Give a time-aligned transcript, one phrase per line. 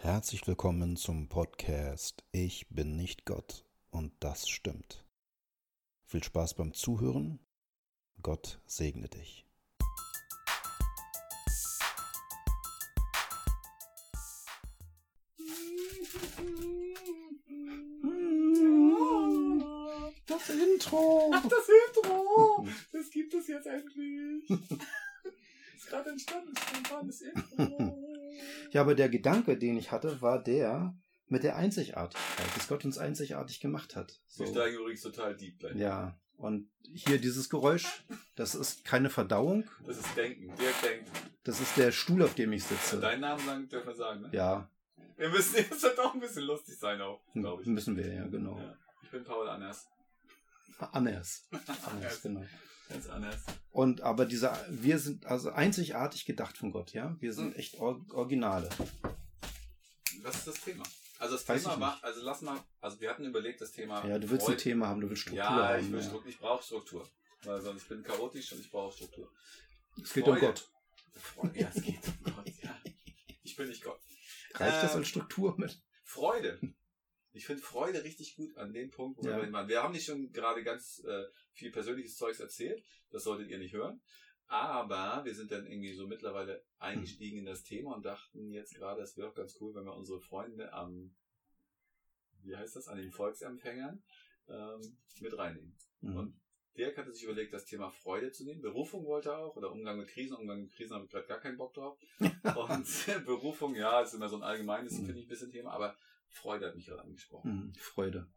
[0.00, 5.04] Herzlich willkommen zum Podcast Ich bin nicht Gott und das stimmt.
[6.04, 7.40] Viel Spaß beim Zuhören.
[8.22, 9.44] Gott segne dich.
[20.26, 21.32] Das Intro.
[21.34, 22.66] Ach, das Intro!
[22.92, 24.48] Das gibt es jetzt endlich.
[25.76, 28.07] ist gerade entstanden, spontanes Intro.
[28.70, 30.94] Ja, aber der Gedanke, den ich hatte, war der
[31.28, 34.20] mit der Einzigartigkeit, dass Gott uns einzigartig gemacht hat.
[34.28, 34.44] So.
[34.44, 35.76] Wir steigen übrigens total deep gleich.
[35.76, 38.04] Ja, und hier dieses Geräusch,
[38.36, 40.54] das ist keine Verdauung, Das ist Denken.
[40.56, 41.10] Dirk denkt.
[41.44, 42.98] das ist der Stuhl, auf dem ich sitze.
[43.00, 44.30] Deinen Namen sagen, dürfen wir sagen, ne?
[44.32, 44.70] Ja,
[45.16, 47.68] Wir müssen, das wird auch ein bisschen lustig sein auch, glaube ich.
[47.68, 48.56] müssen wir ja, genau.
[48.58, 48.74] Ja.
[49.02, 49.86] Ich bin Paul Anders.
[50.92, 51.48] Anders.
[51.90, 52.44] Anders, genau.
[52.88, 53.42] Ganz anders.
[53.70, 57.16] Und aber dieser, wir sind also einzigartig gedacht von Gott, ja.
[57.20, 58.68] Wir sind echt Or Originale.
[60.22, 60.84] Was ist das Thema?
[61.18, 64.06] Also das Weiß Thema war, also lass mal, also wir hatten überlegt, das Thema.
[64.06, 65.80] Ja, du willst Freude- ein Thema haben, du willst Struktur Ja, haben.
[65.84, 66.06] ich, will ja.
[66.06, 67.08] Struktur, ich brauche Struktur.
[67.44, 69.30] Weil sonst ich bin chaotisch und ich brauche Struktur.
[70.02, 70.46] Es geht um Freude.
[70.46, 70.68] Gott.
[71.14, 72.76] Freude, ja, es geht um Gott, ja.
[73.42, 74.00] Ich bin nicht Gott.
[74.54, 75.80] Reicht das Ähm, als Struktur mit?
[76.04, 76.60] Freude.
[77.32, 79.40] Ich finde Freude richtig gut an dem Punkt, wo Ja.
[79.42, 79.68] wir waren.
[79.68, 81.24] Wir haben nicht schon gerade ganz äh,
[81.58, 82.82] viel persönliches Zeugs erzählt.
[83.10, 84.00] Das solltet ihr nicht hören.
[84.46, 89.02] Aber wir sind dann irgendwie so mittlerweile eingestiegen in das Thema und dachten jetzt gerade,
[89.02, 91.14] es wäre auch ganz cool, wenn wir unsere Freunde am,
[92.44, 94.02] wie heißt das, an den Volksempfängern
[94.48, 95.76] ähm, mit reinnehmen.
[96.00, 96.16] Mhm.
[96.16, 96.40] Und
[96.78, 98.62] Dirk hatte sich überlegt, das Thema Freude zu nehmen.
[98.62, 100.36] Berufung wollte er auch, oder Umgang mit Krisen.
[100.36, 101.98] Umgang mit Krisen habe ich gerade gar keinen Bock drauf.
[102.20, 102.86] Und
[103.26, 105.06] Berufung, ja, ist immer so ein allgemeines, Mhm.
[105.06, 105.96] finde ich, ein bisschen Thema, aber
[106.28, 107.66] Freude hat mich gerade angesprochen.
[107.66, 107.74] Mhm.
[107.74, 108.28] Freude.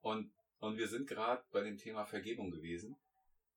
[0.00, 2.96] Und, und wir sind gerade bei dem Thema Vergebung gewesen.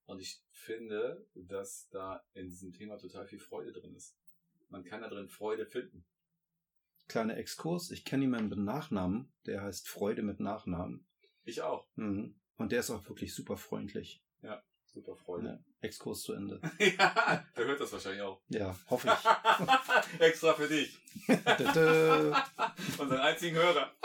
[0.05, 4.17] Und ich finde, dass da in diesem Thema total viel Freude drin ist.
[4.69, 6.05] Man kann da drin Freude finden.
[7.07, 7.91] Kleiner Exkurs.
[7.91, 11.05] Ich kenne jemanden mit Nachnamen, der heißt Freude mit Nachnamen.
[11.43, 11.87] Ich auch.
[11.95, 12.35] Mhm.
[12.57, 14.23] Und der ist auch wirklich super freundlich.
[14.93, 15.47] Super Freude.
[15.47, 15.59] Ja.
[15.79, 16.59] Exkurs zu Ende.
[16.79, 18.41] Ja, der hört das wahrscheinlich auch.
[18.49, 20.19] Ja, hoffe ich.
[20.19, 20.97] Extra für dich.
[22.97, 23.95] Unseren einzigen Hörer.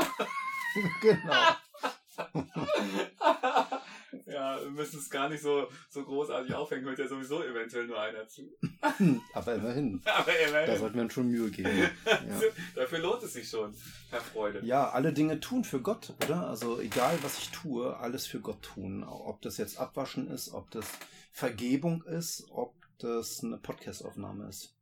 [1.00, 1.56] genau.
[4.26, 8.00] ja, wir müssen es gar nicht so, so großartig aufhängen, hört ja sowieso eventuell nur
[8.00, 8.50] einer zu.
[9.34, 10.00] Aber immerhin.
[10.06, 10.78] Aber Da immerhin.
[10.78, 11.88] sollten wir uns schon Mühe geben.
[12.04, 12.40] Ja.
[12.74, 13.74] Dafür lohnt es sich schon,
[14.10, 14.64] Herr Freude.
[14.64, 16.46] ja, alle Dinge tun für Gott, oder?
[16.48, 19.04] Also egal, was ich tue, alles für Gott tun.
[19.04, 20.86] Ob das jetzt Abwaschen ist, ob das
[21.32, 24.74] Vergebung ist, ob das eine Podcastaufnahme ist.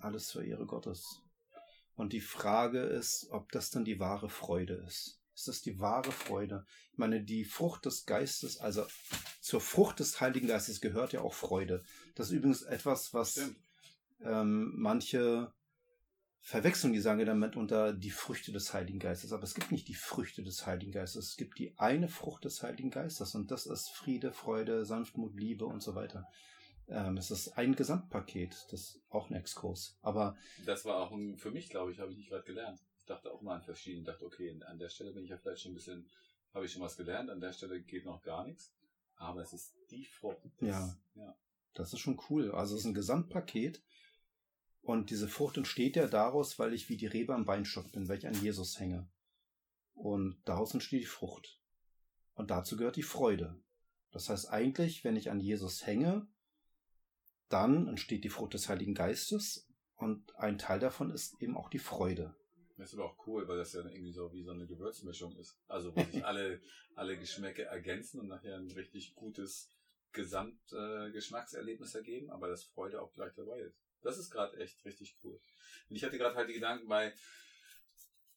[0.00, 1.22] Alles zur Ehre Gottes.
[1.96, 5.18] Und die Frage ist, ob das dann die wahre Freude ist.
[5.36, 6.64] Ist das die wahre Freude?
[6.92, 8.86] Ich meine, die Frucht des Geistes, also
[9.42, 11.84] zur Frucht des Heiligen Geistes gehört ja auch Freude.
[12.14, 13.50] Das ist übrigens etwas, was
[14.22, 15.52] ähm, manche
[16.40, 19.32] verwechseln die sagen damit unter die Früchte des Heiligen Geistes.
[19.34, 21.30] Aber es gibt nicht die Früchte des Heiligen Geistes.
[21.30, 25.66] Es gibt die eine Frucht des Heiligen Geistes und das ist Friede, Freude, Sanftmut, Liebe
[25.66, 26.26] und so weiter.
[26.88, 28.56] Ähm, es ist ein Gesamtpaket.
[28.70, 29.98] Das ist auch ein Exkurs.
[30.00, 32.80] Aber Das war auch ein, für mich, glaube ich, habe ich nicht gerade gelernt.
[33.06, 35.62] Ich dachte auch mal an verschiedenen, dachte, okay, an der Stelle bin ich ja vielleicht
[35.62, 36.10] schon ein bisschen,
[36.52, 38.74] habe ich schon was gelernt, an der Stelle geht noch gar nichts.
[39.14, 40.38] Aber es ist die Frucht.
[40.58, 40.98] Das- Ja.
[41.14, 41.36] ja.
[41.74, 42.50] das ist schon cool.
[42.50, 43.80] Also es ist ein Gesamtpaket.
[44.82, 48.18] Und diese Frucht entsteht ja daraus, weil ich wie die Rebe am Beinstock bin, weil
[48.18, 49.08] ich an Jesus hänge.
[49.94, 51.60] Und daraus entsteht die Frucht.
[52.34, 53.54] Und dazu gehört die Freude.
[54.10, 56.26] Das heißt eigentlich, wenn ich an Jesus hänge,
[57.50, 59.68] dann entsteht die Frucht des Heiligen Geistes.
[59.94, 62.34] Und ein Teil davon ist eben auch die Freude.
[62.76, 65.58] Das ist aber auch cool, weil das ja irgendwie so wie so eine Gewürzmischung ist.
[65.66, 66.60] Also wo sich alle,
[66.94, 69.70] alle Geschmäcke ergänzen und nachher ein richtig gutes
[70.12, 73.78] Gesamtgeschmackserlebnis äh, ergeben, aber das Freude auch gleich dabei ist.
[74.02, 75.40] Das ist gerade echt richtig cool.
[75.88, 77.14] Und ich hatte gerade halt die Gedanken bei,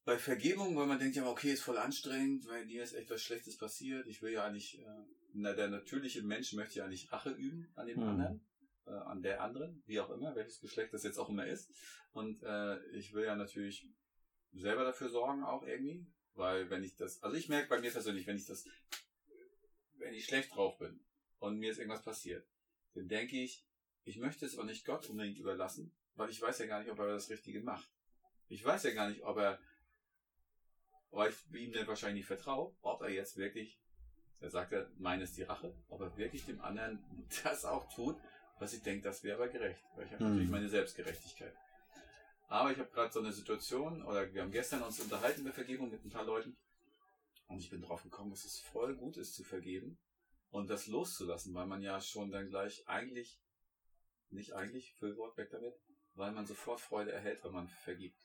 [0.06, 3.22] bei Vergebung, weil man denkt ja, okay, ist voll anstrengend, weil dir ist echt was
[3.22, 4.08] Schlechtes passiert.
[4.08, 4.86] Ich will ja eigentlich, äh,
[5.34, 8.08] na, der natürliche Mensch möchte ja nicht Rache üben an dem Hm.
[8.08, 8.42] anderen,
[8.88, 11.70] äh, an der anderen, wie auch immer, welches Geschlecht das jetzt auch immer ist.
[12.12, 13.88] Und äh, ich will ja natürlich
[14.54, 18.28] selber dafür sorgen auch irgendwie, weil wenn ich das, also ich merke bei mir persönlich,
[18.28, 18.66] wenn ich das,
[19.98, 21.00] wenn ich schlecht drauf bin
[21.40, 22.48] und mir ist irgendwas passiert,
[22.96, 23.66] dann denke ich,
[24.06, 27.00] ich möchte es auch nicht Gott unbedingt überlassen, weil ich weiß ja gar nicht, ob
[27.00, 27.90] er das Richtige macht.
[28.48, 29.60] Ich weiß ja gar nicht, ob er,
[31.12, 33.80] weil ich ihm dann wahrscheinlich nicht vertraue, ob er jetzt wirklich,
[34.40, 37.04] er sagt ja, meine ist die Rache, ob er wirklich dem anderen
[37.44, 38.18] das auch tut,
[38.58, 40.32] was ich denke, das wäre aber gerecht, weil ich habe Hm.
[40.32, 41.54] natürlich meine Selbstgerechtigkeit.
[42.50, 45.92] Aber ich habe gerade so eine Situation, oder wir haben gestern uns unterhalten über Vergebung
[45.92, 46.58] mit ein paar Leuten.
[47.48, 50.00] Und ich bin drauf gekommen, dass es voll gut ist zu vergeben
[50.50, 53.40] und das loszulassen, weil man ja schon dann gleich eigentlich,
[54.30, 55.76] nicht eigentlich, Füllwort weg damit,
[56.16, 58.18] weil man sofort Freude erhält, wenn man vergibt.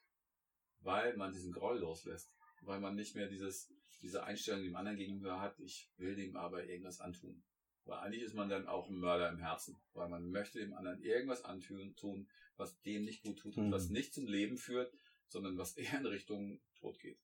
[0.85, 2.31] weil man diesen Groll loslässt.
[2.63, 3.73] Weil man nicht mehr dieses,
[4.03, 7.43] diese Einstellung dem anderen gegenüber hat, ich will dem aber irgendwas antun.
[7.85, 11.03] Weil eigentlich ist man dann auch ein Mörder im Herzen, weil man möchte dem anderen
[11.03, 13.73] irgendwas antun, tun, was dem nicht gut tut und Mhm.
[13.73, 14.93] was nicht zum Leben führt,
[15.29, 17.19] sondern was eher in Richtung Tod geht.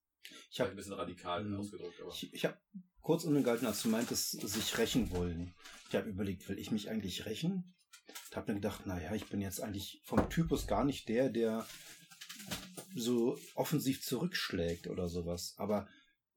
[0.50, 1.58] Ich habe ein bisschen radikal Mhm.
[1.58, 2.12] ausgedrückt, aber.
[2.12, 2.60] ich, ich hab
[3.00, 5.54] kurz ungehalten, als du meintest, sich rächen wollen.
[5.88, 7.74] Ich habe überlegt, will ich mich eigentlich rächen?
[8.30, 11.66] Ich habe mir gedacht, naja, ich bin jetzt eigentlich vom Typus gar nicht der, der
[12.94, 15.54] so offensiv zurückschlägt oder sowas.
[15.56, 15.88] Aber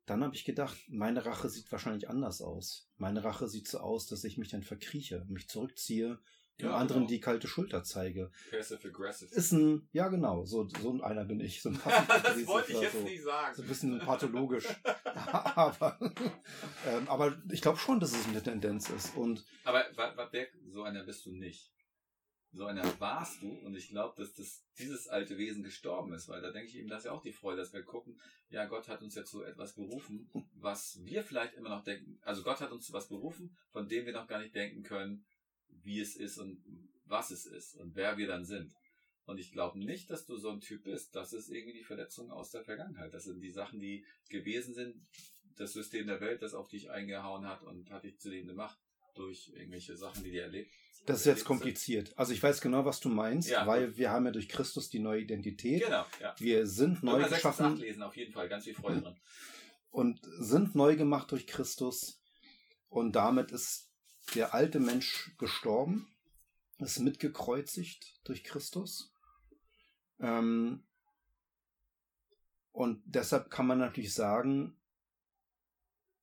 [0.05, 2.89] dann habe ich gedacht, meine Rache sieht wahrscheinlich anders aus.
[2.97, 6.19] Meine Rache sieht so aus, dass ich mich dann verkrieche, mich zurückziehe,
[6.59, 7.09] dem Ja, anderen genau.
[7.09, 8.31] die kalte Schulter zeige.
[8.51, 9.33] Passive aggressive.
[9.33, 11.61] Ist ein, ja genau, so, so einer bin ich.
[11.61, 13.01] So ein das wollte ich jetzt so.
[13.01, 13.55] nicht sagen.
[13.55, 14.67] So ein bisschen pathologisch.
[15.03, 15.97] aber,
[16.87, 19.15] ähm, aber ich glaube schon, dass es eine Tendenz ist.
[19.15, 19.83] Und Aber
[20.31, 21.71] wer, so einer bist du nicht.
[22.55, 26.39] So einer warst du und ich glaube, dass das, dieses alte Wesen gestorben ist, weil
[26.39, 28.87] da denke ich eben, das ist ja auch die Freude, dass wir gucken, ja, Gott
[28.87, 32.71] hat uns jetzt zu etwas berufen, was wir vielleicht immer noch denken, also Gott hat
[32.71, 35.25] uns zu was berufen, von dem wir noch gar nicht denken können,
[35.81, 36.61] wie es ist und
[37.05, 38.73] was es ist und wer wir dann sind.
[39.25, 41.15] Und ich glaube nicht, dass du so ein Typ bist.
[41.15, 43.13] Das ist irgendwie die Verletzung aus der Vergangenheit.
[43.13, 44.95] Das sind die Sachen, die gewesen sind,
[45.55, 48.77] das System der Welt, das auf dich eingehauen hat und hat dich zu dem gemacht
[49.15, 50.71] durch irgendwelche Sachen, die dir erlebt.
[51.05, 51.47] das ist jetzt erlebt sind.
[51.47, 52.17] kompliziert.
[52.17, 54.99] Also ich weiß genau, was du meinst, Ja, weil wir haben ja durch Christus die
[54.99, 55.83] neue Identität.
[55.83, 56.35] Genau, ja.
[56.39, 58.49] Wir sind neu Römer 6 und 8 geschaffen lesen, auf jeden Fall.
[58.49, 59.15] Ganz viel Freude dran.
[59.91, 62.19] und sind neu gemacht durch Christus.
[62.89, 63.92] Und damit ist
[64.35, 66.07] der alte Mensch gestorben,
[66.79, 69.13] ist mitgekreuzigt durch Christus.
[70.19, 70.83] Ähm,
[72.71, 74.75] und deshalb kann man natürlich sagen,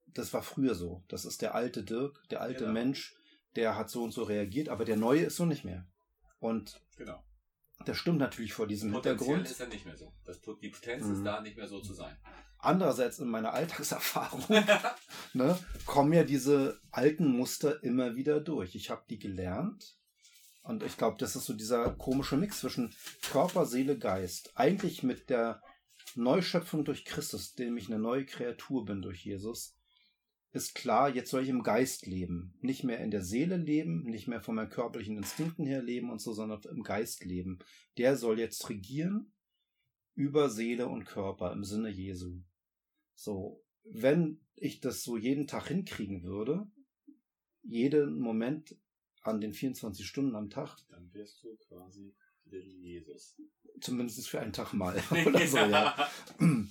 [0.06, 1.05] das war früher so.
[1.08, 2.73] Das ist der alte Dirk, der alte Genau.
[2.73, 3.14] Mensch,
[3.56, 5.87] der hat so und so reagiert, aber der neue ist so nicht mehr.
[6.41, 7.23] Und Genau.
[7.85, 9.50] das stimmt natürlich vor diesem Potenziell Hintergrund.
[9.50, 10.12] ist er nicht mehr so.
[10.25, 11.12] Das, die Potenz Mhm.
[11.14, 12.17] ist da, nicht mehr so zu sein.
[12.62, 14.44] Andererseits in meiner Alltagserfahrung
[15.34, 18.74] ne, kommen ja diese alten Muster immer wieder durch.
[18.74, 19.96] Ich habe die gelernt
[20.62, 24.52] und ich glaube, das ist so dieser komische Mix zwischen Körper, Seele, Geist.
[24.56, 25.62] Eigentlich mit der
[26.14, 29.76] Neuschöpfung durch Christus, dem ich eine neue Kreatur bin durch Jesus,
[30.52, 32.54] ist klar, jetzt soll ich im Geist leben.
[32.60, 36.20] Nicht mehr in der Seele leben, nicht mehr von meinen körperlichen Instinkten her leben und
[36.20, 37.60] so, sondern im Geist leben.
[37.96, 39.32] Der soll jetzt regieren
[40.14, 42.42] über Seele und Körper im Sinne Jesu.
[43.20, 46.67] So, wenn ich das so jeden Tag hinkriegen würde,
[47.62, 48.75] jeden Moment
[49.20, 52.14] an den 24 Stunden am Tag, Dann wirst du quasi
[52.46, 53.37] Little Jesus.
[53.82, 54.96] zumindest für einen Tag mal
[55.26, 56.08] oder so, ja.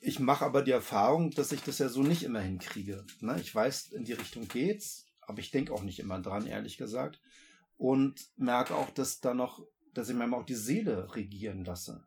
[0.00, 3.04] Ich mache aber die Erfahrung, dass ich das ja so nicht immer hinkriege.
[3.20, 3.40] Ne?
[3.40, 7.20] Ich weiß, in die Richtung geht's, aber ich denke auch nicht immer dran, ehrlich gesagt.
[7.78, 12.06] Und merke auch, dass da noch, dass ich manchmal auch die Seele regieren lasse.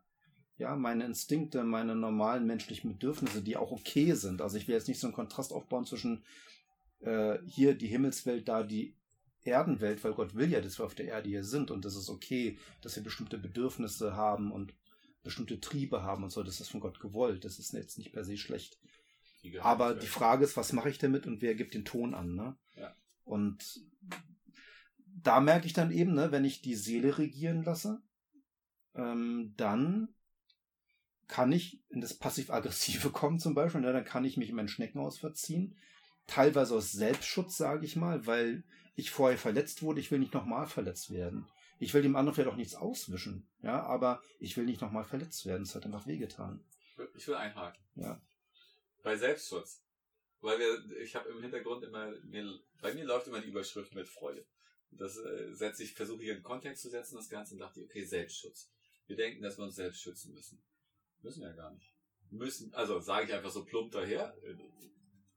[0.58, 4.42] Ja, meine Instinkte, meine normalen menschlichen Bedürfnisse, die auch okay sind.
[4.42, 6.24] Also ich will jetzt nicht so einen Kontrast aufbauen zwischen
[7.00, 8.96] äh, hier die Himmelswelt, da die
[9.44, 12.10] Erdenwelt, weil Gott will ja, dass wir auf der Erde hier sind und das ist
[12.10, 14.74] okay, dass wir bestimmte Bedürfnisse haben und
[15.22, 16.42] bestimmte Triebe haben und so.
[16.42, 17.44] Das ist von Gott gewollt.
[17.44, 18.78] Das ist jetzt nicht per se schlecht.
[19.44, 22.34] Die Aber die Frage ist, was mache ich damit und wer gibt den Ton an,
[22.34, 22.56] ne?
[22.76, 22.94] Ja.
[23.24, 23.80] Und
[25.22, 28.02] da merke ich dann eben, ne, wenn ich die Seele regieren lasse,
[28.94, 30.08] ähm, dann
[31.28, 34.68] kann ich in das Passiv-Aggressive kommen zum Beispiel, ne, dann kann ich mich in mein
[34.68, 35.76] Schneckenhaus verziehen.
[36.26, 38.64] Teilweise aus Selbstschutz, sage ich mal, weil
[38.96, 41.46] ich vorher verletzt wurde, ich will nicht nochmal verletzt werden.
[41.78, 45.46] Ich will dem anderen vielleicht auch nichts auswischen, ja, aber ich will nicht nochmal verletzt
[45.46, 45.62] werden.
[45.62, 46.64] Es hat einfach wehgetan.
[46.92, 47.80] Ich will- Ich will einhaken.
[47.94, 48.20] Ja.
[49.02, 49.80] Bei Selbstschutz.
[50.40, 54.08] Weil wir, ich habe im Hintergrund immer, mir, bei mir läuft immer die Überschrift mit
[54.08, 54.44] Freude.
[54.90, 57.86] Das äh, setze ich, versuche hier in Kontext zu setzen, das Ganze und dachte ich,
[57.86, 58.70] okay, Selbstschutz.
[59.06, 60.60] Wir denken, dass wir uns selbst schützen müssen.
[61.22, 61.94] Müssen ja gar nicht.
[62.30, 64.36] Müssen, also sage ich einfach so plump daher.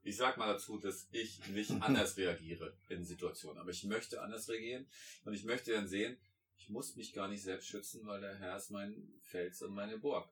[0.03, 3.59] Ich sag mal dazu, dass ich nicht anders reagiere in Situationen.
[3.59, 4.87] Aber ich möchte anders reagieren
[5.25, 6.17] und ich möchte dann sehen,
[6.57, 9.97] ich muss mich gar nicht selbst schützen, weil der Herr ist mein Fels und meine
[9.97, 10.29] Burg.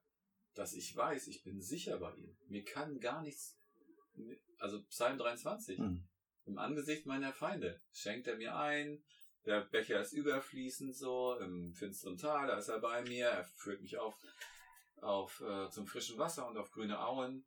[0.54, 2.36] Dass ich weiß, ich bin sicher bei ihm.
[2.48, 3.58] Mir kann gar nichts,
[4.58, 6.08] also Psalm 23, Hm.
[6.46, 9.04] im Angesicht meiner Feinde schenkt er mir ein,
[9.46, 13.82] der Becher ist überfließend so, im finsteren Tal, da ist er bei mir, er führt
[13.82, 14.16] mich auf,
[15.04, 17.46] auf äh, zum frischen Wasser und auf grüne Auen.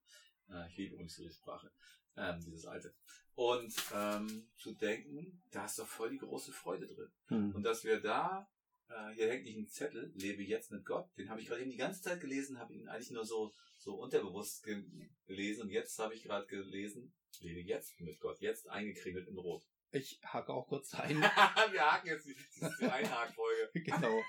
[0.50, 1.70] Äh, ich liebe übrigens diese Sprache,
[2.16, 2.94] ähm, dieses alte.
[3.34, 7.12] Und ähm, zu denken, da ist doch voll die große Freude drin.
[7.28, 7.54] Hm.
[7.54, 8.46] Und dass wir da,
[8.88, 11.70] äh, hier hängt nicht ein Zettel, lebe jetzt mit Gott, den habe ich gerade eben
[11.70, 14.84] die ganze Zeit gelesen, habe ihn eigentlich nur so, so unterbewusst ge
[15.26, 19.64] gelesen und jetzt habe ich gerade gelesen, lebe jetzt mit Gott, jetzt eingekringelt in Rot.
[19.92, 21.16] Ich hake auch kurz ein.
[21.72, 22.36] wir haken jetzt, die-
[22.80, 23.70] die Einhakfolge.
[23.74, 24.22] genau.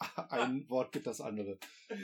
[0.30, 1.58] ein Wort gibt das andere.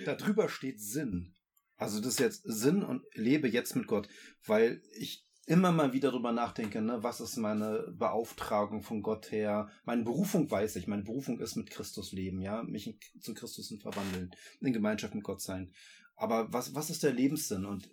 [0.04, 1.34] Darüber steht Sinn.
[1.76, 4.08] Also das ist jetzt Sinn und lebe jetzt mit Gott,
[4.46, 9.70] weil ich immer mal wieder darüber nachdenke, ne, was ist meine Beauftragung von Gott her?
[9.84, 14.30] Meine Berufung weiß ich, meine Berufung ist mit Christus leben, ja, mich zu Christus verwandeln,
[14.60, 15.72] in Gemeinschaft mit Gott sein.
[16.16, 17.64] Aber was, was ist der Lebenssinn?
[17.64, 17.90] Und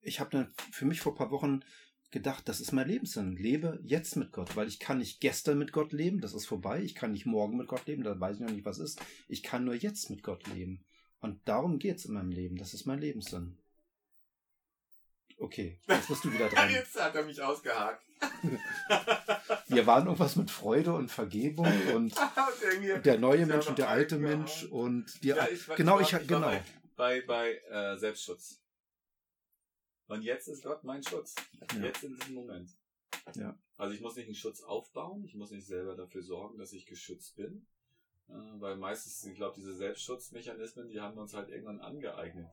[0.00, 1.60] ich habe dann für mich vor ein paar Wochen
[2.12, 3.36] gedacht, das ist mein Lebenssinn.
[3.36, 6.80] Lebe jetzt mit Gott, weil ich kann nicht gestern mit Gott leben, das ist vorbei.
[6.82, 9.00] Ich kann nicht morgen mit Gott leben, da weiß ich noch nicht, was ist.
[9.28, 10.84] Ich kann nur jetzt mit Gott leben.
[11.20, 12.56] Und darum geht's in meinem Leben.
[12.56, 13.58] Das ist mein Lebenssinn.
[15.38, 16.70] Okay, jetzt bist du wieder dran.
[16.70, 18.04] Jetzt hat er mich ausgehakt.
[19.68, 22.14] Wir waren irgendwas mit Freude und Vergebung und
[23.04, 26.20] der neue Mensch und der alte Mensch und die, Ja, ich war- genau, ich war-
[26.22, 26.62] ich war genau.
[26.96, 28.61] bei, bei äh, Selbstschutz.
[30.12, 31.34] Und jetzt ist Gott mein Schutz.
[31.74, 31.84] Ja.
[31.84, 32.68] Jetzt in diesem Moment.
[33.34, 33.56] Ja.
[33.78, 36.84] Also ich muss nicht einen Schutz aufbauen, ich muss nicht selber dafür sorgen, dass ich
[36.84, 37.66] geschützt bin.
[38.28, 42.46] Äh, weil meistens, ich glaube, diese Selbstschutzmechanismen, die haben wir uns halt irgendwann angeeignet.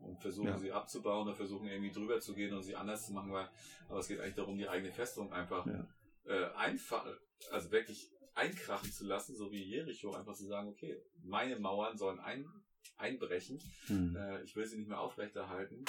[0.00, 0.58] Und versuchen Ja.
[0.58, 3.48] sie abzubauen oder versuchen irgendwie drüber zu gehen und sie anders zu machen, weil,
[3.88, 5.86] aber es geht eigentlich darum, die eigene Festung einfach Ja.
[6.26, 7.06] äh, einfach,
[7.52, 12.20] also wirklich einkrachen zu lassen, so wie Jericho, einfach zu sagen, okay, meine Mauern sollen
[12.20, 12.46] ein,
[12.98, 14.14] einbrechen, Hm.
[14.16, 15.84] äh, ich will sie nicht mehr aufrechterhalten,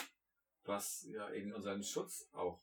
[0.66, 2.62] was ja irgendwie unseren Schutz auch,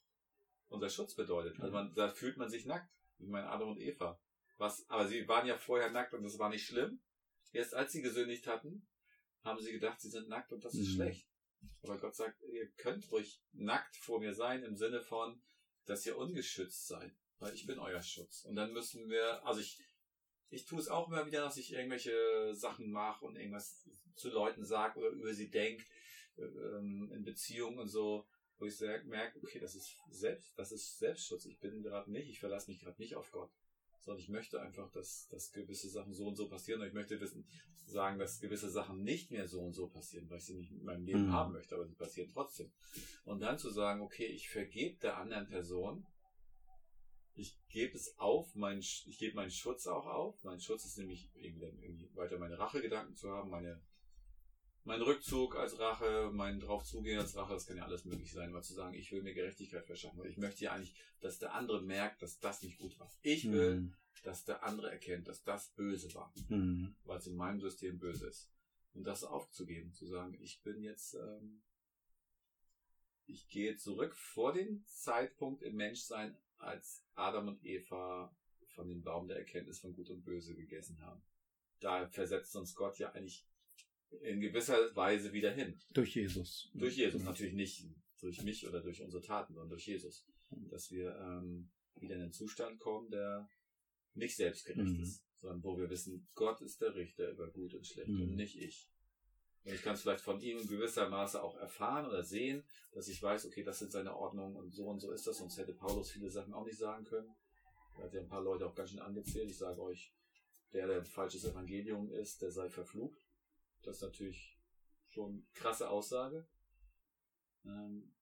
[0.68, 1.60] unser Schutz bedeutet.
[1.60, 4.18] Also man, da fühlt man sich nackt, wie mein Adam und Eva.
[4.58, 7.00] Was, aber sie waren ja vorher nackt und das war nicht schlimm.
[7.52, 8.86] Erst als sie gesündigt hatten,
[9.42, 10.94] haben sie gedacht, sie sind nackt und das ist Mhm.
[10.94, 11.26] schlecht.
[11.82, 15.42] Aber Gott sagt, ihr könnt ruhig nackt vor mir sein, im Sinne von,
[15.86, 18.44] dass ihr ungeschützt seid, weil ich bin euer Schutz.
[18.44, 19.78] Und dann müssen wir, also ich,
[20.50, 24.64] ich tue es auch immer wieder, dass ich irgendwelche Sachen mache und irgendwas zu Leuten
[24.64, 25.84] sage oder über sie denke,
[26.40, 28.26] ähm, in Beziehungen und so,
[28.58, 31.46] wo ich merke, okay, das ist selbst, das ist Selbstschutz.
[31.46, 33.50] Ich bin gerade nicht, ich verlasse mich gerade nicht auf Gott.
[34.00, 36.80] Sondern ich möchte einfach, dass, dass gewisse Sachen so und so passieren.
[36.80, 37.46] Und ich möchte wissen,
[37.86, 40.84] sagen, dass gewisse Sachen nicht mehr so und so passieren, weil ich sie nicht in
[40.84, 41.32] meinem Leben Mhm.
[41.32, 42.70] haben möchte, aber sie passieren trotzdem.
[43.24, 46.06] Und dann zu sagen, okay, ich vergebe der anderen Person,
[47.34, 50.42] ich gebe es auf, mein, ich gebe meinen Schutz auch auf.
[50.44, 53.80] Mein Schutz ist nämlich irgendwie weiter meine Rachegedanken zu haben, meine,
[54.84, 58.62] mein Rückzug als Rache, mein draufzugehen als Rache, das kann ja alles möglich sein, mal
[58.62, 60.24] zu sagen, ich will mir Gerechtigkeit verschaffen.
[60.26, 63.10] Ich möchte ja eigentlich, dass der andere merkt, dass das nicht gut war.
[63.22, 63.94] Ich will, Hm.
[64.22, 66.94] dass der andere erkennt, dass das böse war Hm.
[67.04, 68.50] weil es in meinem System böse ist.
[68.92, 71.62] Und das aufzugeben, zu sagen, ich bin jetzt, ähm,
[73.26, 78.34] ich gehe zurück vor den Zeitpunkt im Menschsein, als Adam und Eva
[78.74, 81.22] von dem Baum der Erkenntnis von Gut und Böse gegessen haben.
[81.80, 83.46] Da versetzt uns Gott ja eigentlich
[84.22, 85.78] in gewisser Weise wieder hin.
[85.92, 86.70] Durch Jesus.
[86.74, 87.86] Durch Jesus, natürlich nicht
[88.20, 90.26] durch mich oder durch unsere Taten, sondern durch Jesus.
[90.70, 93.48] Dass wir ähm, wieder in einen Zustand kommen, der
[94.14, 95.02] nicht selbstgerecht Mhm.
[95.02, 98.22] ist, sondern wo wir wissen, Gott ist der Richter über Gut und Schlecht Mhm.
[98.22, 98.88] und nicht ich.
[99.64, 103.08] Und ich kann es vielleicht von ihm in gewisser Maße auch erfahren oder sehen, dass
[103.08, 105.74] ich weiß, okay, das sind seine Ordnungen und so und so ist das, sonst hätte
[105.74, 107.28] Paulus viele Sachen auch nicht sagen können.
[107.98, 109.50] Er hat ja ein paar Leute auch ganz schön angezählt.
[109.50, 110.12] Ich sage euch,
[110.72, 113.20] der, der ein falsches Evangelium ist, der sei verflucht.
[113.82, 114.58] Das ist natürlich
[115.08, 116.46] schon eine krasse Aussage.
[117.64, 118.14] Ähm,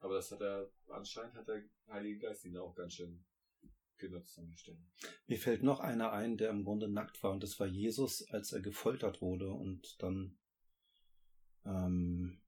[0.00, 3.24] aber das hat er, anscheinend hat der Heilige Geist ihn auch ganz schön
[3.96, 4.82] genutzt an der Stelle.
[5.26, 8.52] Mir fällt noch einer ein, der im Grunde nackt war, und das war Jesus, als
[8.52, 10.38] er gefoltert wurde und dann
[11.64, 12.42] ähm,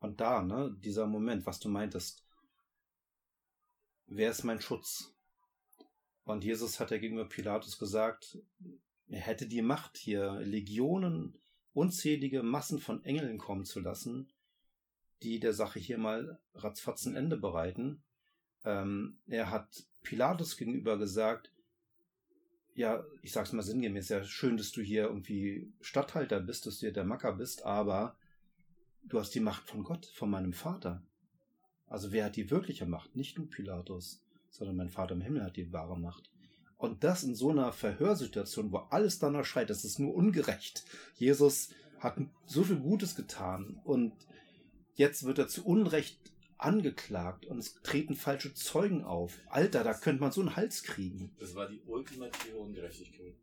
[0.00, 2.24] und da, ne, dieser Moment, was du meintest,
[4.06, 5.14] wer ist mein Schutz?
[6.24, 8.38] Und Jesus hat ja gegenüber Pilatus gesagt,
[9.08, 11.38] er hätte die Macht hier, Legionen,
[11.72, 14.28] unzählige Massen von Engeln kommen zu lassen,
[15.22, 18.02] die der Sache hier mal ratzfatz ein Ende bereiten.
[18.64, 21.52] Ähm, er hat Pilatus gegenüber gesagt,
[22.74, 26.86] ja, ich sag's mal sinngemäß, ja, schön, dass du hier irgendwie Statthalter bist, dass du
[26.86, 28.16] hier der Macker bist, aber
[29.02, 31.02] du hast die Macht von Gott, von meinem Vater.
[31.86, 33.16] Also wer hat die wirkliche Macht?
[33.16, 36.30] Nicht du, Pilatus, sondern mein Vater im Himmel hat die wahre Macht.
[36.80, 40.84] Und das in so einer Verhörsituation, wo alles danach schreit, das ist nur ungerecht.
[41.16, 41.68] Jesus
[41.98, 44.14] hat so viel Gutes getan und
[44.94, 46.18] jetzt wird er zu Unrecht
[46.56, 49.38] angeklagt und es treten falsche Zeugen auf.
[49.48, 51.34] Alter, da könnte man so einen Hals kriegen.
[51.38, 53.34] Das war die ultimative Ungerechtigkeit.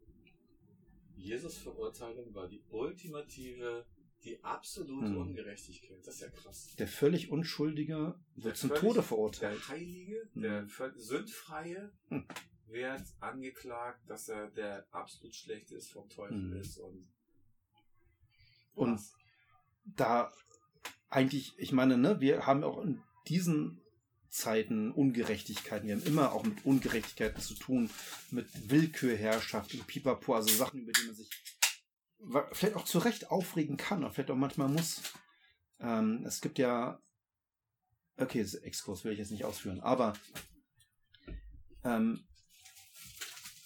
[1.16, 3.86] Jesus Verurteilung war die ultimative,
[4.24, 5.18] die absolute Hm.
[5.18, 6.00] Ungerechtigkeit.
[6.06, 6.76] Das ist ja krass.
[6.80, 9.60] Der völlig Unschuldige Der wird zum völlig- Tode verurteilt.
[9.60, 10.42] Der Heilige, Hm.
[10.42, 12.26] der Sündfreie Hm.
[12.70, 16.62] Wird angeklagt, dass er der absolut schlechte ist, vom Teufel Hm.
[16.62, 17.08] ist und
[18.74, 19.14] Und Was?
[19.86, 20.32] da
[21.10, 23.82] eigentlich, ich meine, ne, wir haben auch in diesen
[24.30, 25.88] Zeiten Ungerechtigkeiten.
[25.88, 27.90] Wir haben immer auch mit Ungerechtigkeiten zu tun,
[28.30, 31.30] mit Willkürherrschaft und Pipapo, also Sachen, über die man sich
[32.52, 35.02] vielleicht auch zu Recht aufregen kann und vielleicht auch manchmal muss.
[35.80, 37.00] Ähm, es gibt ja,
[38.18, 40.14] okay, Exkurs will ich jetzt nicht ausführen, aber
[41.84, 42.27] ähm,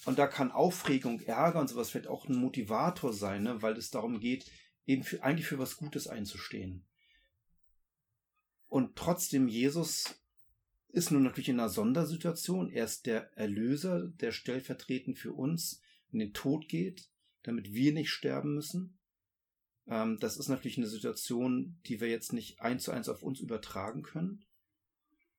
[0.06, 3.62] und da kann Aufregung, Ärger und sowas vielleicht auch ein Motivator sein, ne?
[3.62, 4.50] weil es darum geht,
[4.86, 6.86] eben für, eigentlich für was Gutes einzustehen.
[8.68, 10.22] Und trotzdem, Jesus
[10.90, 12.72] ist nun natürlich in einer Sondersituation.
[12.72, 15.82] Er ist der Erlöser, der stellvertretend für uns
[16.12, 17.10] in den Tod geht,
[17.44, 18.98] damit wir nicht sterben müssen.
[19.88, 23.40] Ähm, das ist natürlich eine Situation, die wir jetzt nicht eins zu eins auf uns
[23.40, 24.46] übertragen können.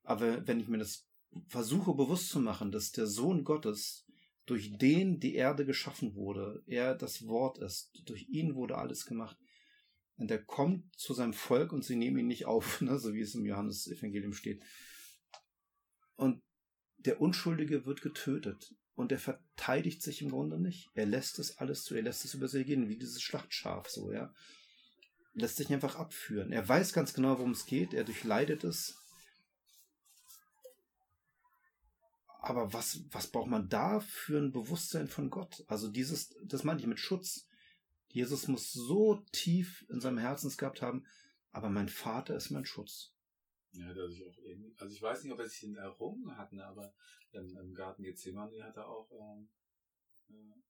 [0.05, 1.07] Aber wenn ich mir das
[1.49, 4.07] versuche bewusst zu machen, dass der Sohn Gottes
[4.47, 9.37] durch den die Erde geschaffen wurde, er das Wort ist, durch ihn wurde alles gemacht.
[10.17, 13.21] Und er kommt zu seinem Volk und sie nehmen ihn nicht auf, ne, so wie
[13.21, 14.63] es im Johannesevangelium steht.
[16.17, 16.43] Und
[16.99, 18.75] der Unschuldige wird getötet.
[18.95, 20.91] Und er verteidigt sich im Grunde nicht.
[20.95, 24.13] Er lässt es alles zu, er lässt es über sich gehen, wie dieses Schlachtschaf so,
[24.13, 24.33] ja.
[25.33, 26.53] Lässt sich einfach abführen.
[26.53, 29.02] Er weiß ganz genau, worum es geht, er durchleidet es,
[32.43, 35.65] Aber was, was braucht man da für ein Bewusstsein von Gott?
[35.69, 37.47] Also dieses, das meine ich mit Schutz.
[38.09, 41.07] Jesus muss so tief in seinem Herzen gehabt haben,
[41.53, 43.15] aber mein Vater ist mein Schutz.
[43.71, 46.53] Ja, der sich auch irgendwie, also ich weiß nicht, ob er sich den errungen hat,
[46.53, 46.93] ne, aber
[47.31, 49.49] im, im Garten Gethsemane hat er auch ähm,
[50.29, 50.61] äh,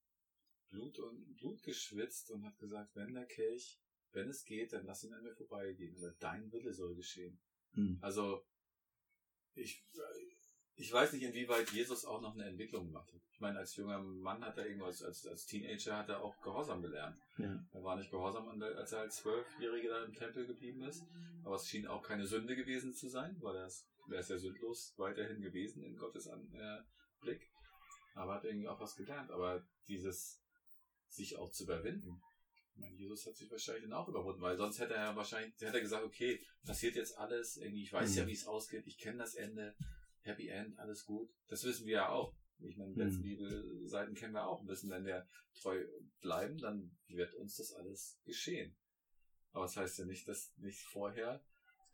[0.69, 3.81] Blut und Blut geschwitzt und hat gesagt, wenn der Kelch,
[4.13, 7.41] wenn es geht, dann lass ihn an mir vorbeigehen, aber dein Wille soll geschehen.
[7.73, 7.99] Hm.
[8.03, 8.45] Also
[9.55, 9.85] ich,
[10.77, 13.21] ich weiß nicht, inwieweit Jesus auch noch eine Entwicklung gemacht hat.
[13.33, 16.83] Ich meine, als junger Mann hat er irgendwas, als, als Teenager hat er auch Gehorsam
[16.83, 17.21] gelernt.
[17.39, 17.65] Ja.
[17.73, 21.05] Er war nicht gehorsam, als er als Zwölfjähriger im Tempel geblieben ist.
[21.45, 24.39] Aber es schien auch keine Sünde gewesen zu sein, weil er ist, er ist ja
[24.39, 26.79] sündlos weiterhin gewesen in Gottes äh,
[27.21, 27.51] Blick.
[28.15, 29.31] Aber hat irgendwie auch was gelernt.
[29.31, 30.43] Aber dieses,
[31.09, 32.23] sich auch zu überwinden.
[32.75, 35.77] Ich meine, Jesus hat sich wahrscheinlich dann auch überwunden, weil sonst hätte er wahrscheinlich, hätte
[35.77, 38.17] er gesagt, okay, passiert jetzt alles, irgendwie, ich weiß mhm.
[38.17, 39.75] ja, wie es ausgeht, ich kenne das Ende,
[40.23, 41.31] Happy End, alles gut.
[41.49, 42.35] Das wissen wir ja auch.
[42.61, 43.89] Ich meine, letzten mhm.
[43.89, 45.85] Seiten kennen wir auch ein bisschen, wenn wir treu
[46.21, 48.77] bleiben, dann wird uns das alles geschehen.
[49.53, 51.45] Aber das heißt ja nicht, dass nicht vorher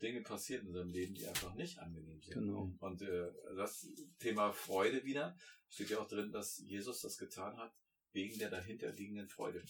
[0.01, 2.35] Dinge passiert in unserem Leben, die einfach nicht angenehm sind.
[2.35, 2.73] Genau.
[2.79, 3.89] Und äh, das
[4.19, 5.37] Thema Freude wieder
[5.69, 7.75] steht ja auch drin, dass Jesus das getan hat
[8.13, 9.63] wegen der dahinterliegenden Freude.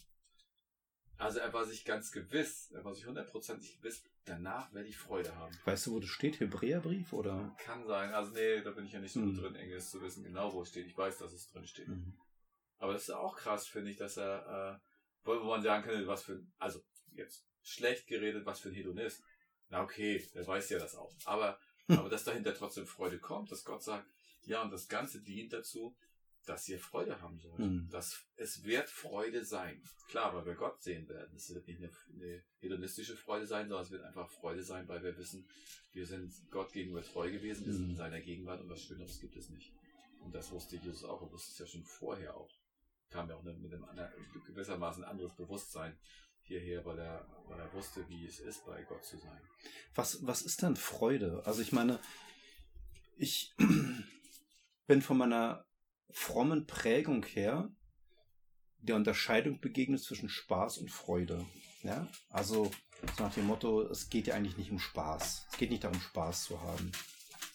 [1.16, 5.34] Also er war sich ganz gewiss, er war sich hundertprozentig gewiss, danach werde ich Freude
[5.34, 5.56] haben.
[5.64, 6.40] Weißt du, wo das steht?
[6.40, 7.54] Hebräerbrief oder?
[7.58, 8.12] Kann sein.
[8.12, 9.36] Also nee, da bin ich ja nicht so mhm.
[9.36, 10.86] drin, Engels zu wissen, genau wo es steht.
[10.86, 11.88] Ich weiß, dass es drin steht.
[11.88, 12.14] Mhm.
[12.78, 14.80] Aber das ist auch krass, finde ich, dass er,
[15.24, 16.80] äh, wo man sagen könnte, was für ein, also
[17.12, 19.22] jetzt schlecht geredet, was für ein Hedonist.
[19.68, 21.12] Na okay, der weiß ja das auch.
[21.24, 24.06] Aber, aber dass dahinter trotzdem Freude kommt, dass Gott sagt,
[24.44, 25.96] ja, und das Ganze dient dazu,
[26.46, 27.58] dass ihr Freude haben sollt.
[27.58, 27.88] Mhm.
[27.90, 29.82] Dass es wird Freude sein.
[30.08, 31.36] Klar, weil wir Gott sehen werden.
[31.36, 35.02] Es wird nicht eine, eine, hedonistische Freude sein, sondern es wird einfach Freude sein, weil
[35.02, 35.46] wir wissen,
[35.92, 37.76] wir sind Gott gegenüber treu gewesen, wir mhm.
[37.76, 39.72] sind in seiner Gegenwart und was Schöneres gibt es nicht.
[40.20, 42.50] Und das wusste Jesus auch, er wusste es ja schon vorher auch.
[43.10, 43.86] Kam ja auch mit einem
[44.46, 45.98] gewissermaßen anderes Bewusstsein
[46.42, 49.40] hierher, weil er, weil er wusste, wie es ist, bei Gott zu sein.
[49.94, 51.42] Was, was ist denn Freude?
[51.44, 52.00] Also ich meine,
[53.16, 53.54] ich
[54.86, 55.67] bin von meiner
[56.10, 57.70] frommen Prägung her
[58.80, 61.44] der Unterscheidung begegnet zwischen Spaß und Freude.
[61.82, 62.06] Ja?
[62.30, 62.70] Also
[63.16, 65.46] so nach dem Motto, es geht ja eigentlich nicht um Spaß.
[65.50, 66.92] Es geht nicht darum, Spaß zu haben.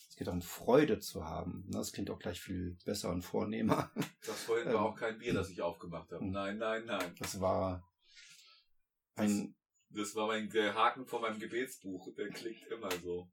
[0.09, 1.65] Es geht darum, Freude zu haben.
[1.71, 3.91] Das klingt auch gleich viel besser und vornehmer.
[4.25, 6.25] Das vorhin war ähm, auch kein Bier, das ich aufgemacht habe.
[6.25, 7.13] Nein, nein, nein.
[7.19, 7.85] Das war
[9.15, 9.53] ein
[9.95, 12.13] das war mein, der Haken von meinem Gebetsbuch.
[12.15, 13.27] Der klickt immer so.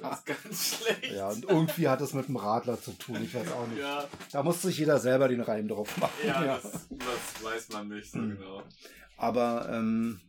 [0.00, 1.12] Das ist ganz schlecht.
[1.12, 3.22] Ja, und irgendwie hat es mit dem Radler zu tun.
[3.22, 3.80] Ich weiß auch nicht.
[3.80, 4.08] Ja.
[4.32, 6.12] Da muss sich jeder selber den Reim drauf machen.
[6.26, 6.60] Ja, ja.
[6.62, 8.36] Das, das, weiß man nicht so mhm.
[8.36, 8.62] genau.
[9.16, 10.20] Aber ähm,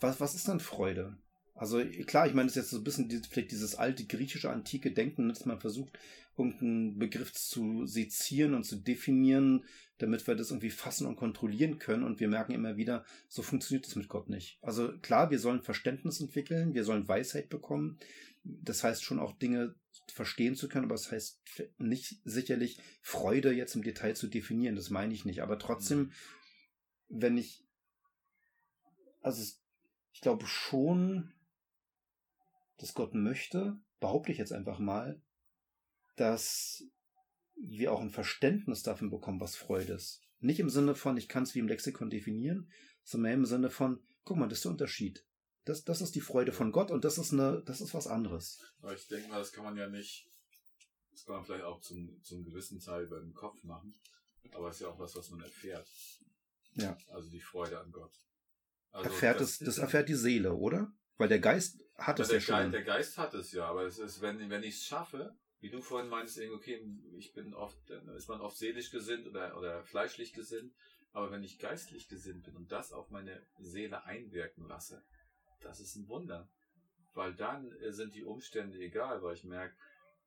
[0.00, 1.16] was, was ist dann Freude?
[1.56, 4.92] Also klar, ich meine, das ist jetzt so ein bisschen vielleicht dieses alte griechische, antike
[4.92, 5.98] Denken, dass man versucht,
[6.36, 9.64] irgendeinen Begriff zu sezieren und zu definieren,
[9.98, 12.04] damit wir das irgendwie fassen und kontrollieren können.
[12.04, 14.58] Und wir merken immer wieder, so funktioniert das mit Gott nicht.
[14.60, 17.98] Also klar, wir sollen Verständnis entwickeln, wir sollen Weisheit bekommen.
[18.44, 19.74] Das heißt schon auch Dinge
[20.12, 21.40] verstehen zu können, aber das heißt
[21.78, 24.76] nicht sicherlich Freude jetzt im Detail zu definieren.
[24.76, 25.40] Das meine ich nicht.
[25.42, 26.12] Aber trotzdem,
[27.08, 27.64] wenn ich,
[29.22, 29.42] also
[30.12, 31.32] ich glaube schon,
[32.78, 35.20] dass Gott möchte, behaupte ich jetzt einfach mal,
[36.16, 36.84] dass
[37.56, 40.22] wir auch ein Verständnis davon bekommen, was Freude ist.
[40.40, 42.70] Nicht im Sinne von, ich kann es wie im Lexikon definieren,
[43.02, 45.24] sondern im Sinne von, guck mal, das ist der Unterschied.
[45.64, 48.60] Das, das ist die Freude von Gott und das ist eine, das ist was anderes.
[48.80, 50.30] Aber ich denke mal, das kann man ja nicht,
[51.10, 53.98] das kann man vielleicht auch zum, zum gewissen Teil über den Kopf machen,
[54.52, 55.88] aber es ist ja auch was, was man erfährt.
[56.74, 56.96] Ja.
[57.08, 58.12] Also die Freude an Gott.
[58.92, 60.92] Also erfährt es, das erfährt die Seele, oder?
[61.18, 62.56] Weil der Geist hat es der ja schon.
[62.56, 65.70] Geist, der Geist hat es ja, aber es ist, wenn, wenn ich es schaffe, wie
[65.70, 69.82] du vorhin meinst, okay, ich bin oft, dann ist man oft seelisch gesinnt oder, oder
[69.84, 70.74] fleischlich gesinnt,
[71.12, 75.02] aber wenn ich geistlich gesinnt bin und das auf meine Seele einwirken lasse,
[75.62, 76.48] das ist ein Wunder.
[77.14, 79.74] Weil dann äh, sind die Umstände egal, weil ich merke,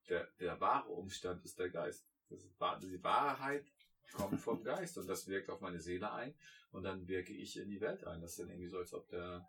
[0.09, 2.03] der, der wahre Umstand ist der Geist.
[2.29, 2.49] Ist,
[2.81, 3.65] die Wahrheit
[4.13, 6.33] kommt vom Geist und das wirkt auf meine Seele ein
[6.71, 8.21] und dann wirke ich in die Welt ein.
[8.21, 9.47] Das ist dann irgendwie so, als ob der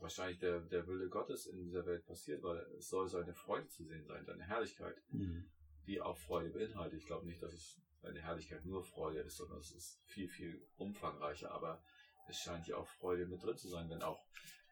[0.00, 3.84] wahrscheinlich der, der Wille Gottes in dieser Welt passiert, weil es soll seine Freude zu
[3.84, 5.50] sehen sein, seine Herrlichkeit, Mhm.
[5.86, 6.98] die auch Freude beinhaltet.
[7.00, 10.66] Ich glaube nicht, dass es seine Herrlichkeit nur Freude ist, sondern es ist viel, viel
[10.76, 11.82] umfangreicher, aber
[12.28, 14.24] es scheint ja auch Freude mit drin zu sein, wenn auch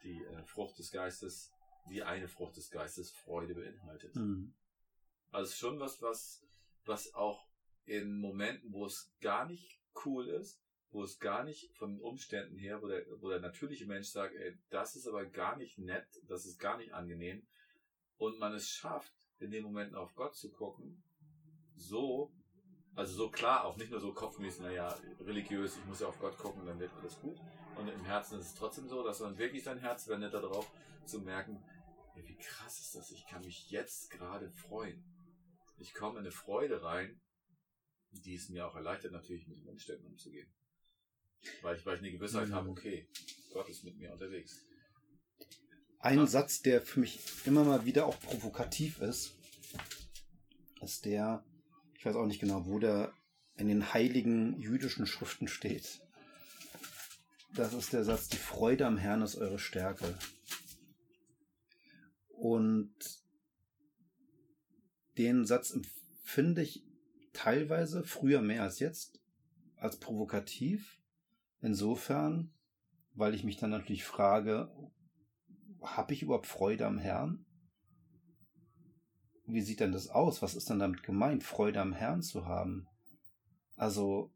[0.03, 1.53] die äh, Frucht des Geistes,
[1.89, 4.15] die eine Frucht des Geistes Freude beinhaltet.
[4.17, 4.55] Mhm.
[5.31, 6.45] Also schon was, was,
[6.85, 7.47] was auch
[7.87, 10.61] in Momenten, wo es gar nicht cool ist,
[10.95, 14.37] wo es gar nicht von den Umständen her, wo der, wo der natürliche Mensch sagt,
[14.37, 17.45] ey, das ist aber gar nicht nett, das ist gar nicht angenehm,
[18.17, 21.03] und man es schafft, in den Momenten auf Gott zu gucken,
[21.75, 22.33] so,
[22.95, 26.39] also so klar, auch nicht nur so kopfmäßig, naja, religiös, ich muss ja auf Gott
[26.39, 27.39] gucken, dann wird alles gut.
[27.77, 30.71] Und im Herzen ist es trotzdem so, dass man wirklich sein Herz wendet darauf,
[31.05, 31.61] zu merken,
[32.15, 35.05] ey, wie krass ist das, ich kann mich jetzt gerade freuen.
[35.77, 37.21] Ich komme in eine Freude rein,
[38.13, 40.55] die es mir auch erleichtert, natürlich mit den Umständen umzugehen.
[41.63, 42.55] Weil ich, weil ich eine Gewissheit Mhm.
[42.55, 43.07] habe, okay,
[43.53, 44.65] Gott ist mit mir unterwegs.
[46.01, 46.27] Ein Ah.
[46.27, 49.35] Satz, der für mich immer mal wieder auch provokativ ist,
[50.83, 51.45] ist der,
[51.99, 53.13] ich weiß auch nicht genau, wo der
[53.57, 56.01] in den heiligen jüdischen Schriften steht.
[57.55, 60.19] Das ist der Satz, die Freude am Herrn ist eure Stärke.
[62.29, 62.93] Und
[65.17, 66.83] den Satz empfinde ich
[67.33, 69.21] teilweise, früher mehr als jetzt,
[69.77, 71.01] als provokativ.
[71.65, 72.53] Insofern,
[73.15, 74.71] weil ich mich dann natürlich frage,
[75.81, 77.47] habe ich überhaupt Freude am Herrn?
[79.47, 80.43] Wie sieht denn das aus?
[80.43, 82.87] Was ist denn damit gemeint, Freude am Herrn zu haben?
[83.77, 84.31] Also,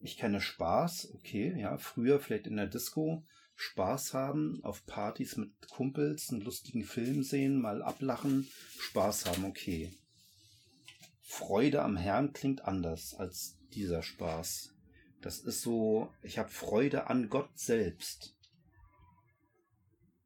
[0.00, 5.50] ich, kenne Spaß, okay, ja, früher vielleicht in der Disco Spaß haben, auf Partys mit
[5.70, 9.92] Kumpels, einen lustigen Film sehen, mal ablachen, Spaß haben, okay.
[11.20, 14.77] Freude am Herrn klingt anders als dieser Spaß.
[15.20, 18.36] Das ist so, ich habe Freude an Gott selbst.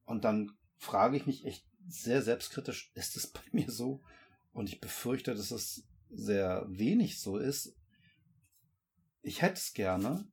[0.05, 4.03] Und dann frage ich mich echt sehr selbstkritisch, ist es bei mir so?
[4.53, 7.75] Und ich befürchte, dass es sehr wenig so ist.
[9.23, 10.29] Ich hätte es gerne.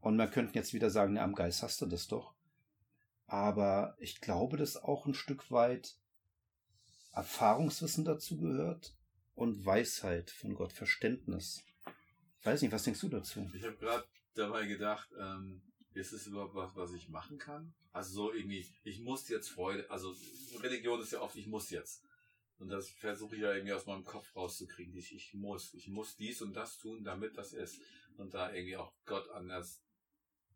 [0.00, 2.34] Und man könnte jetzt wieder sagen, ja, am Geist hast du das doch.
[3.26, 5.96] Aber ich glaube, dass auch ein Stück weit
[7.12, 8.94] Erfahrungswissen dazu gehört
[9.34, 11.64] und Weisheit von Gott, Verständnis.
[12.44, 13.50] Ich weiß nicht, was denkst du dazu?
[13.54, 15.62] Ich habe gerade dabei gedacht, ähm,
[15.94, 17.72] ist es überhaupt was, was ich machen kann?
[17.90, 20.14] Also so irgendwie, ich muss jetzt Freude, also
[20.60, 22.04] Religion ist ja oft, ich muss jetzt.
[22.58, 24.94] Und das versuche ich ja irgendwie aus meinem Kopf rauszukriegen.
[24.94, 27.80] Ich, ich muss, ich muss dies und das tun, damit das ist.
[28.18, 29.82] Und da irgendwie auch Gott anders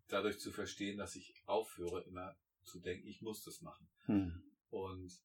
[0.08, 3.88] dadurch zu verstehen, dass ich aufhöre, immer zu denken, ich muss das machen.
[4.04, 4.42] Hm.
[4.68, 5.18] Und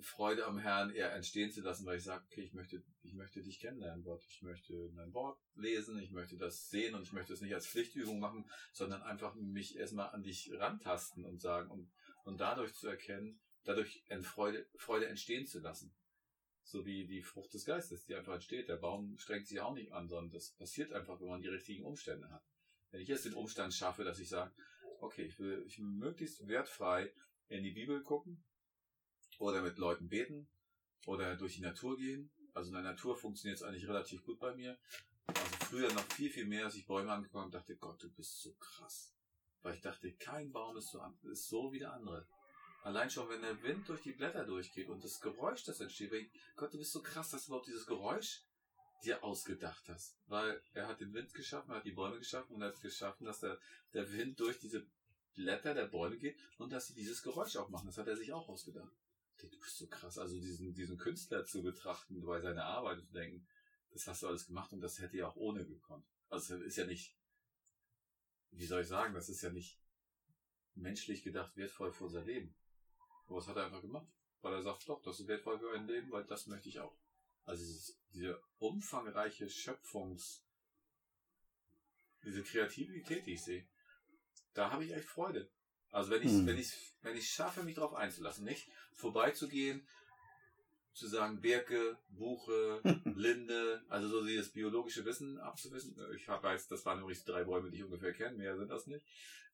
[0.00, 3.42] Freude am Herrn eher entstehen zu lassen, weil ich sage, okay, ich möchte, ich möchte
[3.42, 4.24] dich kennenlernen, Gott.
[4.28, 7.66] Ich möchte dein Wort lesen, ich möchte das sehen und ich möchte es nicht als
[7.66, 11.90] Pflichtübung machen, sondern einfach mich erstmal an dich rantasten und sagen und,
[12.24, 15.94] und dadurch zu erkennen, dadurch Freude, Freude entstehen zu lassen.
[16.64, 18.68] So wie die Frucht des Geistes, die einfach entsteht.
[18.68, 21.84] Der Baum strengt sich auch nicht an, sondern das passiert einfach, wenn man die richtigen
[21.84, 22.44] Umstände hat.
[22.90, 24.52] Wenn ich jetzt den Umstand schaffe, dass ich sage,
[25.00, 27.12] okay, ich will, ich will möglichst wertfrei
[27.48, 28.44] in die Bibel gucken,
[29.38, 30.48] oder mit Leuten beten
[31.06, 32.30] oder durch die Natur gehen.
[32.54, 34.78] Also in der Natur funktioniert es eigentlich relativ gut bei mir.
[35.26, 38.40] Also früher noch viel, viel mehr, als ich Bäume angeguckt habe dachte, Gott, du bist
[38.42, 39.14] so krass.
[39.62, 42.26] Weil ich dachte, kein Baum ist so, ist so wie der andere.
[42.82, 46.22] Allein schon, wenn der Wind durch die Blätter durchgeht und das Geräusch, das entsteht, weil
[46.22, 48.42] ich, Gott, du bist so krass, dass du überhaupt dieses Geräusch
[49.04, 50.18] dir ausgedacht hast.
[50.26, 52.80] Weil er hat den Wind geschaffen, er hat die Bäume geschaffen und er hat es
[52.80, 53.58] geschaffen, dass der,
[53.94, 54.84] der Wind durch diese
[55.34, 57.86] Blätter der Bäume geht und dass sie dieses Geräusch auch machen.
[57.86, 58.92] Das hat er sich auch ausgedacht.
[59.50, 60.18] Du bist so krass.
[60.18, 63.46] Also diesen, diesen Künstler zu betrachten, bei seiner Arbeit und zu denken,
[63.90, 66.06] das hast du alles gemacht und das hätte ja auch ohne gekonnt.
[66.28, 67.16] Also ist ja nicht,
[68.52, 69.78] wie soll ich sagen, das ist ja nicht
[70.74, 72.54] menschlich gedacht wertvoll für unser Leben.
[73.26, 74.08] Aber das hat er einfach gemacht.
[74.40, 76.96] Weil er sagt, doch, das ist wertvoll für ein Leben, weil das möchte ich auch.
[77.44, 77.64] Also
[78.12, 80.44] diese umfangreiche Schöpfungs,
[82.24, 83.68] diese Kreativität, die ich sehe,
[84.54, 85.50] da habe ich echt Freude.
[85.92, 86.46] Also wenn ich Hm.
[86.46, 89.86] wenn ich wenn ich schaffe, mich darauf einzulassen, nicht vorbeizugehen,
[90.94, 92.80] zu sagen, Birke, Buche,
[93.16, 95.96] Linde, also so dieses biologische Wissen abzuwissen.
[96.16, 99.04] Ich weiß, das waren übrigens drei Bäume, die ich ungefähr kenne, mehr sind das nicht.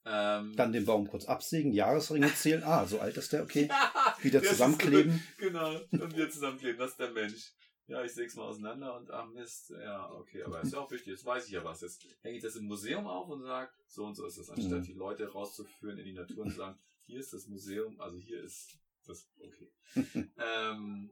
[0.04, 2.62] Ähm, Dann den Baum kurz absägen, Jahresringe zählen.
[2.64, 3.68] Ah, so alt ist der, okay.
[4.22, 5.22] Wieder Das ist zusammenkleben.
[5.38, 7.52] Genau, und wir zusammenkleben, das ist der Mensch.
[7.88, 11.08] Ja, ich säg's mal auseinander und ach Mist, ja, okay, aber ist ja auch wichtig,
[11.08, 11.80] jetzt weiß ich ja was.
[11.80, 14.80] Jetzt hänge ich das im Museum auf und sage, so und so ist es, anstatt
[14.80, 14.84] Mhm.
[14.84, 18.42] die Leute rauszuführen in die Natur und zu sagen, hier ist das Museum, also hier
[18.42, 19.72] ist das, okay.
[20.36, 21.10] ähm,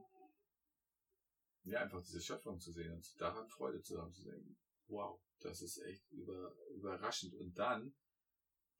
[1.64, 4.58] ja, einfach diese Schöpfung zu sehen und daran Freude zu haben, zu denken,
[4.88, 7.34] wow, das ist echt über, überraschend.
[7.34, 7.94] Und dann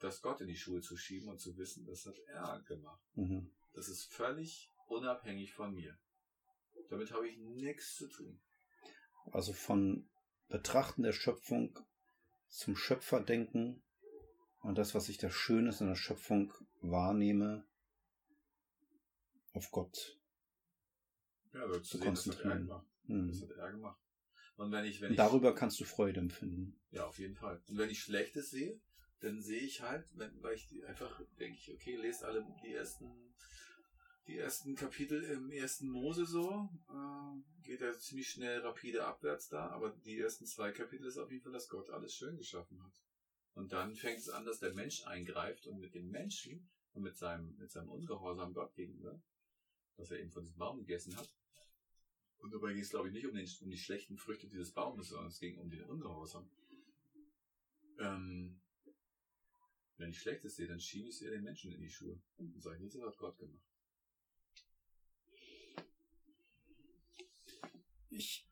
[0.00, 3.02] das Gott in die Schuhe zu schieben und zu wissen, das hat er gemacht.
[3.14, 3.50] Mhm.
[3.72, 5.98] Das ist völlig unabhängig von mir.
[6.88, 8.40] Damit habe ich nichts zu tun.
[9.32, 10.08] Also von
[10.48, 11.78] Betrachten der Schöpfung
[12.48, 13.82] zum Schöpferdenken
[14.60, 17.66] und das, was ich da Schönes in der Schöpfung wahrnehme,
[19.52, 20.18] auf Gott
[21.52, 22.70] Ja, aber zu zu sehen, das hat konzentrieren.
[23.04, 23.28] Mhm.
[23.28, 24.00] Das hat er gemacht.
[24.56, 26.78] Und wenn ich, wenn ich, darüber kannst du Freude empfinden.
[26.90, 27.62] ja, auf jeden Fall.
[27.68, 28.80] Und wenn ich Schlechtes sehe,
[29.20, 33.34] dann sehe ich halt, wenn, weil ich einfach denke okay, lest alle die ersten,
[34.26, 39.68] die ersten Kapitel im ersten Mose so, äh, geht ja ziemlich schnell rapide abwärts da,
[39.70, 42.92] aber die ersten zwei Kapitel ist auf jeden Fall, dass Gott alles schön geschaffen hat.
[43.54, 47.16] Und dann fängt es an, dass der Mensch eingreift und mit dem Menschen und mit
[47.16, 49.20] seinem, mit seinem Ungehorsam Gott gegenüber,
[49.96, 51.32] dass er eben von diesem Baum gegessen hat.
[52.38, 55.08] Und dabei ging es, glaube ich, nicht um, den, um die schlechten Früchte dieses Baumes,
[55.08, 56.50] sondern es ging um den Ungehorsam.
[57.98, 58.60] Ähm,
[59.96, 62.20] wenn ich Schlechtes sehe, dann schiebe ich es eher den Menschen in die Schuhe.
[62.36, 63.75] Und sage, nicht, das hat Gott gemacht.
[68.16, 68.46] Ich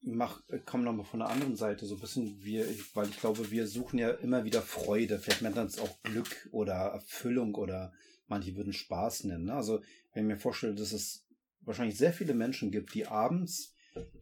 [0.00, 3.66] mach, komme nochmal von der anderen Seite so ein bisschen, wir, weil ich glaube, wir
[3.66, 5.18] suchen ja immer wieder Freude.
[5.18, 7.92] Vielleicht nennt man es auch Glück oder Erfüllung oder
[8.26, 9.46] manche würden Spaß nennen.
[9.46, 9.54] Ne?
[9.54, 9.80] Also,
[10.12, 11.26] wenn ich mir vorstelle, dass es
[11.62, 13.74] wahrscheinlich sehr viele Menschen gibt, die abends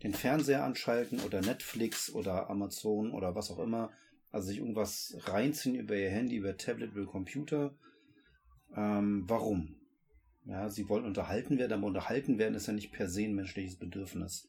[0.02, 3.92] den Fernseher anschalten oder Netflix oder Amazon oder was auch immer,
[4.30, 7.74] also sich irgendwas reinziehen über ihr Handy, über Tablet, über Computer.
[8.74, 9.76] Ähm, warum?
[10.44, 13.76] Ja, sie wollen unterhalten werden, aber unterhalten werden ist ja nicht per se ein menschliches
[13.76, 14.48] Bedürfnis.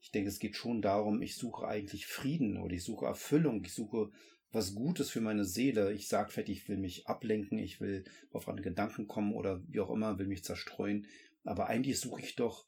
[0.00, 3.74] Ich denke, es geht schon darum, ich suche eigentlich Frieden oder ich suche Erfüllung, ich
[3.74, 4.10] suche
[4.52, 5.92] was Gutes für meine Seele.
[5.92, 9.80] Ich sage vielleicht, ich will mich ablenken, ich will auf andere Gedanken kommen oder wie
[9.80, 11.06] auch immer, will mich zerstreuen.
[11.44, 12.66] Aber eigentlich suche ich doch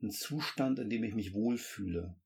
[0.00, 2.16] einen Zustand, in dem ich mich wohlfühle.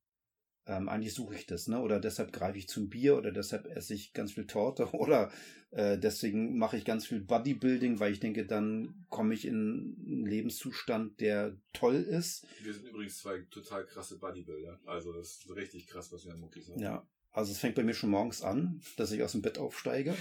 [0.66, 1.81] Ähm, eigentlich suche ich das, ne?
[1.81, 5.31] Oder deshalb greife ich zum Bier oder deshalb esse ich ganz viel Torte oder
[5.70, 10.27] äh, deswegen mache ich ganz viel Bodybuilding, weil ich denke, dann komme ich in einen
[10.27, 12.46] Lebenszustand, der toll ist.
[12.62, 14.81] Wir sind übrigens zwei total krasse Bodybuilder.
[14.87, 16.81] Also das ist richtig krass, was wir an Muckis haben.
[16.81, 20.14] Ja, also es fängt bei mir schon morgens an, dass ich aus dem Bett aufsteige.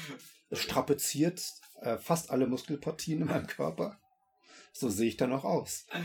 [0.49, 3.99] Es strapaziert äh, fast alle Muskelpartien in meinem Körper.
[4.73, 5.85] So sehe ich dann auch aus.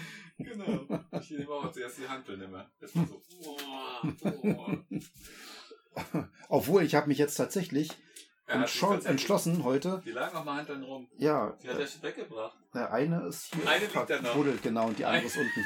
[0.40, 0.86] Genau.
[1.20, 2.70] Ich nehme auch zuerst die Handeln immer.
[2.78, 3.58] War so, oh,
[4.44, 6.22] oh.
[6.48, 7.88] Obwohl, ich habe mich jetzt tatsächlich
[8.46, 10.00] tatsächlich- entschlossen heute.
[10.04, 11.08] Die lagen auch mal Handeln rum.
[11.18, 12.56] Ja, Die hat er schon weggebracht.
[12.72, 15.64] der eine ist hier Eine liegt genau, und die andere ist unten.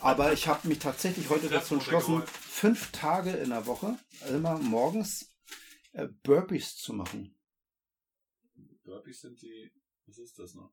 [0.00, 3.98] Aber ich habe mich tatsächlich heute dazu entschlossen, fünf Tage in der Woche
[4.30, 5.34] immer morgens
[5.92, 7.36] äh, Burpees zu machen.
[8.84, 9.70] Burpees sind die,
[10.06, 10.72] was ist das noch?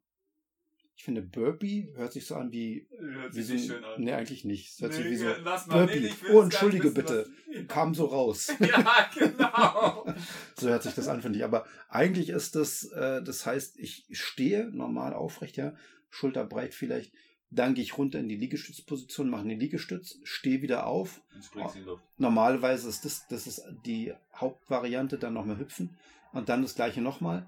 [1.02, 2.88] Ich finde, Burpee hört sich so an wie.
[2.96, 4.04] Hört wie sich so nicht schön an.
[4.04, 4.80] Nee, eigentlich nicht.
[4.80, 5.26] Hört sich Nee, wie so.
[5.44, 6.00] lass mal, Burpee.
[6.00, 7.28] nee, Oh, entschuldige wissen, bitte.
[7.48, 8.52] was- Kam so raus.
[8.60, 10.06] Ja, genau.
[10.60, 11.44] So hört sich das an, finde ich.
[11.44, 15.74] Aber eigentlich ist das, äh, das heißt, ich stehe normal aufrecht, ja,
[16.12, 17.12] schulterbreit vielleicht.
[17.50, 21.20] Dann gehe ich runter in die Liegestützposition, mache eine Liegestütz, stehe wieder auf.
[22.20, 25.98] Normalerweise ist das, das ist die Hauptvariante, dann nochmal hüpfen
[26.32, 27.48] und dann das gleiche nochmal.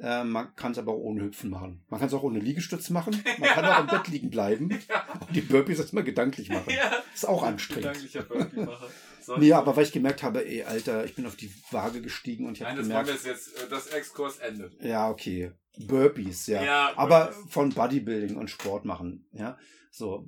[0.00, 1.84] Äh, man kann es aber auch ohne Hüpfen machen.
[1.88, 3.22] Man kann es auch ohne Liegestütz machen.
[3.38, 4.70] Man kann auch im Bett liegen bleiben
[5.20, 6.70] und die Burpees erstmal gedanklich machen.
[6.70, 7.02] Ja.
[7.14, 7.84] Ist auch anstrengend.
[7.84, 8.88] Gedanklicher Burpee-Macher.
[9.20, 9.36] So.
[9.36, 12.56] Nee, aber weil ich gemerkt habe, ey, Alter, ich bin auf die Waage gestiegen und
[12.56, 14.82] ich habe Nein, das gemerkt, jetzt, äh, das Exkurs endet.
[14.82, 16.62] ja, okay, Burpees, ja.
[16.62, 17.52] Ja, aber Burpees.
[17.52, 19.58] von Bodybuilding und Sport machen, ja.
[19.90, 20.26] So.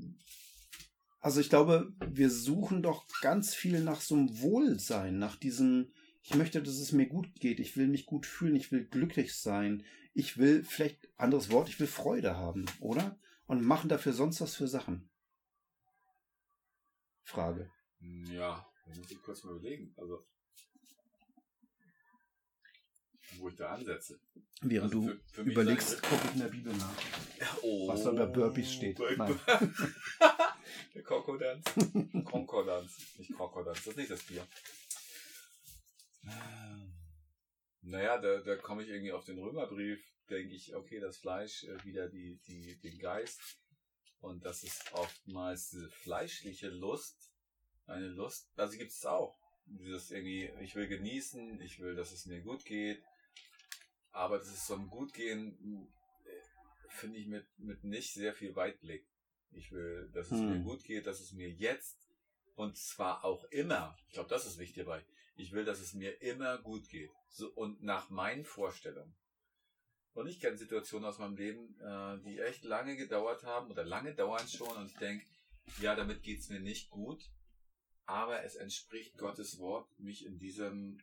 [1.21, 5.91] Also ich glaube, wir suchen doch ganz viel nach so einem Wohlsein, nach diesem,
[6.25, 9.35] ich möchte, dass es mir gut geht, ich will mich gut fühlen, ich will glücklich
[9.37, 9.85] sein,
[10.15, 13.19] ich will, vielleicht anderes Wort, ich will Freude haben, oder?
[13.47, 15.09] Und machen dafür sonst was für Sachen.
[17.25, 17.71] Frage.
[18.01, 19.93] Ja, da muss ich kurz mal überlegen.
[19.97, 20.25] Also,
[23.39, 24.19] wo ich da ansetze.
[24.63, 26.93] Während Also du für- für überlegst, gucke ich in der Bibel nach.
[27.63, 28.97] Oh, Was da bei Burpees steht.
[28.99, 29.39] Bei- Nein.
[30.95, 31.65] Der Konkordanz.
[32.25, 32.97] Konkordanz.
[33.19, 34.47] Nicht Konkordanz, das ist nicht das Bier.
[37.83, 41.85] Naja, da, da komme ich irgendwie auf den Römerbrief, denke ich, okay, das Fleisch, äh,
[41.85, 43.41] wieder die, die, den Geist
[44.21, 47.31] Und das ist oftmals diese fleischliche Lust,
[47.87, 49.39] eine Lust, also gibt es auch.
[49.67, 53.03] Dieses irgendwie, ich will genießen, ich will, dass es mir gut geht.
[54.13, 55.89] Aber das ist so ein Gutgehen,
[56.25, 59.07] äh, finde ich, mit, mit nicht sehr viel Weitblick.
[59.53, 60.51] Ich will, dass es Hm.
[60.51, 61.99] mir gut geht, dass es mir jetzt
[62.57, 65.05] und zwar auch immer, ich glaube, das ist wichtig dabei,
[65.37, 67.11] ich will, dass es mir immer gut geht.
[67.29, 69.15] So, und nach meinen Vorstellungen.
[70.13, 74.15] Und ich kenne Situationen aus meinem Leben, äh, die echt lange gedauert haben oder lange
[74.15, 75.27] dauern schon und ich denke,
[75.81, 77.29] ja, damit geht's mir nicht gut,
[78.07, 81.01] aber es entspricht Gottes Wort, mich in diesem,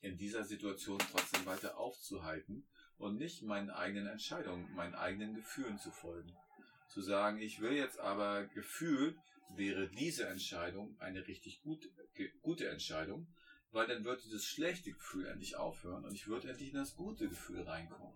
[0.00, 5.90] in dieser Situation trotzdem weiter aufzuhalten und nicht meinen eigenen Entscheidungen, meinen eigenen Gefühlen zu
[5.90, 6.34] folgen.
[6.88, 9.18] Zu sagen, ich will jetzt aber gefühlt,
[9.56, 11.90] wäre diese Entscheidung eine richtig gut,
[12.40, 13.26] gute Entscheidung,
[13.72, 17.28] weil dann wird dieses schlechte Gefühl endlich aufhören und ich würde endlich in das gute
[17.28, 18.12] Gefühl reinkommen.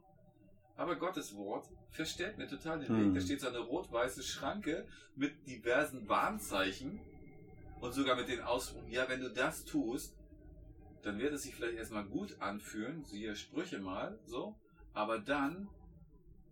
[0.77, 3.05] Aber Gottes Wort verstellt mir total den Weg.
[3.07, 3.15] Hm.
[3.15, 7.01] Da steht so eine rot-weiße Schranke mit diversen Warnzeichen
[7.81, 10.15] und sogar mit den Ausdrucken, ja, wenn du das tust,
[11.03, 14.55] dann wird es sich vielleicht erstmal gut anfühlen, siehe Sprüche mal, so,
[14.93, 15.69] aber dann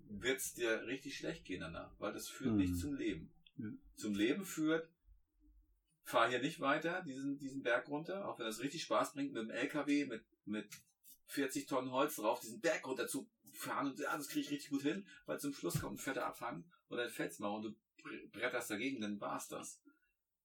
[0.09, 2.57] wird es dir richtig schlecht gehen danach, weil das führt Hm.
[2.57, 3.31] nicht zum Leben.
[3.59, 3.69] Ja.
[3.97, 4.89] Zum Leben führt,
[6.05, 9.43] fahr hier nicht weiter, diesen, diesen Berg runter, auch wenn das richtig Spaß bringt, mit
[9.43, 10.69] dem LKW, mit, mit
[11.27, 14.71] 40 Tonnen Holz drauf, diesen Berg runter zu fahren und ja, das kriege ich richtig
[14.71, 17.69] gut hin, weil zum Schluss kommt ein fetter Abhang und dann fällt's mal und du
[18.03, 19.81] bre- bretterst dagegen, dann war's das.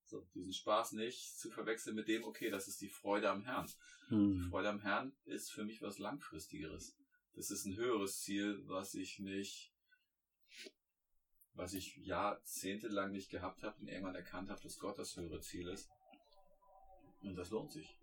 [0.06, 3.67] So, diesen Spaß nicht zu verwechseln mit dem, okay, das ist die Freude am Herrn.
[4.10, 4.48] Die Hm.
[4.50, 6.95] Freude am Herrn ist für mich was Langfristigeres.
[7.34, 9.72] Das ist ein höheres Ziel, was ich nicht,
[11.60, 15.67] was ich jahrzehntelang nicht gehabt habe und irgendwann erkannt habe, dass Gott das höhere Ziel
[15.67, 15.89] ist.
[17.22, 18.00] Und das lohnt sich.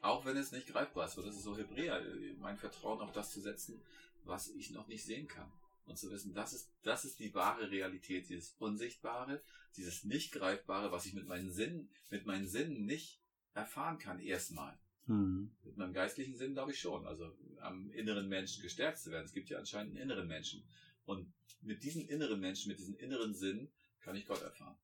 [0.00, 2.02] Auch wenn es nicht greifbar ist, so das ist so Hebräer,
[2.38, 3.82] mein Vertrauen auf das zu setzen,
[4.24, 5.52] was ich noch nicht sehen kann.
[5.84, 9.42] Und zu wissen, das ist, das ist die wahre Realität, dieses Unsichtbare,
[9.76, 13.20] dieses nicht greifbare, was ich mit meinen Sinnen, mit meinen Sinnen nicht
[13.54, 14.76] erfahren kann, erstmal.
[15.04, 15.54] Hm.
[15.64, 17.06] Mit meinem geistlichen Sinn glaube ich schon.
[17.06, 17.30] Also
[17.60, 19.26] am inneren Menschen gestärkt zu werden.
[19.26, 20.64] Es gibt ja anscheinend einen inneren Menschen.
[21.06, 24.76] Und mit diesem inneren Menschen, mit diesem inneren Sinn kann ich Gott erfahren.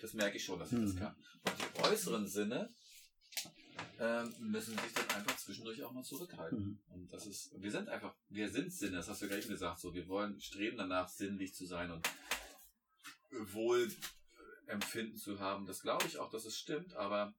[0.00, 0.98] Das merke ich schon, dass ich das Mhm.
[0.98, 1.16] kann.
[1.44, 2.74] Und die äußeren Sinne
[3.98, 6.58] ähm, müssen sich dann einfach zwischendurch auch mal zurückhalten.
[6.58, 6.80] Hm.
[6.88, 9.94] Und das ist, wir sind einfach, wir sind Sinne, das hast du gleich gesagt, so,
[9.94, 12.06] wir wollen streben danach, sinnlich zu sein und
[13.30, 15.66] Wohlempfinden zu haben.
[15.66, 17.34] Das glaube ich auch, dass es stimmt, aber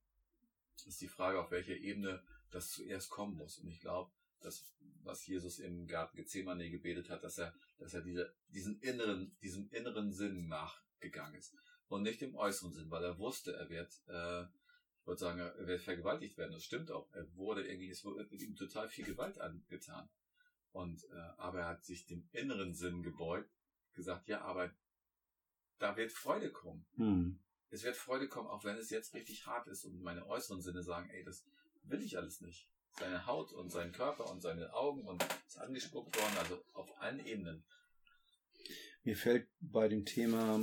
[0.86, 3.60] ist die Frage, auf welcher Ebene das zuerst kommen muss.
[3.60, 4.12] Und ich glaube,
[4.46, 9.36] dass, was Jesus im Garten Gethsemane gebetet hat, dass er, dass er diese, diesen inneren,
[9.42, 11.56] diesem inneren Sinn nachgegangen ist.
[11.88, 15.68] Und nicht dem äußeren Sinn, weil er wusste, er wird, äh, ich wollte sagen, er
[15.68, 16.54] wird vergewaltigt werden.
[16.54, 17.12] Das stimmt auch.
[17.14, 20.10] Er wurde irgendwie, es wurde ihm total viel Gewalt angetan.
[20.72, 23.52] Und, äh, aber er hat sich dem inneren Sinn gebeugt,
[23.94, 24.74] gesagt, ja, aber
[25.78, 26.86] da wird Freude kommen.
[26.96, 27.40] Hm.
[27.70, 30.84] Es wird Freude kommen, auch wenn es jetzt richtig hart ist und meine äußeren Sinne
[30.84, 31.46] sagen, ey, das
[31.84, 32.70] will ich alles nicht.
[33.00, 37.26] Seine Haut und sein Körper und seine Augen und ist angespuckt worden, also auf allen
[37.26, 37.66] Ebenen.
[39.04, 40.60] Mir fällt bei dem Thema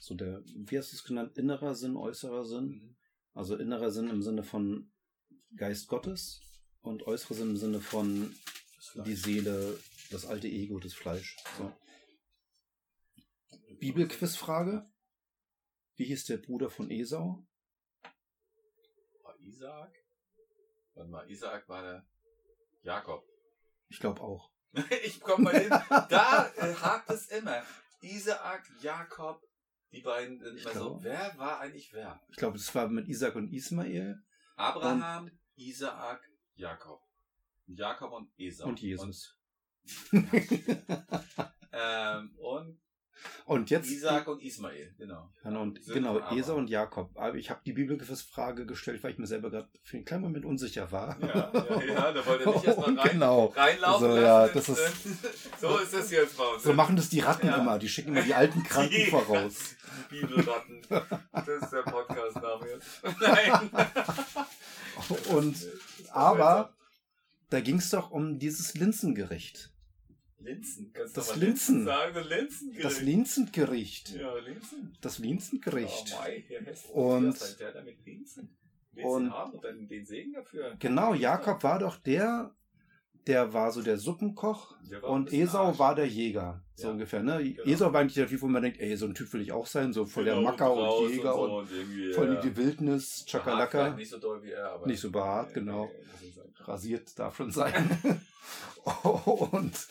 [0.00, 2.96] so der, wie hast du es genannt, innerer Sinn, äußerer Sinn?
[3.34, 4.92] Also innerer Sinn im Sinne von
[5.56, 6.40] Geist Gottes
[6.80, 8.34] und äußerer Sinn im Sinne von
[9.06, 9.78] die Seele,
[10.10, 11.36] das alte Ego, das Fleisch.
[11.56, 11.72] So.
[13.78, 14.90] Bibelquizfrage.
[15.96, 17.46] Wie hieß der Bruder von Esau?
[19.40, 20.01] Isaac?
[20.94, 22.06] Warte mal, Isaac war der
[22.82, 23.24] Jakob.
[23.88, 24.50] Ich glaube auch.
[25.04, 25.70] ich komm mal hin.
[26.08, 27.62] Da äh, hakt es immer.
[28.00, 29.42] Isaac, Jakob,
[29.92, 30.80] die beiden sind Ich immer so.
[30.80, 31.04] glaube.
[31.04, 32.20] Wer war eigentlich wer?
[32.30, 34.22] Ich glaube, das war mit Isaac und Ismael
[34.56, 37.00] Abraham, Isaak, Jakob.
[37.66, 38.68] Jakob und Esau.
[38.68, 39.36] und Jesus.
[41.74, 42.78] Ähm, und
[43.46, 45.28] Und jetzt Isaac und Ismael, genau.
[45.42, 46.30] Genau, und, Söhne genau.
[46.36, 47.10] Esau und Jakob.
[47.16, 50.44] Aber ich habe die Bibelquizfrage gestellt, weil ich mir selber gerade für einen kleinen Moment
[50.44, 51.16] unsicher war.
[51.20, 53.46] Ja, ja, ja, da wollte nicht erstmal rein, genau.
[53.46, 54.80] reinlaufen So, ja, das ist-
[55.60, 56.62] so ist das jetzt bei uns.
[56.62, 57.56] So machen das die Ratten Ja.
[57.56, 57.78] immer.
[57.78, 59.74] Die schicken immer die alten Kranken Die voraus.
[60.08, 60.80] Bibelratten.
[60.88, 63.20] Das ist der Podcast-Name jetzt.
[63.20, 63.70] Nein.
[65.34, 65.56] Und
[66.12, 66.74] aber
[67.50, 69.71] da ging es doch um dieses Linsengericht.
[70.44, 70.90] Linsen.
[70.92, 71.84] Kannst Das du mal Linsen.
[71.84, 72.14] sagen?
[72.14, 72.76] Das Linsen.
[72.82, 74.10] Das Linsengericht.
[74.14, 74.96] Ja, Linsen.
[75.00, 76.16] Das Linsengericht.
[76.16, 76.44] Oh, mei.
[76.92, 78.56] Und- hat der damit Linsen?
[78.94, 80.76] Linsen und- haben und dann den Segen dafür.
[80.78, 82.54] Genau, Jakob war doch der,
[83.26, 85.78] der war so der Suppenkoch Der und Esau Arsch.
[85.78, 86.62] war der Jäger.
[86.74, 87.42] So Ja, ungefähr, ne?
[87.54, 87.62] genau.
[87.68, 89.66] Esau war eigentlich der Typ, wo man denkt, ey, so ein Typ will ich auch
[89.66, 92.40] sein, so voll der Genau, Macker raus und Jäger so und, irgendwie, voll ja.
[92.40, 93.90] die Wildnis, Chakalaka.
[93.94, 94.86] Nicht so doll wie er, aber.
[94.86, 95.88] Nicht so behaart, genau.
[96.64, 97.98] Rasiert darf schon sein.
[99.24, 99.86] und,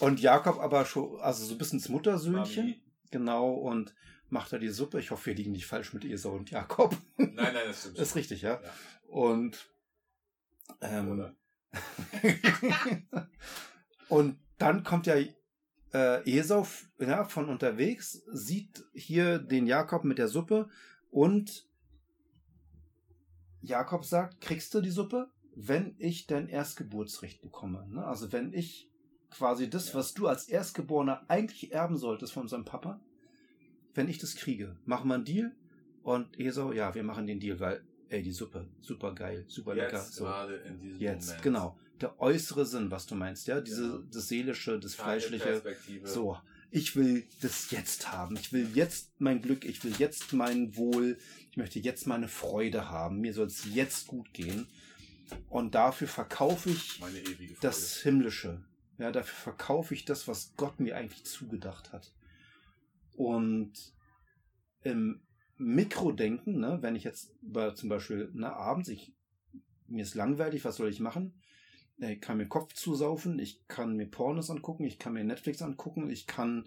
[0.00, 2.64] und Jakob aber schon, also so ein bisschen das Muttersöhnchen.
[2.64, 2.82] Mami.
[3.10, 3.94] Genau, und
[4.28, 4.98] macht er die Suppe.
[4.98, 6.96] Ich hoffe, wir liegen nicht falsch mit Esau und Jakob.
[7.16, 7.98] Nein, nein, das stimmt.
[7.98, 8.60] ist richtig, ja.
[8.62, 8.72] Ja.
[9.06, 9.70] Und,
[10.80, 11.36] ähm,
[14.08, 15.16] und dann kommt ja
[15.94, 16.66] äh, Esau
[16.98, 20.68] ja, von unterwegs, sieht hier den Jakob mit der Suppe
[21.10, 21.68] und
[23.60, 27.86] Jakob sagt, kriegst du die Suppe, wenn ich dein Erstgeburtsrecht bekomme.
[27.88, 28.04] Ne?
[28.04, 28.90] Also wenn ich
[29.36, 29.94] quasi das, Ja.
[29.98, 33.00] was du als Erstgeborener eigentlich erben solltest von seinem Papa,
[33.94, 35.52] wenn ich das kriege, machen wir einen Deal.
[36.02, 39.98] Und Esau, ja, wir machen den Deal, weil, ey, die Suppe, super geil, super lecker.
[39.98, 40.24] Jetzt So.
[40.24, 41.42] gerade in diesem Jetzt, Moment.
[41.42, 41.78] genau.
[42.00, 43.98] Der äußere Sinn, was du meinst, ja, diese, Genau.
[44.12, 45.62] das seelische, das Keine fleischliche.
[46.02, 46.36] So,
[46.70, 48.36] ich will das jetzt haben.
[48.36, 51.16] Ich will jetzt mein Glück, ich will jetzt mein Wohl,
[51.50, 53.20] ich möchte jetzt meine Freude haben.
[53.20, 54.66] Mir soll es jetzt gut gehen.
[55.48, 57.00] Und dafür verkaufe ich
[57.62, 58.60] das Himmlische.
[58.98, 62.12] Ja, dafür verkaufe ich das, was Gott mir eigentlich zugedacht hat.
[63.16, 63.72] Und
[64.82, 65.20] im
[65.56, 69.12] Mikrodenken, ne, wenn ich jetzt bei, zum Beispiel na, abends, ich,
[69.86, 71.40] mir ist langweilig, was soll ich machen?
[71.98, 76.10] Ich kann mir Kopf zusaufen, ich kann mir Pornos angucken, ich kann mir Netflix angucken,
[76.10, 76.66] ich kann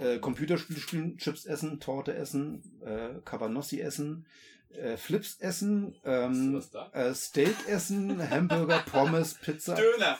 [0.00, 4.26] äh, Computerspiele spielen, Chips essen, Torte essen, äh, Cabanossi essen,
[4.76, 6.62] äh, Flips essen, ähm,
[6.92, 9.74] äh, Steak essen, Hamburger, Pommes, Pizza.
[9.74, 10.18] Döner!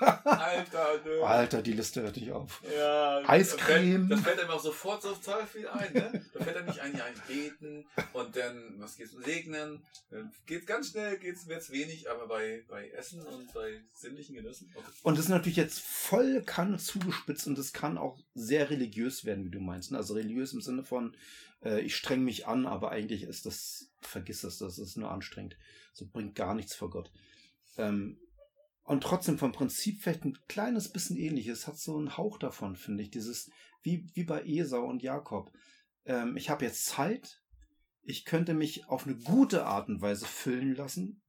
[0.24, 1.26] Alter, Döner!
[1.26, 2.62] Alter, die Liste hört nicht auf.
[2.76, 4.08] Ja, Eiscreme.
[4.08, 6.24] Das fällt, das fällt einem auch sofort so total viel ein, ne?
[6.32, 9.82] Da fällt einem nicht ein, ja, beten und dann, was geht's, segnen.
[10.10, 14.70] Dann geht's ganz schnell, geht's, wird's wenig, aber bei, bei Essen und bei sinnlichen Genüssen.
[14.74, 14.86] Okay.
[15.02, 19.44] Und das ist natürlich jetzt voll Kanne zugespitzt und das kann auch sehr religiös werden,
[19.44, 19.92] wie du meinst.
[19.92, 19.98] ne?
[19.98, 21.16] Also religiös im Sinne von,
[21.64, 25.56] äh, ich streng mich an, aber eigentlich ist das, vergiss es, das ist nur anstrengend.
[25.92, 27.12] So bringt gar nichts vor Gott.
[27.76, 28.18] Ähm,
[28.84, 33.02] und trotzdem vom Prinzip vielleicht ein kleines bisschen ähnliches, hat so einen Hauch davon, finde
[33.02, 33.10] ich.
[33.10, 33.50] Dieses,
[33.82, 35.52] wie, wie bei Esau und Jakob.
[36.04, 37.42] Ähm, ich habe jetzt Zeit,
[38.02, 41.21] ich könnte mich auf eine gute Art und Weise füllen lassen,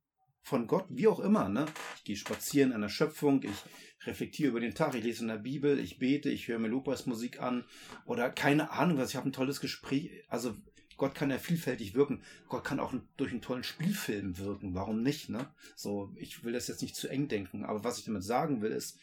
[0.43, 1.65] von Gott, wie auch immer, ne?
[1.97, 5.37] Ich gehe spazieren an der Schöpfung, ich reflektiere über den Tag, ich lese in der
[5.37, 7.63] Bibel, ich bete, ich höre mir Lobpreismusik an
[8.05, 10.11] oder keine Ahnung was, ich habe ein tolles Gespräch.
[10.27, 10.55] Also
[10.97, 12.21] Gott kann ja vielfältig wirken.
[12.49, 14.75] Gott kann auch durch einen tollen Spielfilm wirken.
[14.75, 15.49] Warum nicht, ne?
[15.75, 18.71] So, ich will das jetzt nicht zu eng denken, aber was ich damit sagen will,
[18.71, 18.99] ist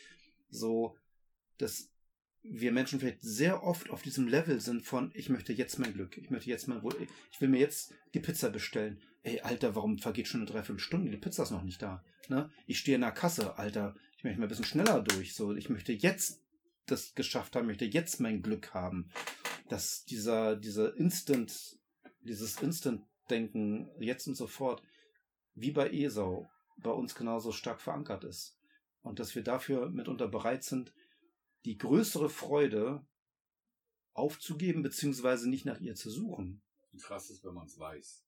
[0.50, 0.96] so,
[1.56, 1.90] dass
[2.42, 6.16] wir Menschen vielleicht sehr oft auf diesem Level sind von, ich möchte jetzt mein Glück,
[6.16, 6.94] ich möchte jetzt mein Wohl,
[7.32, 9.00] ich will mir jetzt die Pizza bestellen.
[9.22, 11.10] Ey, Alter, warum vergeht schon eine Dreiviertelstunde?
[11.10, 12.02] Die Pizza ist noch nicht da.
[12.28, 12.50] Ne?
[12.66, 15.34] Ich stehe in der Kasse, Alter, ich möchte mal ein bisschen schneller durch.
[15.34, 16.40] So, ich möchte jetzt
[16.86, 19.10] das geschafft haben, möchte jetzt mein Glück haben.
[19.68, 21.78] Dass dieser, dieser Instant,
[22.22, 24.82] dieses Instant-Denken jetzt und sofort,
[25.54, 28.56] wie bei Esau, bei uns genauso stark verankert ist.
[29.02, 30.94] Und dass wir dafür mitunter bereit sind,
[31.66, 33.04] die größere Freude
[34.14, 36.62] aufzugeben, beziehungsweise nicht nach ihr zu suchen.
[37.00, 38.24] Krass ist, wenn man es weiß.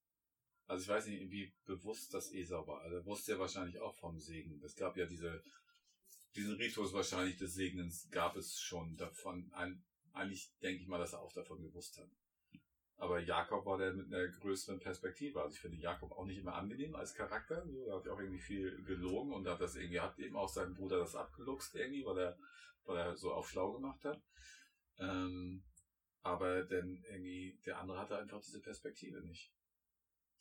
[0.73, 2.81] Also ich weiß nicht, wie bewusst das Esau war.
[2.81, 4.59] Also er wusste ja wahrscheinlich auch vom Segen.
[4.65, 5.43] Es gab ja diese,
[6.35, 9.53] diesen Ritus wahrscheinlich des Segnens gab es schon davon.
[10.15, 12.09] Eigentlich denke ich mal, dass er auch davon gewusst hat.
[12.97, 15.43] Aber Jakob war der mit einer größeren Perspektive.
[15.43, 17.67] Also ich finde Jakob auch nicht immer angenehm als Charakter.
[17.87, 21.01] Er hat auch irgendwie viel gelogen und hat das irgendwie, hat eben auch seinem Bruder
[21.01, 22.39] das abgeluchst irgendwie, weil er,
[22.85, 24.23] weil er so auf schlau gemacht hat.
[24.97, 25.65] Ähm,
[26.23, 29.53] aber denn irgendwie, der andere hatte einfach diese Perspektive nicht.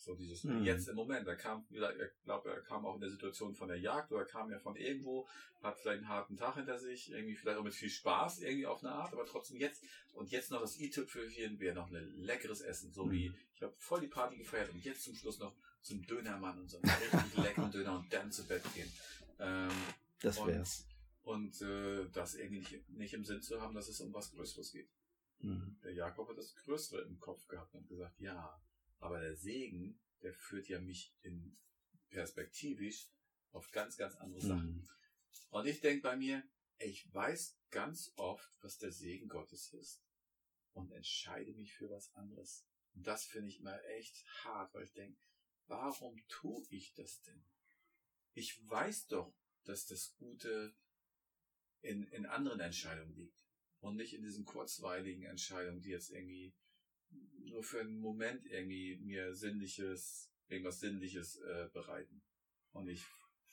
[0.03, 0.63] So dieses Mhm.
[0.63, 1.27] jetzt im Moment.
[1.27, 1.77] Er kam, ich
[2.23, 5.27] glaube, er kam auch in der Situation von der Jagd oder kam ja von irgendwo,
[5.61, 8.83] hat vielleicht einen harten Tag hinter sich, irgendwie vielleicht auch mit viel Spaß irgendwie auf
[8.83, 9.83] eine Art, aber trotzdem jetzt
[10.13, 13.11] und jetzt noch das i-Tüpfelchen wäre noch ein leckeres Essen, so Mhm.
[13.11, 16.67] wie ich habe voll die Party gefeiert und jetzt zum Schluss noch zum Dönermann und
[16.67, 17.37] so einen richtig
[17.67, 18.91] leckeren Döner und dann zu Bett gehen.
[19.39, 19.69] Ähm,
[20.19, 20.87] Das Und- wär's.
[21.23, 24.71] und äh, das irgendwie nicht, nicht im Sinn zu haben, dass es um was Größeres
[24.71, 24.89] geht.
[25.41, 25.77] Mhm.
[25.83, 28.59] Der Jakob hat das Größere im Kopf gehabt und gesagt, ja,
[29.01, 31.57] aber der Segen, der führt ja mich in
[32.09, 33.09] perspektivisch
[33.51, 34.75] auf ganz, ganz andere Sachen.
[34.75, 34.89] Mhm.
[35.49, 36.43] Und ich denke bei mir,
[36.77, 40.01] ich weiß ganz oft, was der Segen Gottes ist
[40.73, 42.65] und entscheide mich für was anderes.
[42.93, 45.19] Und das finde ich immer echt hart, weil ich denke,
[45.67, 47.43] warum tue ich das denn?
[48.33, 49.33] Ich weiß doch,
[49.63, 50.75] dass das Gute
[51.81, 53.37] in, in anderen Entscheidungen liegt
[53.79, 56.53] und nicht in diesen kurzweiligen Entscheidungen, die jetzt irgendwie
[57.45, 62.21] nur für einen Moment irgendwie mir sinnliches, irgendwas sinnliches äh, bereiten.
[62.71, 63.05] Und ich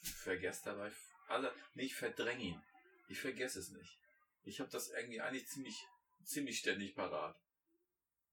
[0.03, 0.93] vergesse dabei,
[1.29, 2.63] also nicht verdränge ihn.
[3.09, 3.99] Ich vergesse es nicht.
[4.45, 5.87] Ich habe das irgendwie eigentlich ziemlich,
[6.25, 7.37] ziemlich ständig parat.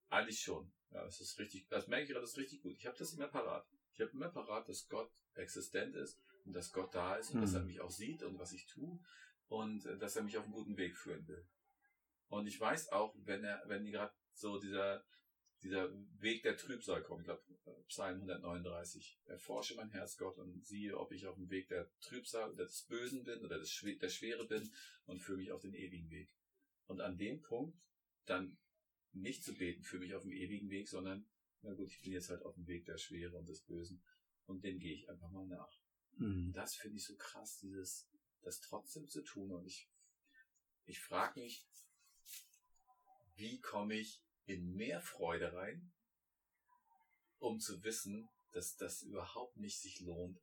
[0.10, 0.72] Eigentlich schon.
[0.92, 2.76] Ja, das ist richtig, das merke ich gerade, das ist richtig gut.
[2.78, 3.68] Ich habe das immer parat.
[3.94, 7.42] Ich habe immer parat, dass Gott existent ist und dass Gott da ist und Hm.
[7.42, 9.00] dass er mich auch sieht und was ich tue
[9.48, 11.46] und äh, dass er mich auf einen guten Weg führen will.
[12.28, 15.04] Und ich weiß auch, wenn er, wenn die gerade so dieser,
[15.64, 17.44] dieser Weg der Trübsal kommt, ich glaube,
[17.88, 22.52] Psalm 139, erforsche mein Herz Gott und siehe, ob ich auf dem Weg der Trübsal
[22.52, 24.72] oder des Bösen bin oder des, der Schwere bin
[25.06, 26.36] und führe mich auf den ewigen Weg.
[26.88, 27.78] Und an dem Punkt
[28.26, 28.58] dann
[29.14, 31.26] nicht zu beten für mich auf dem ewigen Weg, sondern,
[31.62, 34.04] na gut, ich bin jetzt halt auf dem Weg der Schwere und des Bösen
[34.46, 35.72] und dem gehe ich einfach mal nach.
[36.18, 36.52] Mhm.
[36.54, 38.10] Das finde ich so krass, dieses,
[38.42, 39.90] das trotzdem zu tun und ich,
[40.86, 41.66] ich frage mich,
[43.36, 45.92] wie komme ich in mehr Freude rein,
[47.40, 50.40] um zu wissen, dass das überhaupt nicht sich lohnt,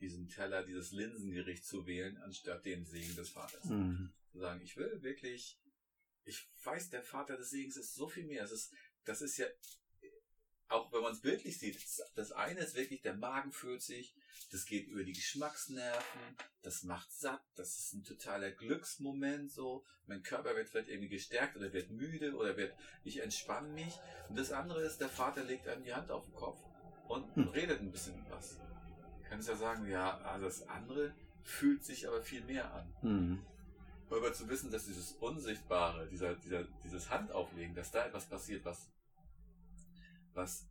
[0.00, 3.64] diesen Teller, dieses Linsengericht zu wählen, anstatt den Segen des Vaters.
[3.64, 4.12] Mhm.
[4.30, 5.58] Zu sagen, ich will wirklich
[6.26, 8.44] ich weiß, der Vater des Segens ist so viel mehr.
[8.44, 9.46] Es ist, das ist ja,
[10.68, 11.78] auch wenn man es bildlich sieht,
[12.14, 14.14] das eine ist wirklich, der Magen fühlt sich,
[14.50, 16.20] das geht über die Geschmacksnerven,
[16.62, 19.84] das macht satt, das ist ein totaler Glücksmoment, so.
[20.06, 23.98] Mein Körper wird vielleicht irgendwie gestärkt oder wird müde oder wird, ich entspanne mich.
[24.28, 26.60] Und das andere ist, der Vater legt einem die Hand auf den Kopf
[27.08, 27.48] und hm.
[27.48, 28.60] redet ein bisschen was.
[29.28, 31.12] Kannst ja sagen, ja, also das andere
[31.42, 32.94] fühlt sich aber viel mehr an.
[33.02, 33.46] Mhm
[34.10, 38.88] aber zu wissen, dass dieses Unsichtbare, dieser, dieser, dieses Handauflegen, dass da etwas passiert, was,
[40.36, 40.68] was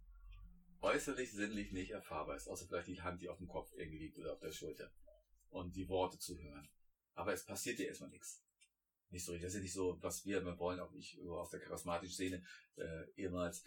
[0.81, 4.17] äußerlich, sinnlich nicht erfahrbar ist, außer vielleicht die Hand, die auf dem Kopf irgendwie liegt
[4.17, 4.91] oder auf der Schulter
[5.49, 6.69] und die Worte zu hören.
[7.13, 8.43] Aber es passiert dir erstmal nichts.
[9.09, 9.45] Nicht so richtig.
[9.45, 12.43] Das ist ja nicht so, was wir immer wollen, auch ich aus der charismatischen Szene
[12.75, 13.63] äh, ehemals.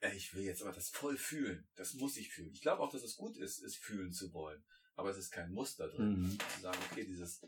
[0.00, 1.68] Äh, ich will jetzt aber das voll fühlen.
[1.74, 2.52] Das muss ich fühlen.
[2.52, 4.62] Ich glaube auch, dass es gut ist, es fühlen zu wollen.
[4.94, 6.22] Aber es ist kein Muster drin.
[6.22, 6.38] Mhm.
[6.38, 7.40] Zu sagen, okay, dieses,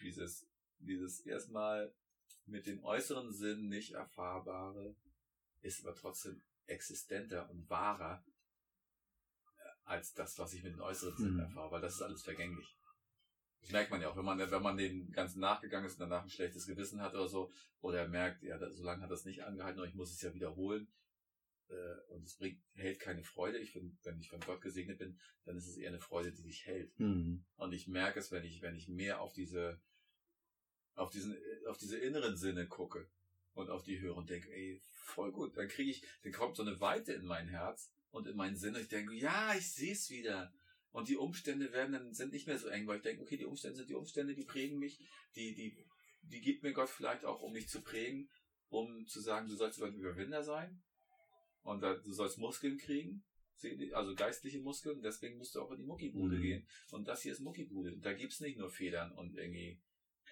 [0.00, 0.46] dieses
[0.80, 1.94] dieses erstmal
[2.46, 4.96] mit den äußeren Sinnen nicht erfahrbare
[5.62, 8.24] ist aber trotzdem existenter und wahrer
[9.56, 11.40] äh, als das, was ich mit den äußeren Sinnen mhm.
[11.40, 12.76] erfahre, weil das ist alles vergänglich.
[13.60, 16.22] Das merkt man ja auch, wenn man, wenn man den ganzen nachgegangen ist und danach
[16.22, 17.52] ein schlechtes Gewissen hat oder so,
[17.82, 20.32] oder er merkt, ja, so lange hat das nicht angehalten, aber ich muss es ja
[20.32, 20.88] wiederholen,
[21.68, 23.58] äh, und es bringt, hält keine Freude.
[23.58, 26.42] Ich finde, wenn ich von Gott gesegnet bin, dann ist es eher eine Freude, die
[26.42, 26.98] sich hält.
[26.98, 27.44] Mhm.
[27.56, 29.80] Und ich merke es, wenn ich, wenn ich mehr auf diese,
[30.94, 33.08] auf diesen, auf diese inneren Sinne gucke
[33.54, 35.56] und auf die höre und denke, ey, voll gut.
[35.56, 38.76] Dann kriege ich, dann kommt so eine Weite in mein Herz und in meinen Sinn.
[38.76, 40.52] Ich denke, ja, ich sehe es wieder.
[40.92, 43.44] Und die Umstände werden dann, sind nicht mehr so eng, weil ich denke, okay, die
[43.44, 44.98] Umstände sind die Umstände, die prägen mich,
[45.36, 45.76] die, die,
[46.22, 48.28] die gibt mir Gott vielleicht auch, um mich zu prägen,
[48.68, 50.82] um zu sagen, du sollst ein Überwinder sein
[51.62, 53.24] und du sollst Muskeln kriegen,
[53.92, 56.42] also geistliche Muskeln, deswegen musst du auch in die Muckibude mhm.
[56.42, 56.68] gehen.
[56.90, 57.92] Und das hier ist Muckibude.
[57.92, 59.80] Und da gibt's nicht nur Federn und irgendwie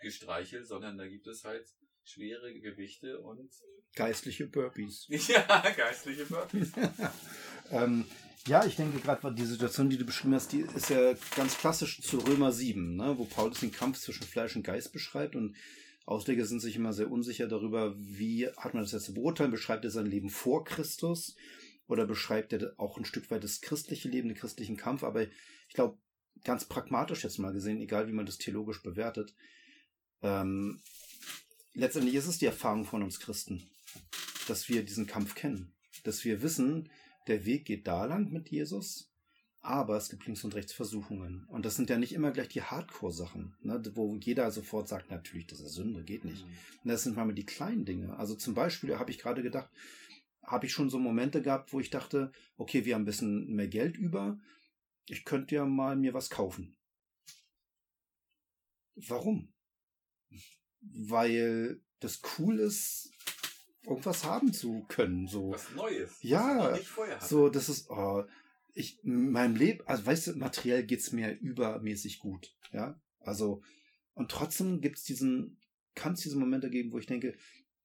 [0.01, 1.69] gestreichelt, sondern da gibt es halt
[2.09, 3.51] schwere Gewichte und
[3.95, 5.07] geistliche Burpees.
[5.29, 6.73] ja, geistliche Burpees.
[7.71, 8.05] ähm,
[8.47, 12.01] ja, ich denke gerade, die Situation, die du beschrieben hast, die ist ja ganz klassisch
[12.01, 15.57] zu Römer 7, ne, wo Paulus den Kampf zwischen Fleisch und Geist beschreibt und
[16.07, 19.51] Ausleger sind sich immer sehr unsicher darüber, wie hat man das jetzt zu beurteilen?
[19.51, 21.37] Beschreibt er sein Leben vor Christus
[21.87, 25.03] oder beschreibt er auch ein Stück weit das christliche Leben, den christlichen Kampf?
[25.05, 25.99] Aber ich glaube,
[26.45, 29.35] ganz pragmatisch jetzt mal gesehen, egal wie man das theologisch bewertet,
[30.23, 30.81] ähm,
[31.79, 33.63] letztendlich ist es die Erfahrung von uns Christen,
[34.49, 35.73] dass wir diesen Kampf kennen,
[36.05, 36.91] dass wir wissen,
[37.29, 39.13] der Weg geht da lang mit Jesus,
[39.61, 41.45] aber es gibt links und rechts Versuchungen.
[41.49, 45.47] Und das sind ja nicht immer gleich die Hardcore-Sachen, ne, wo jeder sofort sagt, natürlich,
[45.47, 46.45] das ist Sünde, geht nicht.
[46.45, 46.53] Mhm.
[46.85, 48.17] Und das sind mal die kleinen Dinge.
[48.17, 49.71] Also zum Beispiel habe ich gerade gedacht,
[50.43, 53.69] habe ich schon so Momente gehabt, wo ich dachte, okay, wir haben ein bisschen mehr
[53.69, 54.39] Geld über,
[55.07, 56.77] ich könnte ja mal mir was kaufen.
[58.95, 59.53] Warum?
[60.95, 63.11] Weil das cool ist,
[63.85, 65.27] irgendwas haben zu können.
[65.27, 65.51] So.
[65.51, 66.19] Was Neues.
[66.23, 66.79] Ja,
[67.21, 68.25] so, das ist, oh,
[68.75, 72.55] ich, in meinem Leben, also weißt du, materiell geht's mir übermäßig gut.
[72.73, 73.63] Ja, also,
[74.15, 75.59] und trotzdem gibt's diesen,
[75.95, 77.37] kann es diese Momente geben, wo ich denke,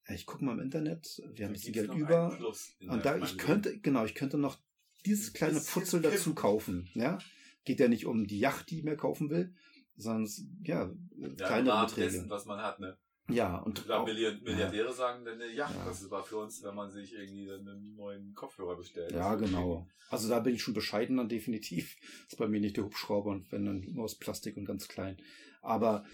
[0.08, 2.38] ich gucke mal im Internet, wir haben ein bisschen Geld über.
[2.80, 3.82] Und da, ich könnte, Leben.
[3.82, 4.58] genau, ich könnte noch
[5.06, 6.90] dieses kleine Putzel dazu kaufen.
[6.94, 7.18] Ja,
[7.64, 9.54] geht ja nicht um die Yacht, die ich mir kaufen will,
[9.96, 10.30] sondern
[10.62, 12.12] ja, ja kleinere Beträge.
[12.12, 12.96] Dessen, was man hat, ne?
[13.28, 14.92] Ja, und ich glaube, Milliardäre ja.
[14.92, 18.76] sagen dann, ja, ja, das war für uns, wenn man sich irgendwie einen neuen Kopfhörer
[18.76, 19.12] bestellt.
[19.12, 19.88] Ja, genau.
[20.10, 21.96] Also da bin ich schon bescheiden dann definitiv.
[22.24, 24.88] Das ist bei mir nicht der Hubschrauber und wenn dann nur aus Plastik und ganz
[24.88, 25.16] klein.
[25.62, 26.04] Aber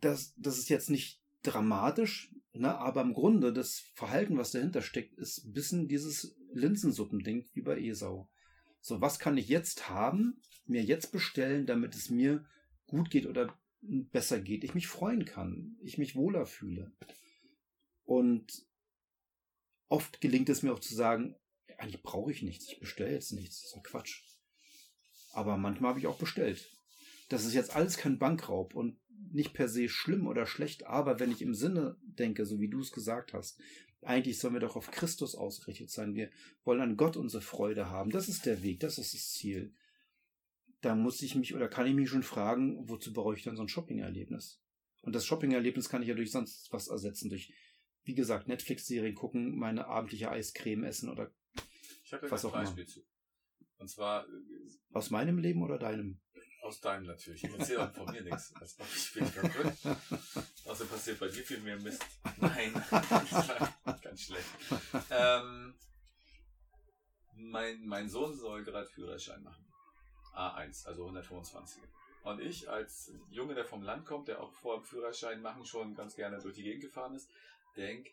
[0.00, 2.76] das, das ist jetzt nicht dramatisch, ne?
[2.76, 7.78] aber im Grunde das Verhalten, was dahinter steckt, ist ein bisschen dieses Linsensuppending wie bei
[7.80, 8.28] Esau.
[8.88, 12.46] So, was kann ich jetzt haben, mir jetzt bestellen, damit es mir
[12.86, 16.90] gut geht oder besser geht, ich mich freuen kann, ich mich wohler fühle.
[18.04, 18.66] Und
[19.88, 21.36] oft gelingt es mir auch zu sagen,
[21.76, 24.22] eigentlich brauche ich nichts, ich bestelle jetzt nichts, das ist doch Quatsch.
[25.32, 26.70] Aber manchmal habe ich auch bestellt.
[27.28, 28.98] Das ist jetzt alles kein Bankraub und
[29.30, 32.80] nicht per se schlimm oder schlecht, aber wenn ich im Sinne denke, so wie du
[32.80, 33.60] es gesagt hast,
[34.02, 36.14] eigentlich sollen wir doch auf Christus ausgerichtet sein.
[36.14, 36.30] Wir
[36.64, 38.10] wollen an Gott unsere Freude haben.
[38.10, 39.74] Das ist der Weg, das ist das Ziel.
[40.80, 43.62] Da muss ich mich oder kann ich mich schon fragen, wozu brauche ich dann so
[43.62, 44.60] ein Shopping-Erlebnis?
[45.02, 47.52] Und das Shopping-Erlebnis kann ich ja durch sonst was ersetzen, durch,
[48.04, 51.32] wie gesagt, Netflix-Serien gucken, meine abendliche Eiscreme essen oder
[52.04, 52.62] Ich habe Was auch immer.
[52.62, 53.00] Beispiel zu.
[53.78, 54.30] Und zwar äh,
[54.92, 56.20] aus meinem Leben oder deinem.
[56.68, 57.42] Aus deinem natürlich.
[57.42, 58.52] Ich erzähle auch von mir nichts.
[58.60, 59.72] Das ich später gut.
[60.66, 62.04] Also passiert bei dir viel mehr Mist.
[62.36, 62.72] Nein,
[64.02, 64.46] ganz schlecht.
[65.10, 65.74] Ähm,
[67.34, 69.64] mein, mein Sohn soll gerade Führerschein machen.
[70.34, 71.82] A1, also 125.
[72.24, 75.94] Und ich als Junge, der vom Land kommt, der auch vor dem Führerschein machen schon
[75.94, 77.30] ganz gerne durch die Gegend gefahren ist,
[77.76, 78.10] denk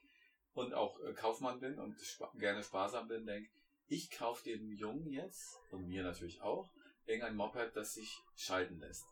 [0.54, 3.50] und auch äh, Kaufmann bin und spa gerne sparsam bin, denk,
[3.88, 6.70] ich kaufe dem Jungen jetzt und mir natürlich auch
[7.06, 9.06] irgendein Moped, das sich schalten lässt.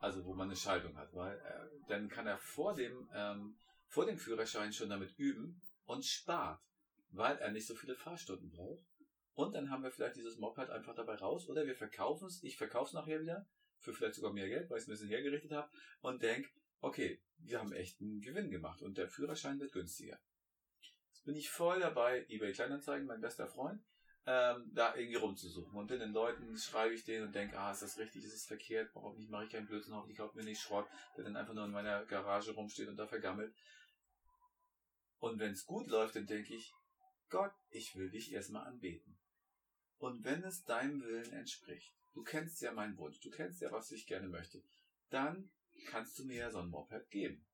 [0.00, 4.06] Also wo man eine Schaltung hat, weil äh, dann kann er vor dem ähm, vor
[4.06, 6.60] dem Führerschein schon damit üben und spart,
[7.10, 8.84] weil er nicht so viele Fahrstunden braucht.
[9.34, 12.42] Und dann haben wir vielleicht dieses Moped einfach dabei raus oder wir verkaufen es.
[12.42, 13.46] Ich verkaufe es nachher wieder
[13.78, 15.70] für vielleicht sogar mehr Geld, weil ich es ein bisschen hergerichtet habe
[16.00, 20.18] und denk, okay, wir haben echt einen Gewinn gemacht und der Führerschein wird günstiger.
[21.12, 23.82] Jetzt bin ich voll dabei, eBay Kleinanzeigen, mein bester Freund,
[24.26, 25.76] ähm, da irgendwie rumzusuchen.
[25.76, 28.90] Und den Leuten, schreibe ich denen und denke, ah, ist das richtig, ist es verkehrt,
[28.94, 31.72] hoffentlich mache ich keinen Blödsinn, hoffentlich kauft mir nicht Schrott, der dann einfach nur in
[31.72, 33.54] meiner Garage rumsteht und da vergammelt.
[35.18, 36.72] Und wenn es gut läuft, dann denke ich,
[37.28, 39.18] Gott, ich will dich erstmal anbeten.
[39.98, 43.90] Und wenn es deinem Willen entspricht, du kennst ja meinen Wunsch, du kennst ja, was
[43.90, 44.62] ich gerne möchte,
[45.10, 45.50] dann
[45.86, 47.44] kannst du mir ja so ein Moped geben.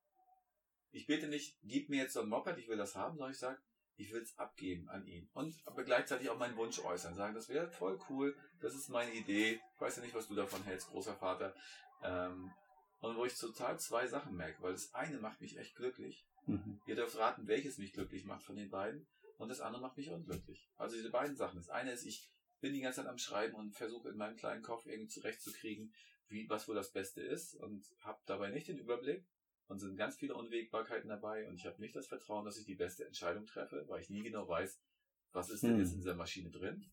[0.91, 3.39] Ich bete nicht, gib mir jetzt so ein Moped, ich will das haben, sondern ich
[3.39, 3.61] sage,
[4.01, 5.29] ich will es abgeben an ihn.
[5.33, 9.13] Und aber gleichzeitig auch meinen Wunsch äußern, sagen, das wäre voll cool, das ist meine
[9.13, 11.55] Idee, ich weiß ja nicht, was du davon hältst, großer Vater.
[12.03, 12.51] Ähm,
[12.99, 16.27] und wo ich total zwei Sachen merke, weil das eine macht mich echt glücklich.
[16.45, 16.79] Mhm.
[16.85, 19.07] Ihr dürft raten, welches mich glücklich macht von den beiden.
[19.37, 20.69] Und das andere macht mich unglücklich.
[20.77, 21.57] Also diese beiden Sachen.
[21.57, 22.29] Das eine ist, ich
[22.59, 25.91] bin die ganze Zeit am Schreiben und versuche in meinem kleinen Kopf irgendwie zurechtzukriegen,
[26.27, 29.25] wie, was wohl das Beste ist und habe dabei nicht den Überblick
[29.71, 32.75] und sind ganz viele Unwägbarkeiten dabei und ich habe nicht das Vertrauen, dass ich die
[32.75, 34.81] beste Entscheidung treffe, weil ich nie genau weiß,
[35.31, 35.79] was ist denn Hm.
[35.79, 36.91] jetzt in dieser Maschine drin.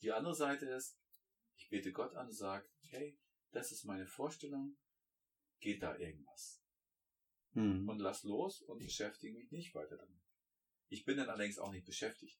[0.00, 0.98] Die andere Seite ist,
[1.56, 3.18] ich bete Gott an und sage, hey,
[3.52, 4.76] das ist meine Vorstellung,
[5.60, 6.62] geht da irgendwas?
[7.52, 7.88] Mhm.
[7.88, 10.20] und lass los und beschäftige mich nicht weiter damit.
[10.88, 12.38] Ich bin dann allerdings auch nicht beschäftigt.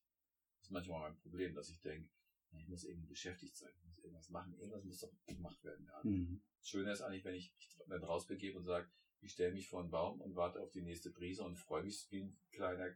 [0.59, 2.11] Das ist manchmal mein Problem, dass ich denke,
[2.59, 5.87] ich muss irgendwie beschäftigt sein, ich muss irgendwas machen, irgendwas muss doch gemacht werden.
[5.87, 6.01] Ja.
[6.05, 6.43] Mhm.
[6.59, 8.91] Das Schöne ist eigentlich, wenn ich mich dann rausbegebe und sage,
[9.27, 12.07] ich stelle mich vor einen Baum und warte auf die nächste Brise und freue mich
[12.11, 12.89] wie ein kleiner,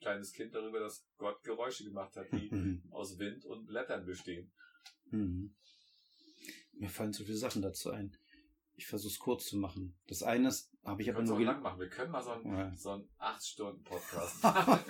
[0.00, 2.82] kleines Kind darüber, dass Gott Geräusche gemacht hat, die Mhm.
[2.90, 4.52] aus Wind und Blättern bestehen.
[5.10, 5.54] Mhm.
[6.72, 8.16] Mir fallen so viele Sachen dazu ein.
[8.78, 9.96] Ich versuche es kurz zu machen.
[10.06, 11.80] Das eine ist, habe ich Wir aber nur lang machen.
[11.80, 12.76] Wir können mal so einen, Ja.
[12.76, 14.80] so einen 8-Stunden-Podcast machen.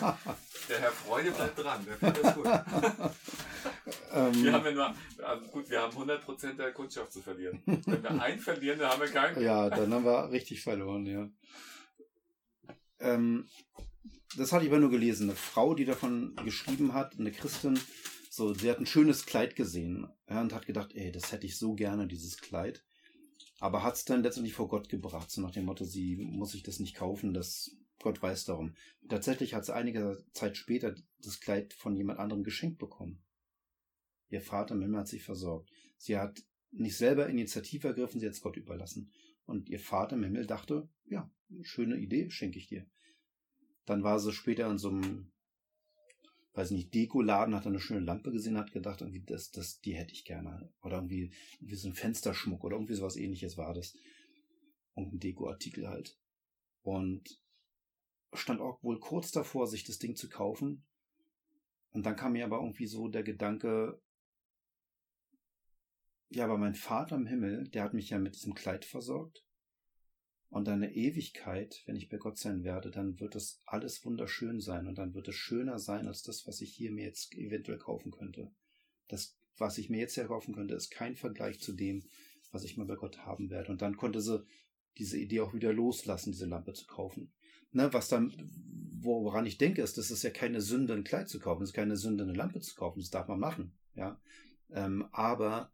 [0.68, 1.84] Der Herr Freude bleibt dran.
[1.84, 2.46] Der findet das gut.
[4.16, 4.94] ähm, Wir haben ja nur,
[5.24, 7.62] also gut, wir haben 100% der Kundschaft zu verlieren.
[7.66, 9.42] Wenn wir einen verlieren, dann haben wir keinen.
[9.42, 11.28] Ja, dann haben wir richtig verloren, ja.
[12.98, 13.46] Ähm,
[14.36, 15.28] das hatte ich aber nur gelesen.
[15.28, 17.78] Eine Frau, die davon geschrieben hat, eine Christin,
[18.30, 21.58] so, sie hat ein schönes Kleid gesehen ja, und hat gedacht, ey, das hätte ich
[21.58, 22.84] so gerne, dieses Kleid.
[23.60, 26.62] Aber hat es dann letztendlich vor Gott gebracht, so nach dem Motto, sie muss sich
[26.62, 28.74] das nicht kaufen, das Gott weiß darum.
[29.08, 33.22] Tatsächlich hat sie einige Zeit später das Kleid von jemand anderem geschenkt bekommen.
[34.36, 35.70] Ihr Vater im Himmel hat sich versorgt.
[35.96, 39.10] Sie hat nicht selber Initiative ergriffen, sie hat es Gott überlassen.
[39.46, 41.30] Und ihr Vater im Himmel dachte, ja,
[41.62, 42.84] schöne Idee, schenke ich dir.
[43.86, 45.32] Dann war sie später in so einem,
[46.52, 50.12] weiß nicht, Dekoladen, hat eine schöne Lampe gesehen, hat gedacht, irgendwie, das, das, die hätte
[50.12, 50.70] ich gerne.
[50.82, 53.96] Oder irgendwie, irgendwie so ein Fensterschmuck oder irgendwie sowas ähnliches war das.
[54.92, 56.18] Und ein Dekoartikel halt.
[56.82, 57.40] Und
[58.34, 60.84] stand auch wohl kurz davor, sich das Ding zu kaufen.
[61.92, 63.98] Und dann kam mir aber irgendwie so der Gedanke,
[66.28, 69.44] ja, aber mein Vater im Himmel, der hat mich ja mit diesem Kleid versorgt.
[70.48, 74.86] Und eine Ewigkeit, wenn ich bei Gott sein werde, dann wird es alles wunderschön sein
[74.86, 78.12] und dann wird es schöner sein als das, was ich hier mir jetzt eventuell kaufen
[78.12, 78.52] könnte.
[79.08, 82.04] Das, was ich mir jetzt hier kaufen könnte, ist kein Vergleich zu dem,
[82.52, 83.72] was ich mal bei Gott haben werde.
[83.72, 84.44] Und dann konnte sie
[84.98, 87.32] diese Idee auch wieder loslassen, diese Lampe zu kaufen.
[87.72, 88.32] Ne, was dann,
[89.00, 91.74] woran ich denke, ist, das ist ja keine Sünde, ein Kleid zu kaufen, es ist
[91.74, 94.18] keine Sünde, eine Lampe zu kaufen, das darf man machen, ja.
[94.70, 95.70] Ähm, aber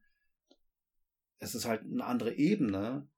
[1.42, 3.08] es ist halt eine andere Ebene,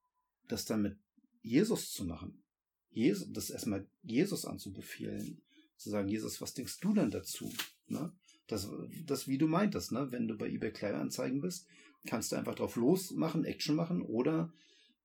[0.49, 0.99] das dann mit
[1.43, 2.43] Jesus zu machen.
[2.91, 5.43] Jesus, das erstmal Jesus anzubefehlen.
[5.77, 7.53] Zu sagen, Jesus, was denkst du denn dazu?
[7.87, 8.13] Ne?
[8.47, 8.71] Das,
[9.05, 10.11] das, wie du meintest, ne?
[10.11, 11.67] wenn du bei eBay Kleinanzeigen bist,
[12.07, 14.51] kannst du einfach drauf losmachen, Action machen oder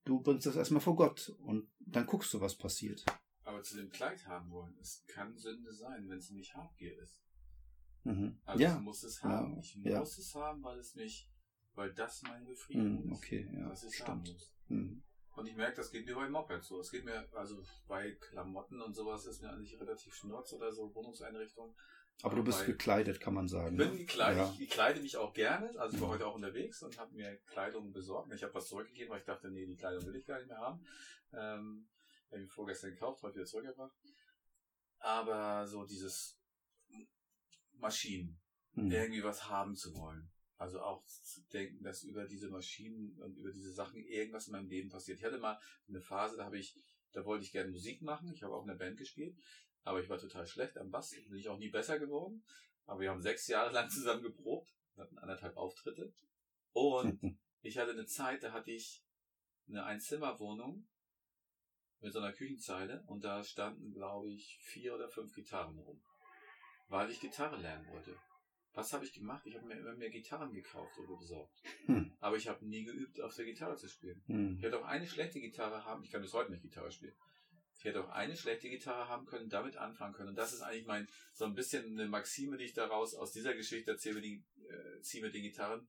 [0.05, 3.03] du bringst das erstmal vor Gott und dann guckst du, was passiert.
[3.43, 7.21] Aber zu dem Kleid haben wollen, es kann Sünde sein, wenn es nicht Habgier ist.
[8.05, 8.37] Mhm.
[8.45, 8.77] Also ja.
[8.77, 9.55] ich muss es haben.
[9.55, 9.99] Ja, Ich ja.
[9.99, 11.29] muss es haben, weil es mich,
[11.75, 13.17] weil das meine Befriedigung Mhm, ist.
[13.17, 14.27] okay, ja, dass ich stimmt.
[14.27, 14.53] muss.
[14.67, 15.03] Mhm.
[15.35, 16.79] Und ich merke, das geht mir bei Moped so.
[16.81, 20.93] Es geht mir, also bei Klamotten und sowas ist mir eigentlich relativ schnurz oder so,
[20.93, 21.75] Wohnungseinrichtung.
[22.23, 23.79] Aber du bist gekleidet, kann man sagen.
[23.79, 23.97] Ich bin ne?
[23.99, 24.51] gekleidet, Ja.
[24.53, 25.69] ich, ich kleide mich auch gerne.
[25.79, 26.13] Also ich war Mhm.
[26.13, 28.33] heute auch unterwegs und habe mir Kleidung besorgt.
[28.33, 30.57] Ich habe was zurückgegeben, weil ich dachte, nee, die Kleidung will ich gar nicht mehr
[30.57, 30.85] haben.
[31.31, 31.87] Ähm,
[32.31, 33.95] habe ich vorgestern gekauft, heute wieder zurückgebracht.
[34.99, 36.37] Aber so dieses
[37.73, 38.41] Maschinen,
[38.73, 38.91] Mhm.
[38.91, 40.29] irgendwie was haben zu wollen.
[40.59, 44.67] Also auch zu denken, dass über diese Maschinen und über diese Sachen irgendwas in meinem
[44.67, 45.17] Leben passiert.
[45.17, 45.57] Ich hatte mal
[45.87, 46.75] eine Phase, da habe ich,
[47.13, 48.33] da wollte ich gerne Musik machen.
[48.33, 49.37] Ich habe auch in der Band gespielt,
[49.83, 51.11] aber ich war total schlecht am Bass.
[51.11, 52.43] Bin ich auch nie besser geworden.
[52.85, 56.11] Aber wir haben sechs Jahre lang zusammen geprobt, hatten anderthalb Auftritte.
[56.73, 57.21] Und
[57.61, 59.01] ich hatte eine Zeit, da hatte ich
[59.69, 60.89] eine Einzimmerwohnung
[62.01, 66.01] mit so einer Küchenzeile und da standen, glaube ich, vier oder fünf Gitarren rum.
[66.89, 68.17] Weil ich Gitarre lernen wollte.
[68.73, 69.45] Was habe ich gemacht?
[69.45, 71.61] Ich habe mir immer mehr Gitarren gekauft oder besorgt.
[71.85, 72.13] Hm.
[72.19, 74.21] Aber ich habe nie geübt, auf der Gitarre zu spielen.
[74.27, 74.57] Mhm.
[74.57, 77.15] Ich hätte auch eine schlechte Gitarre haben, ich kann bis heute nicht Gitarre spielen.
[77.77, 80.29] Ich hätte auch eine schlechte Gitarre haben können, damit anfangen können.
[80.29, 83.53] Und das ist eigentlich mein, so ein bisschen eine Maxime, die ich daraus aus dieser
[83.55, 85.87] Geschichte erzähle, den, äh, ziehe mit den Gitarren.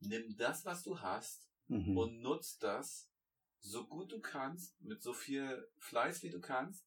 [0.00, 1.96] Nimm das, was du hast Mhm.
[1.96, 3.10] und nutz das
[3.60, 6.86] so gut du kannst, mit so viel Fleiß wie du kannst.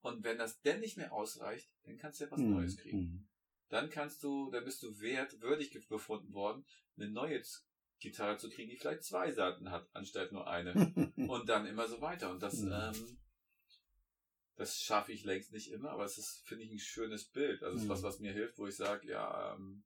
[0.00, 2.50] Und wenn das denn nicht mehr ausreicht, dann kannst du ja was Mhm.
[2.50, 3.28] Neues kriegen.
[3.72, 6.64] Dann kannst du, dann bist du wert, würdig ge- befunden worden,
[6.98, 7.42] eine neue
[7.98, 10.72] Gitarre zu kriegen, die vielleicht zwei Seiten hat, anstatt nur eine.
[11.16, 12.30] Und dann immer so weiter.
[12.30, 12.70] Und das, Mhm.
[12.72, 13.18] ähm,
[14.56, 17.62] das schaffe ich längst nicht immer, aber es ist, finde ich, ein schönes Bild.
[17.62, 19.82] Also es ist was, was mir hilft, wo ich sage, ja, ähm,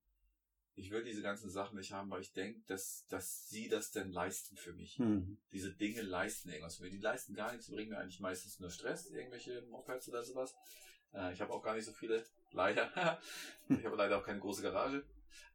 [0.75, 4.11] ich will diese ganzen Sachen nicht haben, weil ich denke, dass, dass sie das denn
[4.11, 4.99] leisten für mich.
[4.99, 5.39] Mhm.
[5.53, 6.93] Diese Dinge leisten irgendwas für mich.
[6.93, 10.55] Die leisten gar nichts, bringen mir eigentlich meistens nur Stress, irgendwelche Mopeds oder sowas.
[11.17, 12.91] Äh, ich habe auch gar nicht so viele, leider.
[13.69, 15.05] ich habe leider auch keine große Garage.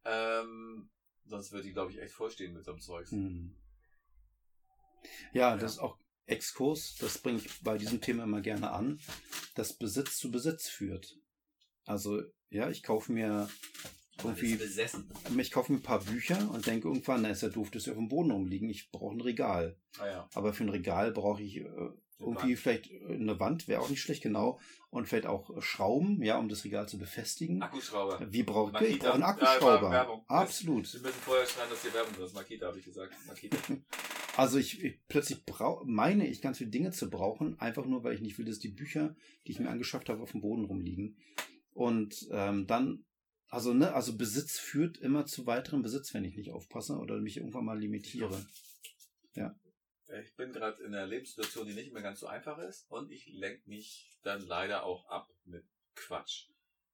[0.05, 0.89] Ähm,
[1.25, 3.11] sonst würde die, glaube ich, echt vollstehen mit so einem Zeugs.
[3.11, 3.55] Mhm.
[5.33, 5.67] Ja, das Ja.
[5.67, 5.97] ist auch
[6.27, 8.99] Exkurs, das bringe ich bei diesem Thema immer gerne an,
[9.55, 11.17] dass Besitz zu Besitz führt.
[11.85, 13.49] Also, ja, ich kaufe mir
[14.23, 15.11] irgendwie, besessen.
[15.39, 17.91] ich kaufe mir ein paar Bücher und denke irgendwann, na ist ja doof, dass sie
[17.91, 19.77] auf dem Boden rumliegen, ich brauche ein Regal.
[19.97, 20.29] Ah ja.
[20.35, 21.89] Aber für ein Regal brauche ich äh,
[22.21, 24.59] irgendwie vielleicht äh, eine Wand, wäre auch nicht schlecht, genau.
[24.89, 27.61] Und vielleicht auch äh, Schrauben, ja, um das Regal zu befestigen.
[27.61, 28.19] Akkuschrauber.
[28.31, 28.91] Wie brauche ich?
[28.95, 29.91] Ich brauche einen Ja, Akkuschrauber.
[29.91, 30.23] Werbung.
[30.27, 30.87] Absolut.
[30.87, 32.33] Sie müssen vorher schreiben, dass hier Werbung drin ist.
[32.35, 33.13] Makita, habe ich gesagt.
[33.27, 33.57] Makita.
[34.37, 38.13] Also ich, ich plötzlich brau meine ich ganz viele Dinge zu brauchen, einfach nur, weil
[38.15, 39.13] ich nicht will, dass die Bücher,
[39.45, 41.17] die ich mir angeschafft habe, auf dem Boden rumliegen.
[41.73, 43.03] Und ähm, dann,
[43.49, 47.37] also ne, also Besitz führt immer zu weiterem Besitz, wenn ich nicht aufpasse oder mich
[47.37, 48.45] irgendwann mal limitiere.
[50.19, 53.27] Ich bin gerade in einer Lebenssituation, die nicht mehr ganz so einfach ist und ich
[53.27, 56.49] lenke mich dann leider auch ab mit Quatsch.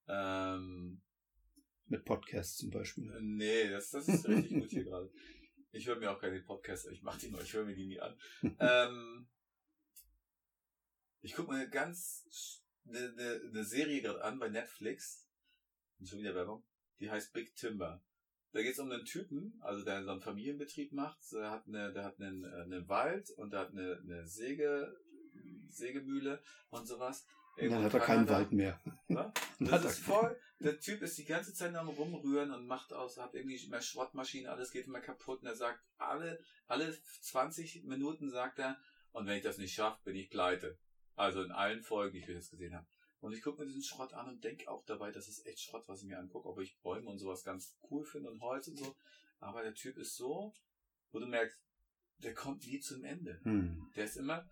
[0.06, 1.02] Ähm,
[1.86, 3.10] Mit Podcasts zum Beispiel.
[3.20, 5.10] nee, das, das ist richtig gut hier gerade.
[5.72, 8.00] Ich höre mir auch keine Podcasts, ich mache die nur, ich höre mir die nie
[8.00, 8.18] an.
[8.58, 9.28] ähm,
[11.20, 15.28] ich gucke mir ganz eine, eine, eine Serie gerade an bei Netflix.
[16.04, 16.64] Schon wieder Werbung.
[17.00, 18.02] Die heißt Big Timber.
[18.52, 21.18] Da geht es um einen Typen, also der so einen Familienbetrieb macht.
[21.32, 24.96] Der hat, eine, der hat einen, äh, einen Wald und der hat eine, eine Säge,
[25.68, 27.26] Sägemühle und sowas.
[27.56, 28.28] Und Irgendwo dann hat er keinen.
[28.28, 28.80] Wald mehr.
[29.08, 29.32] Ne?
[29.60, 30.38] Das ist voll.
[30.60, 34.48] Der Typ ist die ganze Zeit am rumrühren und macht aus, hat irgendwie mehr Schrottmaschinen,
[34.48, 35.42] alles geht immer kaputt.
[35.42, 38.78] Und er sagt, alle, alle 20 Minuten sagt er,
[39.12, 40.78] und wenn ich das nicht schaffe, bin ich pleite.
[41.16, 42.86] Also in allen Folgen, die ich bis jetzt gesehen habe.
[43.20, 45.88] Und ich gucke mir diesen Schrott an und denke auch dabei, das ist echt Schrott,
[45.88, 48.76] was ich mir angucke, ob ich Bäume und sowas ganz cool finde und Holz und
[48.76, 48.94] so.
[49.40, 50.54] Aber der Typ ist so,
[51.10, 51.60] wo du merkst,
[52.18, 53.40] der kommt nie zum Ende.
[53.42, 53.90] Hm.
[53.96, 54.48] Der ist immer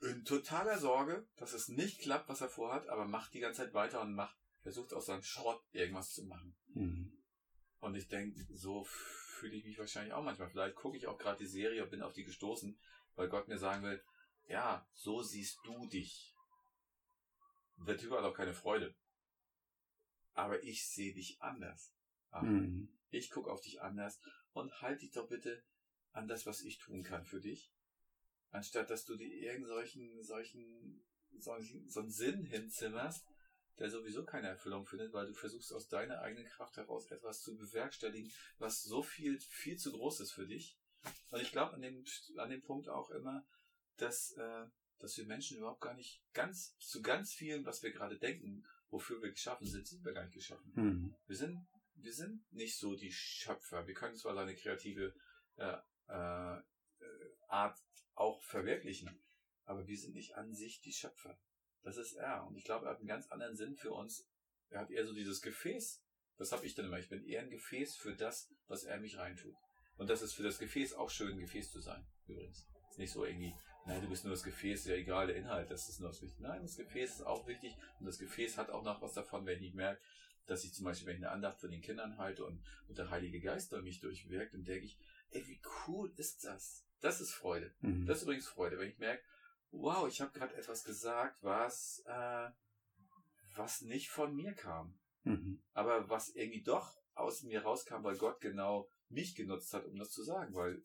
[0.00, 3.74] in totaler Sorge, dass es nicht klappt, was er vorhat, aber macht die ganze Zeit
[3.74, 6.56] weiter und macht, versucht aus seinem Schrott irgendwas zu machen.
[6.74, 7.12] Hm.
[7.80, 10.50] Und ich denke, so fühle ich mich wahrscheinlich auch manchmal.
[10.50, 12.78] Vielleicht gucke ich auch gerade die Serie und bin auf die gestoßen,
[13.16, 14.02] weil Gott mir sagen will,
[14.48, 16.31] ja, so siehst du dich.
[17.86, 18.94] Der Typ hat auch keine Freude.
[20.34, 21.92] Aber ich sehe dich anders.
[22.30, 22.88] Ah, Hm.
[23.10, 24.18] Ich gucke auf dich anders
[24.52, 25.62] und halt dich doch bitte
[26.12, 27.70] an das, was ich tun kann für dich.
[28.50, 31.04] Anstatt dass du dir irgend solchen, solchen,
[31.38, 33.26] solchen, so einen Sinn hinzimmerst,
[33.78, 37.56] der sowieso keine Erfüllung findet, weil du versuchst aus deiner eigenen Kraft heraus etwas zu
[37.56, 40.78] bewerkstelligen, was so viel, viel zu groß ist für dich.
[41.30, 42.04] Und ich glaube an dem,
[42.36, 43.44] an dem Punkt auch immer,
[43.96, 44.66] dass, äh,
[45.02, 49.20] dass wir Menschen überhaupt gar nicht ganz, zu ganz vielen, was wir gerade denken, wofür
[49.20, 50.72] wir geschaffen sind, sind wir gar nicht geschaffen.
[50.76, 51.14] Hm.
[51.26, 53.86] Wir sind, wir sind nicht so die Schöpfer.
[53.86, 55.12] Wir können zwar eine kreative
[55.56, 55.76] äh,
[56.08, 56.62] äh, äh,
[57.48, 57.78] Art
[58.14, 59.10] auch verwirklichen.
[59.64, 61.36] Aber wir sind nicht an sich die Schöpfer.
[61.82, 62.46] Das ist er.
[62.46, 64.28] Und ich glaube, er hat einen ganz anderen Sinn für uns.
[64.68, 66.00] Er hat eher so dieses Gefäß.
[66.36, 66.98] Das habe ich dann immer.
[66.98, 69.54] Ich bin eher ein Gefäß für das, was er mich reintut.
[69.96, 72.66] Und das ist für das Gefäß auch schön, ein Gefäß zu sein, übrigens.
[72.90, 73.54] Ist nicht so irgendwie,
[73.86, 76.42] nein, du bist nur das Gefäß, ja egal, der Inhalt, das ist nur das Wichtige.
[76.42, 79.62] Nein, das Gefäß ist auch wichtig und das Gefäß hat auch noch was davon, wenn
[79.62, 80.00] ich merke,
[80.46, 83.10] dass ich zum Beispiel, wenn ich eine Andacht von den Kindern halte und, und der
[83.10, 84.98] Heilige Geist durch mich durchwirkt, dann denke ich,
[85.30, 86.84] ey, wie cool ist das?
[87.00, 87.74] Das ist Freude.
[87.80, 88.06] Mhm.
[88.06, 89.22] Das ist übrigens Freude, wenn ich merke,
[89.70, 92.50] wow, ich habe gerade etwas gesagt, was, äh,
[93.54, 95.62] was nicht von mir kam, Mhm.
[95.72, 100.10] aber was irgendwie doch aus mir rauskam, weil Gott genau mich genutzt hat, um das
[100.10, 100.82] zu sagen, weil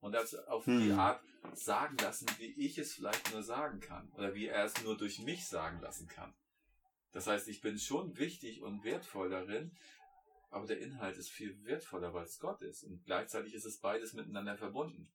[0.00, 0.98] und das auf die Hm.
[0.98, 1.22] Art
[1.54, 5.18] sagen lassen, wie ich es vielleicht nur sagen kann oder wie er es nur durch
[5.20, 6.34] mich sagen lassen kann.
[7.12, 9.76] Das heißt, ich bin schon wichtig und wertvoll darin,
[10.50, 14.12] aber der Inhalt ist viel wertvoller, weil es Gott ist und gleichzeitig ist es beides
[14.12, 15.10] miteinander verbunden.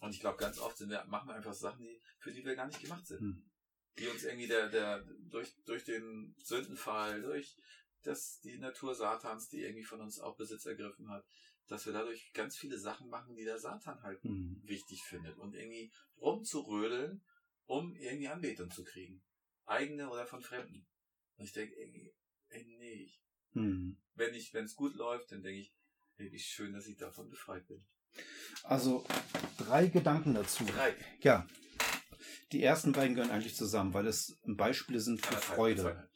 [0.00, 2.56] Und ich glaube, ganz oft sind wir, machen wir einfach Sachen, die, für die wir
[2.56, 3.20] gar nicht gemacht sind.
[3.20, 3.50] Hm.
[3.98, 7.56] Die uns irgendwie der, der, durch, durch den Sündenfall, durch
[8.02, 11.24] das, die Natur Satans, die irgendwie von uns auch Besitz ergriffen hat,
[11.68, 14.60] dass wir dadurch ganz viele Sachen machen, die der Satan halt Mhm.
[14.64, 17.24] wichtig findet und irgendwie rumzurödeln,
[17.66, 19.22] um irgendwie Anbetung zu kriegen.
[19.66, 20.86] Eigene oder von Fremden.
[21.36, 22.14] Und ich denke, irgendwie,
[22.50, 23.12] ey, nee.
[23.52, 23.96] Mhm.
[24.14, 25.74] Wenn ich, wenn es gut läuft, dann denke ich,
[26.16, 27.84] ey, wie schön, dass ich davon befreit bin.
[28.62, 29.04] Also
[29.58, 30.64] drei Gedanken dazu.
[30.64, 30.94] Drei.
[31.20, 31.46] Ja.
[32.52, 35.82] Die ersten beiden gehören eigentlich zusammen, weil es Beispiele sind für Anderthalb, Freude.
[35.82, 36.10] zweieinhalb.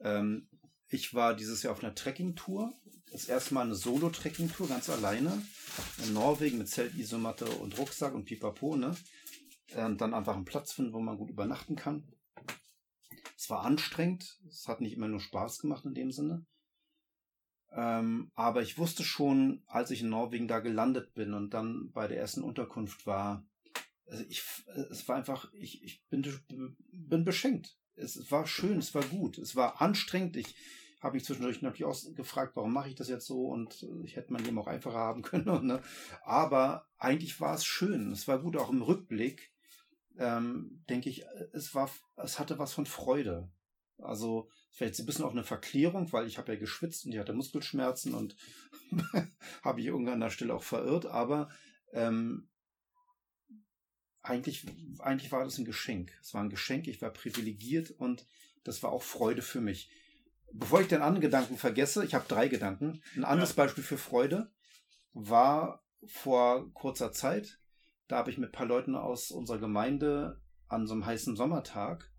[0.00, 0.48] Ähm,
[0.88, 2.72] ich war dieses Jahr auf einer Trekkingtour.
[3.12, 5.42] Das erste Mal eine Solo-Trekkingtour, ganz alleine.
[6.04, 8.96] In Norwegen mit Zelt, Isomatte und Rucksack und Pipapo, ne?
[9.70, 12.04] Ähm, dann einfach einen Platz finden, wo man gut übernachten kann.
[13.36, 14.38] Es war anstrengend.
[14.48, 16.46] Es hat nicht immer nur Spaß gemacht in dem Sinne.
[17.72, 22.08] Ähm, aber ich wusste schon, als ich in Norwegen da gelandet bin und dann bei
[22.08, 23.46] der ersten Unterkunft war,
[24.06, 24.42] also ich,
[24.90, 26.22] es war einfach, ich, ich bin,
[26.92, 27.76] bin beschenkt.
[27.94, 30.36] Es war schön, es war gut, es war anstrengend.
[30.36, 30.54] Ich
[31.00, 34.16] habe mich zwischendurch natürlich auch gefragt, warum mache ich das jetzt so und äh, ich
[34.16, 35.66] hätte mein Leben auch einfacher haben können.
[35.66, 35.82] Ne?
[36.24, 39.52] Aber eigentlich war es schön, es war gut, auch im Rückblick
[40.18, 43.50] ähm, denke ich, es war, es hatte was von Freude.
[43.98, 47.32] Also vielleicht ein bisschen auch eine Verklärung, weil ich habe ja geschwitzt und ich hatte
[47.32, 48.36] Muskelschmerzen und
[49.62, 51.48] habe ich irgendwann an der Stelle auch verirrt, aber
[51.92, 52.48] ähm,
[54.22, 54.66] eigentlich,
[54.98, 56.12] eigentlich war das ein Geschenk.
[56.20, 58.26] Es war ein Geschenk, ich war privilegiert und
[58.64, 59.88] das war auch Freude für mich.
[60.58, 63.02] Bevor ich den anderen Gedanken vergesse, ich habe drei Gedanken.
[63.14, 63.56] Ein anderes Ja.
[63.56, 64.50] Beispiel für Freude
[65.12, 67.58] war vor kurzer Zeit.
[68.08, 72.10] Da habe ich mit ein paar Leuten aus unserer Gemeinde an so einem heißen Sommertag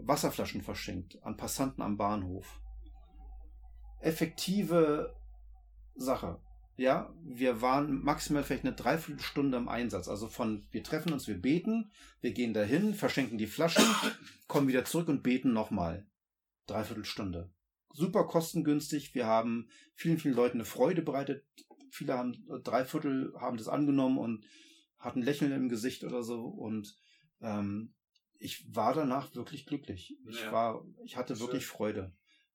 [0.00, 2.60] Wasserflaschen verschenkt an Passanten am Bahnhof.
[4.00, 5.14] Effektive
[5.94, 6.40] Sache.
[6.76, 10.08] Ja, wir waren maximal vielleicht eine Dreiviertelstunde im Einsatz.
[10.08, 13.84] Also von, wir treffen uns, wir beten, wir gehen dahin, verschenken die Flaschen,
[14.48, 16.06] kommen wieder zurück und beten nochmal.
[16.66, 17.50] Dreiviertelstunde.
[17.94, 19.14] Super kostengünstig.
[19.14, 21.44] Wir haben vielen, vielen Leuten eine Freude bereitet.
[21.90, 24.44] Viele haben, drei Viertel haben das angenommen und
[24.98, 26.42] hatten Lächeln im Gesicht oder so.
[26.46, 26.96] Und
[27.40, 27.94] ähm,
[28.38, 30.16] ich war danach wirklich glücklich.
[30.26, 30.52] Ich Ja.
[30.52, 31.46] war, ich hatte Schön.
[31.46, 32.12] wirklich Freude.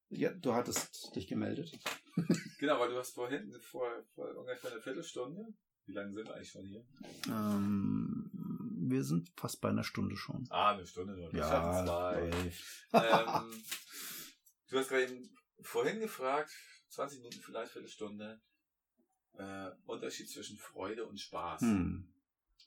[0.09, 1.71] Ja, du hattest dich gemeldet.
[2.59, 5.53] Genau, weil du hast vorhin, vor, vor ungefähr eine Viertelstunde,
[5.85, 6.83] wie lange sind wir eigentlich schon hier?
[7.27, 8.31] Ähm,
[8.89, 10.45] wir sind fast bei einer Stunde schon.
[10.49, 11.31] Ah, eine Stunde nur.
[11.31, 12.51] Schaffen zwei.
[12.93, 13.63] ähm,
[14.69, 15.29] du hast gerade eben
[15.61, 16.51] vorhin gefragt,
[16.89, 18.39] 20 Minuten vielleicht, Viertelstunde,
[19.33, 21.61] äh, Unterschied zwischen Freude und Spaß.
[21.61, 22.13] Hm.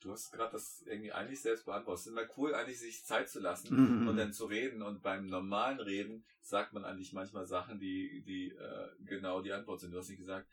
[0.03, 2.01] Du hast gerade das irgendwie eigentlich selbst beantwortet.
[2.01, 4.09] Es ist immer cool, eigentlich sich Zeit zu lassen Mhm.
[4.09, 4.83] und dann zu reden.
[4.83, 9.81] Und beim normalen Reden sagt man eigentlich manchmal Sachen, die, die äh, genau die Antwort
[9.81, 9.93] sind.
[9.93, 10.49] Du hast nicht gesagt,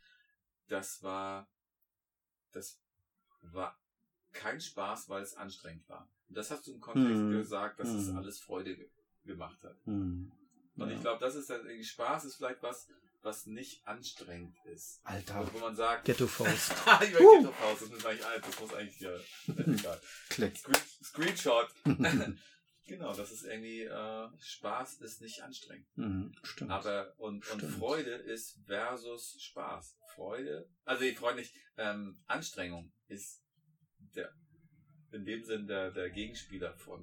[0.67, 1.47] das war,
[2.51, 2.81] das
[3.41, 3.79] war
[4.39, 6.07] kein Spaß, weil es anstrengend war.
[6.29, 7.31] Und das hast du im Kontext Mhm.
[7.31, 8.17] gesagt, dass es Mhm.
[8.17, 8.89] alles Freude ge
[9.25, 9.75] gemacht hat.
[9.85, 10.31] Hm.
[10.77, 10.95] Und Ja.
[10.95, 12.87] ich glaube, das ist dann irgendwie Spaß, ist vielleicht was,
[13.23, 15.01] was nicht anstrengend ist.
[15.03, 16.71] Alter, Also, wo man sagt, Ghetto-Faust.
[17.01, 17.37] ich war Uh.
[17.41, 19.11] Ghetto-Faust, das muss eigentlich alt, das muss eigentlich ja,
[19.47, 20.01] egal.
[20.29, 20.57] Klick.
[20.57, 21.67] Screen, Screenshot.
[22.87, 25.87] genau, das ist irgendwie, äh, Spaß ist nicht anstrengend.
[25.95, 26.71] Hm, Stimmt.
[26.71, 27.73] Aber, und, und Stimmt.
[27.79, 29.97] Freude ist versus Spaß.
[30.15, 33.41] Freude, also die Freude nicht, ähm, Anstrengung ist
[34.17, 34.33] der,
[35.11, 37.01] in dem Sinn der, der Gegenspieler von,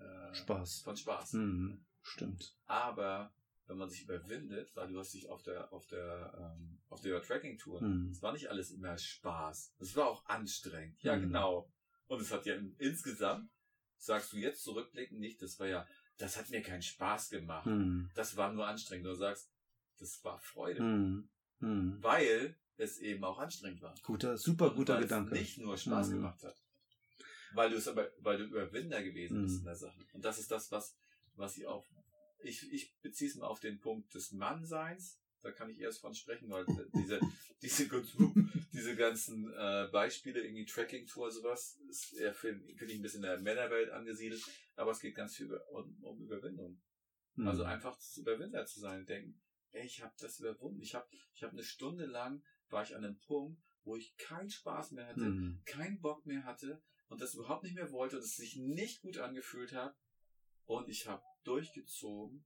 [0.00, 0.82] äh, Spaß.
[0.82, 1.32] von Spaß.
[1.32, 2.54] Hm, Stimmt.
[2.66, 3.32] Aber
[3.66, 7.20] wenn man sich überwindet, weil du hast dich auf der auf der ähm, auf der
[7.22, 8.10] Tracking Tour, Hm.
[8.10, 9.74] es war nicht alles immer Spaß.
[9.78, 11.02] Es war auch anstrengend.
[11.02, 11.22] Ja, Mhm.
[11.22, 11.72] genau.
[12.06, 13.50] Und es hat ja in- insgesamt
[13.96, 15.86] sagst du jetzt zurückblickend nicht, das war ja,
[16.18, 17.66] das hat mir keinen Spaß gemacht.
[17.66, 18.08] Hm.
[18.14, 19.06] Das war nur anstrengend.
[19.06, 19.50] Du sagst,
[19.98, 21.28] das war Freude, Hm.
[21.60, 21.96] Hm.
[22.02, 23.94] weil es eben auch anstrengend war.
[24.02, 25.34] Guter, super guter weil Gedanke.
[25.34, 26.12] Es nicht nur Spaß Mhm.
[26.14, 26.56] gemacht hat.
[27.52, 29.60] Weil du es aber, weil du Überwinder gewesen bist Mhm.
[29.60, 30.06] in der Sache.
[30.12, 30.96] Und das ist das, was,
[31.34, 31.86] was ich auch,
[32.42, 35.20] ich, ich beziehe es mal auf den Punkt des Mannseins.
[35.42, 37.20] Da kann ich erst von sprechen, weil diese,
[37.62, 37.88] diese,
[38.72, 43.30] diese ganzen äh, Beispiele, irgendwie Tracking-Tour, sowas, ist eher finde find ich ein bisschen in
[43.30, 44.42] der Männerwelt angesiedelt,
[44.74, 46.80] aber es geht ganz viel über, um, um Überwindung.
[47.36, 47.46] Mhm.
[47.48, 49.40] Also einfach Überwinder zu sein, denken,
[49.72, 50.80] ey, ich habe das überwunden.
[50.82, 54.50] Ich habe ich hab eine Stunde lang, war ich an einem Punkt, wo ich keinen
[54.50, 55.60] Spaß mehr hatte, Mhm.
[55.64, 59.18] keinen Bock mehr hatte und das überhaupt nicht mehr wollte und es sich nicht gut
[59.18, 59.96] angefühlt hat.
[60.64, 62.44] Und ich habe durchgezogen.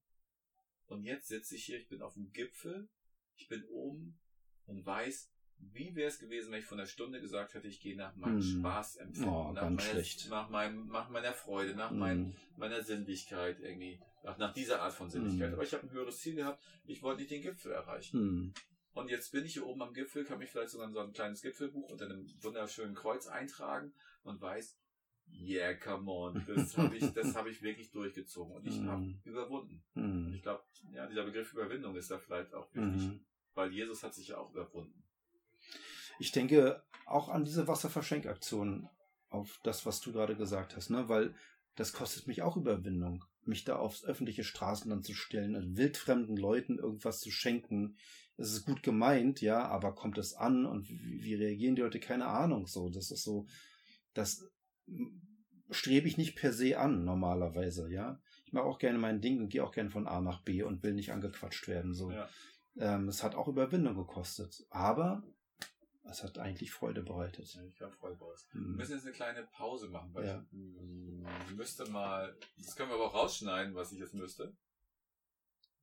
[0.87, 2.89] Und jetzt sitze ich hier, ich bin auf dem Gipfel,
[3.37, 4.19] ich bin oben
[4.67, 7.97] und weiß, wie wäre es gewesen, wenn ich von der Stunde gesagt hätte, ich gehe
[7.97, 8.43] nach meinem Mhm.
[8.61, 12.35] Spaßempfinden, Oh, nach, meiner, nach, meinem, nach meiner Freude, nach meinem Mhm.
[12.57, 15.49] meiner Sinnlichkeit irgendwie, nach, nach dieser Art von Sinnlichkeit.
[15.49, 15.55] Mhm.
[15.55, 18.53] Aber ich habe ein höheres Ziel gehabt, ich wollte nicht den Gipfel erreichen.
[18.93, 21.13] Und jetzt bin ich hier oben am Gipfel, kann mich vielleicht sogar in so ein
[21.13, 23.93] kleines Gipfelbuch unter einem wunderschönen Kreuz eintragen
[24.25, 24.77] und weiß,
[25.33, 28.89] yeah, come on, das habe ich, das habe ich wirklich durchgezogen und ich Mhm.
[28.89, 29.83] habe überwunden.
[29.95, 30.33] Mhm.
[30.35, 33.25] Ich glaube, ja, dieser Begriff Überwindung ist da vielleicht auch wichtig, Mhm.
[33.55, 35.05] weil Jesus hat sich ja auch überwunden.
[36.19, 38.89] Ich denke auch an diese Wasserverschenkaktion,
[39.31, 41.09] auf das, was du gerade gesagt hast, ne?
[41.09, 41.35] weil
[41.77, 46.79] das kostet mich auch Überwindung, mich da aufs öffentliche Straßenland zu stellen und wildfremden Leuten
[46.79, 47.97] irgendwas zu schenken.
[48.41, 52.01] Es ist gut gemeint, ja, aber kommt es an und wie, wie reagieren die Leute?
[52.01, 52.67] Keine Ahnung.
[52.67, 53.47] So, das ist so,
[54.15, 54.43] das
[55.71, 58.19] strebe ich nicht per se an normalerweise, ja.
[58.47, 60.83] Ich mache auch gerne mein Ding und gehe auch gerne von A nach B und
[60.83, 61.93] will nicht angequatscht werden.
[61.95, 62.29] So, Ja.
[62.79, 65.23] ähm, es hat auch Überwindung gekostet, aber
[66.05, 67.45] es hat eigentlich Freude bereitet.
[67.75, 68.49] Ich habe Freude raus.
[68.53, 68.77] Wir Mhm.
[68.77, 70.45] müssen jetzt eine kleine Pause machen, weil Ja.
[71.47, 74.57] ich müsste mal, das können wir aber auch rausschneiden, was ich jetzt müsste.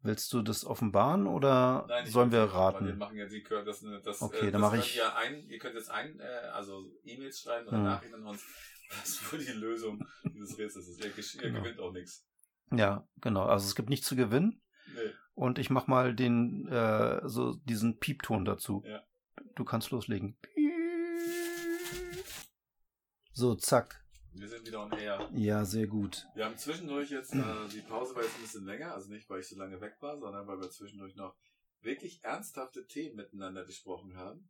[0.03, 2.97] Willst du das offenbaren oder Nein, sollen wir weil Wir raten?
[2.97, 5.57] machen ja, können das, das, Okay, äh, dann das mach könnt ich- Ihr, ein, ihr
[5.59, 6.23] könnt jetzt ein, äh,
[6.53, 7.83] also E-Mails schreiben oder Mhm.
[7.83, 8.43] Nachrichten an uns,
[8.89, 11.03] was wohl die Lösung dieses Rätsels ist.
[11.03, 11.61] Ihr, ihr Genau.
[11.61, 12.25] gewinnt auch nichts.
[12.71, 13.45] Ja, genau.
[13.45, 14.61] Also es gibt nichts zu gewinnen
[14.93, 15.11] Nee.
[15.33, 18.83] und ich mach mal den äh, so diesen Piepton dazu.
[18.85, 19.03] Ja.
[19.55, 20.37] Du kannst loslegen.
[23.33, 24.03] So, zack.
[24.39, 25.29] Wir sind wieder on air.
[25.33, 26.27] Ja, sehr gut.
[26.35, 29.39] Wir haben zwischendurch jetzt, äh, die Pause war jetzt ein bisschen länger, also nicht, weil
[29.39, 31.35] ich so lange weg war, sondern weil wir zwischendurch noch
[31.81, 34.49] wirklich ernsthafte Themen miteinander besprochen haben.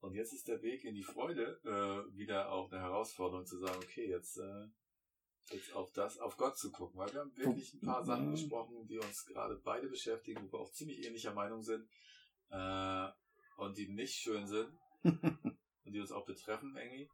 [0.00, 3.78] Und jetzt ist der Weg in die Freude äh, wieder auch eine Herausforderung zu sagen,
[3.82, 4.66] okay, jetzt, äh,
[5.50, 8.32] jetzt auf das, auf Gott zu gucken, weil wir haben wirklich ein paar Sachen Mhm.
[8.32, 11.88] besprochen, die uns gerade beide beschäftigen, wo wir auch ziemlich ähnlicher Meinung sind
[12.50, 13.08] äh,
[13.56, 14.70] und die nicht schön sind
[15.04, 17.08] und die uns auch betreffen irgendwie.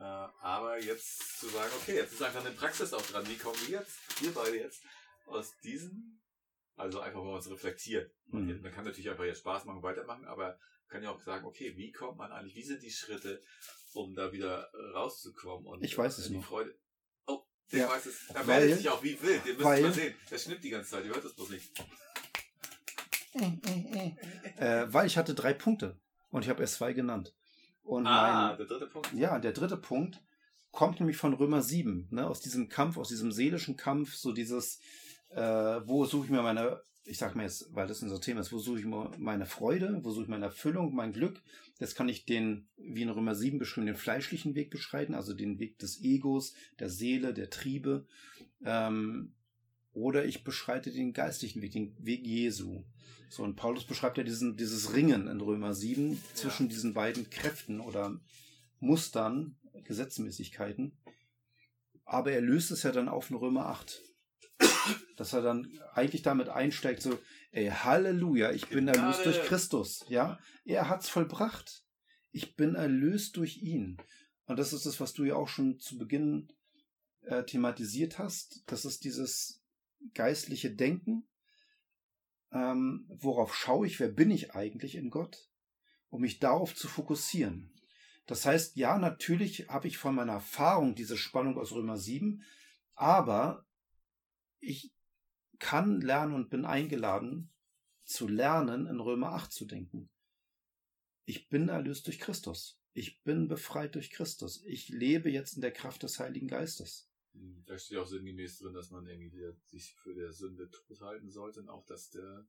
[0.00, 0.04] Äh,
[0.40, 3.26] aber jetzt zu sagen, okay, jetzt ist einfach eine Praxis auch dran.
[3.28, 4.82] Wie kommen wir jetzt, wir beide jetzt,
[5.26, 6.22] aus diesen,
[6.76, 8.10] also einfach mal uns reflektieren.
[8.26, 8.62] Man, Mhm.
[8.62, 11.92] man kann natürlich einfach jetzt Spaß machen, weitermachen, aber kann ja auch sagen, okay, wie
[11.92, 13.42] kommt man eigentlich, wie sind die Schritte,
[13.92, 16.44] um da wieder rauszukommen und Ich weiß es die noch.
[16.46, 16.74] Freude.
[17.26, 18.34] Oh, der Ja, weiß es.
[18.34, 20.14] Weil- meldet sich auch wie wild, den müsst weil- ihr mal sehen.
[20.30, 21.70] Der schnippt die ganze Zeit, ihr hört das bloß nicht.
[24.56, 27.34] Äh, weil ich hatte drei Punkte und ich habe erst zwei genannt.
[27.82, 29.12] Und ah, mein, der dritte Punkt.
[29.14, 30.20] Ja, der dritte Punkt
[30.70, 34.80] kommt nämlich von Römer 7, ne, aus diesem Kampf, aus diesem seelischen Kampf, so dieses,
[35.30, 38.52] äh, wo suche ich mir meine, ich sag mir jetzt, weil das unser Thema ist,
[38.52, 41.42] wo suche ich mir meine Freude, wo suche ich meine Erfüllung, mein Glück.
[41.80, 45.58] Jetzt kann ich den, wie in Römer 7 beschrieben, den fleischlichen Weg beschreiten, also den
[45.58, 48.06] Weg des Egos, der Seele, der Triebe.
[48.64, 49.32] Ähm,
[49.92, 52.84] oder ich beschreite den geistlichen Weg, den Weg Jesu.
[53.28, 57.80] So, und Paulus beschreibt ja diesen, dieses Ringen in Römer 7 zwischen diesen beiden Kräften
[57.80, 58.20] oder
[58.80, 60.98] Mustern, Gesetzmäßigkeiten.
[62.04, 64.02] Aber er löst es ja dann auf in Römer 8.
[65.16, 67.18] Dass er dann eigentlich damit einsteigt, so,
[67.52, 70.04] ey, Halleluja, ich bin erlöst durch Christus.
[70.08, 71.84] Ja, er hat's vollbracht.
[72.32, 73.96] Ich bin erlöst durch ihn.
[74.46, 76.48] Und das ist das, was du ja auch schon zu Beginn
[77.22, 78.64] äh, thematisiert hast.
[78.66, 79.59] Das ist dieses
[80.14, 81.26] geistliche Denken.
[82.52, 84.00] Ähm, worauf schaue ich?
[84.00, 85.48] Wer bin ich eigentlich in Gott?
[86.08, 87.72] Um mich darauf zu fokussieren.
[88.26, 92.44] Das heißt, ja, natürlich habe ich von meiner Erfahrung diese Spannung aus Römer 7,
[92.94, 93.66] aber
[94.60, 94.92] ich
[95.58, 97.50] kann lernen und bin eingeladen
[98.04, 100.10] zu lernen, in Römer 8 zu denken.
[101.24, 102.80] Ich bin erlöst durch Christus.
[102.92, 104.64] Ich bin befreit durch Christus.
[104.64, 107.09] Ich lebe jetzt in der Kraft des Heiligen Geistes.
[107.32, 111.30] Da steht auch sinngemäß drin, dass man irgendwie der, sich für der Sünde tot halten
[111.30, 112.46] sollte und auch, dass der,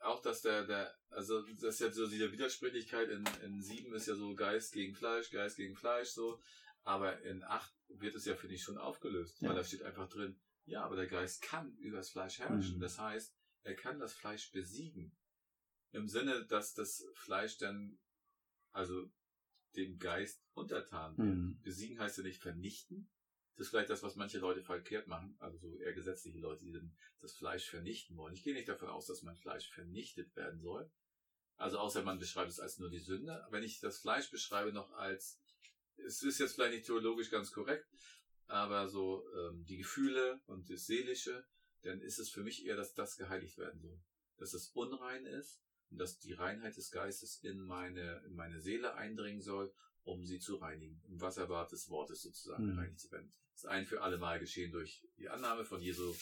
[0.00, 4.06] auch, dass der, der, also, das ist ja so diese Widersprüchlichkeit in, in sieben ist
[4.06, 6.40] ja so Geist gegen Fleisch, Geist gegen Fleisch, so.
[6.84, 9.48] Aber in acht wird es ja, finde ich, schon aufgelöst, Ja.
[9.48, 12.76] weil da steht einfach drin, ja, aber der Geist kann über das Fleisch herrschen.
[12.76, 12.80] Mhm.
[12.80, 13.34] Das heißt,
[13.64, 15.16] er kann das Fleisch besiegen.
[15.90, 17.98] Im Sinne, dass das Fleisch dann,
[18.70, 19.10] also,
[19.76, 21.46] dem Geist untertan werden.
[21.46, 21.60] Mhm.
[21.62, 23.10] Besiegen heißt ja nicht vernichten.
[23.58, 25.34] Das ist vielleicht das, was manche Leute verkehrt machen.
[25.40, 28.32] Also so eher gesetzliche Leute, die dann das Fleisch vernichten wollen.
[28.32, 30.88] Ich gehe nicht davon aus, dass mein Fleisch vernichtet werden soll.
[31.56, 33.44] Also außer man beschreibt es als nur die Sünde.
[33.50, 35.40] Wenn ich das Fleisch beschreibe noch als,
[35.96, 37.84] es ist jetzt vielleicht nicht theologisch ganz korrekt,
[38.46, 41.44] aber so ähm, die Gefühle und das Seelische,
[41.82, 44.00] dann ist es für mich eher, dass das geheiligt werden soll.
[44.36, 48.94] Dass es unrein ist und dass die Reinheit des Geistes in meine, in meine Seele
[48.94, 49.74] eindringen soll,
[50.08, 51.00] um sie zu reinigen.
[51.08, 52.70] Im Wasserbad des Wortes sozusagen Mhm.
[52.74, 53.30] gereinigt zu werden.
[53.52, 56.14] Das ist ein für alle Mal geschehen durch die Annahme von Jesu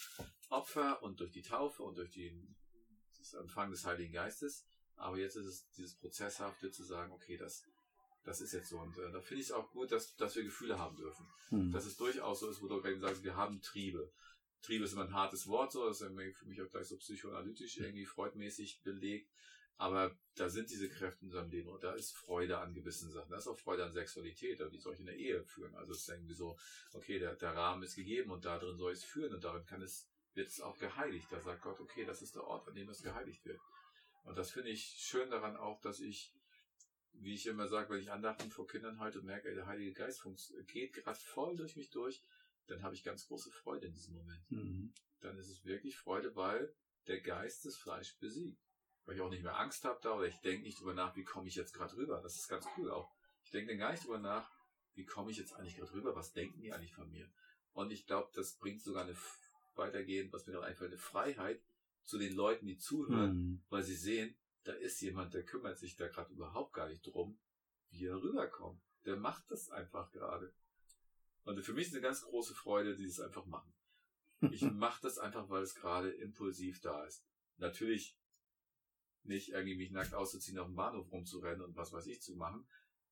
[0.48, 2.56] Opfer und durch die Taufe und durch den,
[3.18, 4.66] das Empfang des Heiligen Geistes.
[4.96, 7.62] Aber jetzt ist es dieses Prozesshafte zu sagen, okay, das,
[8.24, 8.78] das ist jetzt so.
[8.78, 11.26] Und äh, da finde ich es auch gut, dass, dass wir Gefühle haben dürfen.
[11.50, 11.70] Mhm.
[11.72, 14.10] Dass es durchaus so ist, wo du gerade sagst, wir haben Triebe.
[14.62, 16.08] Triebe ist immer ein hartes Wort, so, das ist
[16.38, 19.30] für mich auch gleich so psychoanalytisch irgendwie freudmäßig belegt.
[19.78, 23.30] Aber da sind diese Kräfte in unserem Leben und da ist Freude an gewissen Sachen.
[23.30, 25.74] Da ist auch Freude an Sexualität, wie soll ich in der Ehe führen?
[25.74, 26.58] Also es ist irgendwie so,
[26.94, 29.66] okay, der, der Rahmen ist gegeben und da drin soll ich es führen und darin
[29.66, 31.26] kann es, wird es auch geheiligt.
[31.30, 33.60] Da sagt Gott, okay, das ist der Ort, an dem es geheiligt wird.
[34.24, 36.34] Und das finde ich schön daran auch, dass ich,
[37.12, 39.92] wie ich immer sage, wenn ich Andachten vor Kindern halte und merke, ey, der Heilige
[39.92, 40.26] Geist
[40.66, 42.22] geht gerade voll durch mich durch,
[42.66, 44.50] dann habe ich ganz große Freude in diesem Moment.
[44.50, 44.94] Mhm.
[45.20, 46.74] Dann ist es wirklich Freude, weil
[47.06, 48.65] der Geist das Fleisch besiegt.
[49.06, 51.24] Weil ich auch nicht mehr Angst habe da oder ich denke nicht drüber nach, wie
[51.24, 52.20] komme ich jetzt gerade rüber.
[52.22, 53.10] Das ist ganz cool auch.
[53.44, 54.50] Ich denke dann gar nicht drüber nach,
[54.94, 57.30] wie komme ich jetzt eigentlich gerade rüber, was denken die eigentlich von mir.
[57.72, 59.16] Und ich glaube, das bringt sogar eine
[59.76, 61.62] weitergehend, was mir noch einfällt, eine Freiheit
[62.04, 63.64] zu den Leuten, die zuhören, Mhm.
[63.68, 67.38] weil sie sehen, da ist jemand, der kümmert sich da gerade überhaupt gar nicht drum,
[67.90, 68.80] wie er rüberkommt.
[69.04, 70.52] Der macht das einfach gerade.
[71.44, 73.72] Und für mich ist eine ganz große Freude, dieses einfach machen.
[74.50, 77.24] Ich mache das einfach, weil es gerade impulsiv da ist.
[77.58, 78.16] Natürlich
[79.28, 82.66] nicht irgendwie mich nackt auszuziehen, auf dem Bahnhof rumzurennen und was weiß ich zu machen.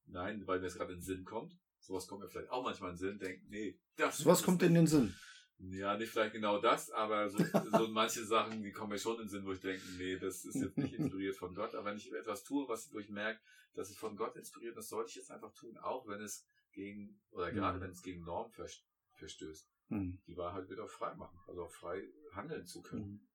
[0.06, 1.56] Nein, weil mir es gerade in den Sinn kommt.
[1.80, 4.44] Sowas kommt mir vielleicht auch manchmal in den Sinn, denkt, nee, das So was ist
[4.46, 5.14] kommt in den Sinn.
[5.58, 7.38] Ja, nicht vielleicht genau das, aber so,
[7.72, 10.44] so manche Sachen, die kommen mir schon in den Sinn, wo ich denke, nee, das
[10.44, 11.74] ist jetzt nicht inspiriert von Gott.
[11.74, 13.40] Aber wenn ich etwas tue, was wo ich merke,
[13.74, 17.20] dass es von Gott inspiriert, das sollte ich jetzt einfach tun, auch wenn es gegen,
[17.30, 17.82] oder gerade Mhm.
[17.82, 18.82] wenn es gegen Normen vers-
[19.14, 19.70] verstößt.
[19.90, 20.18] Mhm.
[20.26, 22.02] Die Wahrheit wird auch frei machen, also auch frei
[22.34, 23.06] handeln zu können.
[23.12, 23.28] Mhm.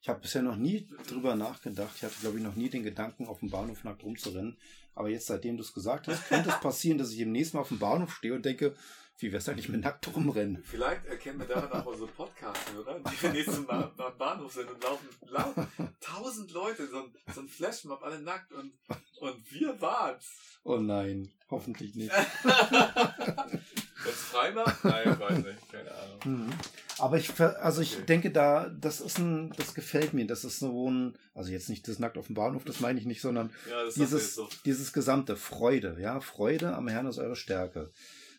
[0.00, 1.92] Ich habe bisher noch nie drüber nachgedacht.
[1.96, 4.56] Ich hatte, glaube ich, noch nie den Gedanken, auf dem Bahnhof nackt rumzurennen.
[4.94, 7.62] Aber jetzt, seitdem du es gesagt hast, könnte es passieren, dass ich im nächsten Mal
[7.62, 8.74] auf dem Bahnhof stehe und denke,
[9.20, 10.62] wie wär's eigentlich mit nackt rumrennen?
[10.62, 15.08] Vielleicht erkennen wir daran auch unsere Podcast-Hörer, die nächstes Mal am Bahnhof sind und laufen
[15.22, 15.54] laut.
[16.00, 18.72] Tausend Leute, so ein, so ein Flashmob, alle nackt und,
[19.20, 20.26] und wir waren's.
[20.62, 22.12] Oh nein, hoffentlich nicht.
[24.04, 24.84] Wenn's frei macht?
[24.84, 26.46] Nein, weiß nicht, keine Ahnung.
[26.46, 26.52] Mhm.
[26.98, 28.06] Aber ich, also ich Okay.
[28.06, 30.26] denke da, das ist ein, das gefällt mir.
[30.26, 33.06] Das ist so ein, also jetzt nicht das nackt auf dem Bahnhof, das meine ich
[33.06, 34.48] nicht, sondern Ja, dieses, so.
[34.64, 37.92] dieses gesamte Freude, ja, Freude am Herrn ist eure Stärke.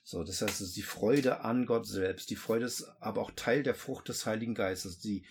[0.04, 2.30] So, das heißt, es ist die Freude an Gott selbst.
[2.32, 4.98] Die Freude ist aber auch Teil der Frucht des Heiligen Geistes.
[4.98, 5.24] Die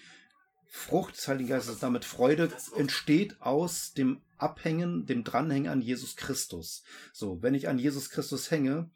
[0.71, 6.85] Frucht des Heiligen Geistes, damit Freude entsteht aus dem Abhängen, dem Dranhängen an Jesus Christus.
[7.13, 8.89] So, wenn ich an Jesus Christus hänge,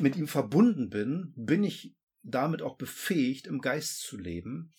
[0.00, 4.72] mit ihm verbunden bin, bin ich damit auch befähigt, im Geist zu leben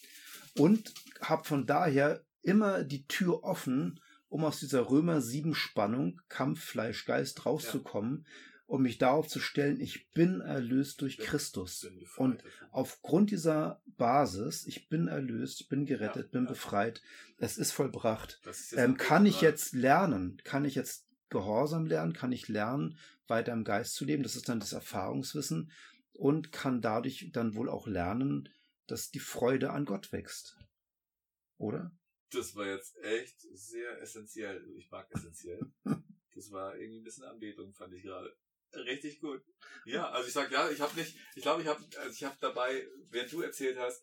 [0.55, 6.61] und habe von daher immer die Tür offen, um aus dieser Römer 7 Spannung, Kampf,
[6.63, 8.25] Fleisch, Geist rauszukommen
[8.67, 11.79] und mich darauf zu stellen, ich bin erlöst durch Bin- Christus.
[11.81, 12.43] Bin Und.
[12.71, 16.49] Aufgrund dieser Basis, ich bin erlöst, bin gerettet, Ja, bin ja.
[16.51, 17.01] befreit,
[17.37, 18.39] es ist vollbracht.
[18.47, 20.39] Ist Ähm, kann ich jetzt lernen?
[20.43, 22.13] Kann ich jetzt Gehorsam lernen?
[22.13, 22.97] Kann ich lernen,
[23.29, 24.23] weiter im Geist zu leben?
[24.23, 25.71] Das ist dann das Erfahrungswissen
[26.13, 28.49] und kann dadurch dann wohl auch lernen,
[28.87, 30.57] dass die Freude an Gott wächst.
[31.57, 31.91] Oder?
[32.31, 34.67] Das war jetzt echt sehr essentiell.
[34.77, 35.59] Ich mag essentiell.
[36.35, 38.33] Das war irgendwie ein bisschen Anbetung, fand ich gerade.
[38.73, 39.43] Richtig gut.
[39.83, 42.37] Ja, also ich sag ja, ich habe nicht, ich glaube, ich habe, also ich habe
[42.39, 44.01] dabei, während du erzählt hast,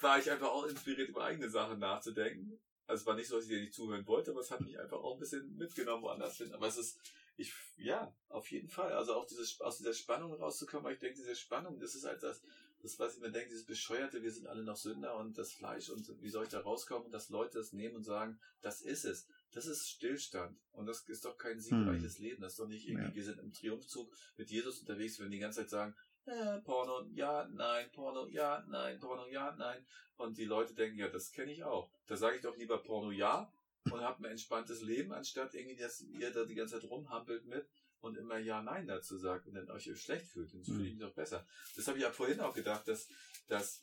[0.00, 2.60] war ich einfach auch inspiriert, über eigene Sachen nachzudenken.
[2.90, 4.78] Also es war nicht so, dass ich dir nicht zuhören wollte, aber es hat mich
[4.78, 6.52] einfach auch ein bisschen mitgenommen woanders hin.
[6.52, 6.98] Aber es ist,
[7.36, 8.92] ich, ja, auf jeden Fall.
[8.92, 12.22] Also auch dieses, aus dieser Spannung rauszukommen, weil ich denke, diese Spannung, das ist halt
[12.22, 12.42] das,
[12.82, 15.88] das, was ich mir denke, dieses Bescheuerte, wir sind alle noch Sünder und das Fleisch
[15.90, 19.04] und wie soll ich da rauskommen und dass Leute das nehmen und sagen, das ist
[19.04, 19.26] es.
[19.52, 20.58] Das ist Stillstand.
[20.72, 22.42] Und das ist doch kein siegreiches Leben.
[22.42, 23.14] Das ist doch nicht irgendwie, Ja.
[23.14, 25.94] wir sind im Triumphzug mit Jesus unterwegs, wenn die ganze Zeit sagen,
[26.26, 29.84] äh, Porno, ja, nein, Porno, ja, nein, Porno, ja, nein.
[30.16, 31.90] Und die Leute denken, ja, das kenne ich auch.
[32.06, 33.52] Da sage ich doch lieber Porno, ja,
[33.84, 37.66] und habe ein entspanntes Leben, anstatt irgendwie, dass ihr da die ganze Zeit rumhampelt mit
[38.00, 40.52] und immer Ja, Nein dazu sagt und dann euch schlecht fühlt.
[40.52, 41.46] Und das fühle ich mich doch besser.
[41.76, 43.08] Das habe ich ja vorhin auch gedacht, dass,
[43.48, 43.82] dass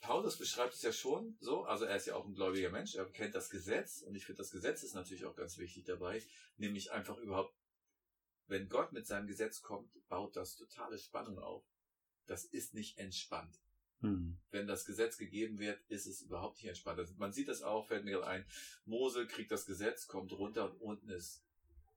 [0.00, 3.06] Paulus beschreibt es ja schon so, also er ist ja auch ein gläubiger Mensch, er
[3.06, 6.22] kennt das Gesetz und ich finde, das Gesetz ist natürlich auch ganz wichtig dabei,
[6.56, 7.54] nämlich einfach überhaupt
[8.48, 11.64] wenn Gott mit seinem Gesetz kommt, baut das totale Spannung auf.
[12.28, 13.60] Das ist nicht entspannt.
[14.00, 14.38] Hm.
[14.50, 17.00] Wenn das Gesetz gegeben wird, ist es überhaupt nicht entspannt.
[17.00, 18.46] Also man sieht das auch, fällt mir gerade ein.
[18.84, 21.42] Mose kriegt das Gesetz, kommt runter und unten ist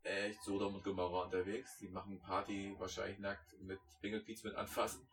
[0.03, 1.77] echt Sodom und Gomorra unterwegs.
[1.77, 5.07] Die machen Party wahrscheinlich nackt mit Ringelpiez mit anfassen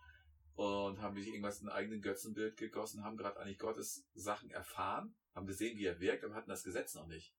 [0.54, 5.14] und haben sich irgendwas in ein eigenen Götzenbild gegossen, haben gerade eigentlich Gottes Sachen erfahren,
[5.34, 7.34] haben gesehen, wie er wirkt, aber hatten das Gesetz noch nicht.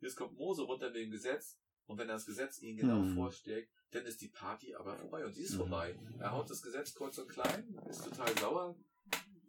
[0.00, 3.14] Jetzt kommt Mose runter mit dem Gesetz und wenn das Gesetz ihnen genau Hm.
[3.14, 5.58] vorstellt, dann ist die Party aber vorbei und sie ist Hm.
[5.58, 5.98] vorbei.
[6.18, 8.76] Er haut das Gesetz kurz und klein, ist total sauer.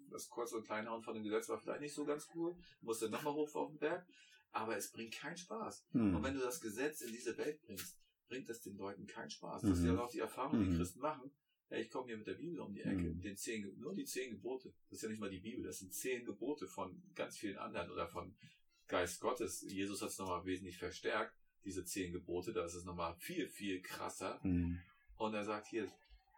[0.10, 3.10] Das kurz und klein hauen von dem Gesetz war vielleicht nicht so ganz cool, musste
[3.10, 4.08] nochmal hoch auf den Berg,
[4.52, 5.86] aber es bringt keinen Spaß.
[5.92, 6.16] Hm.
[6.16, 7.98] Und wenn du das Gesetz in diese Welt bringst,
[8.30, 9.62] bringt das den Leuten keinen Spaß.
[9.62, 9.88] Das ist Mhm.
[9.96, 10.78] ja auch die Erfahrung, die Mhm.
[10.78, 11.32] Christen machen.
[11.70, 13.22] Ja, ich komme hier mit der Bibel um die Ecke, Mhm.
[13.22, 14.74] den zehn, nur die zehn Gebote.
[14.90, 17.90] Das ist ja nicht mal die Bibel, das sind zehn Gebote von ganz vielen anderen
[17.92, 18.36] oder von
[18.88, 19.62] Geist Gottes.
[19.70, 21.38] Jesus hat es nochmal wesentlich verstärkt,
[21.68, 24.42] diese zehn Gebote, da ist es nochmal viel, viel krasser.
[24.42, 24.80] Hm.
[25.16, 25.92] Und er sagt hier,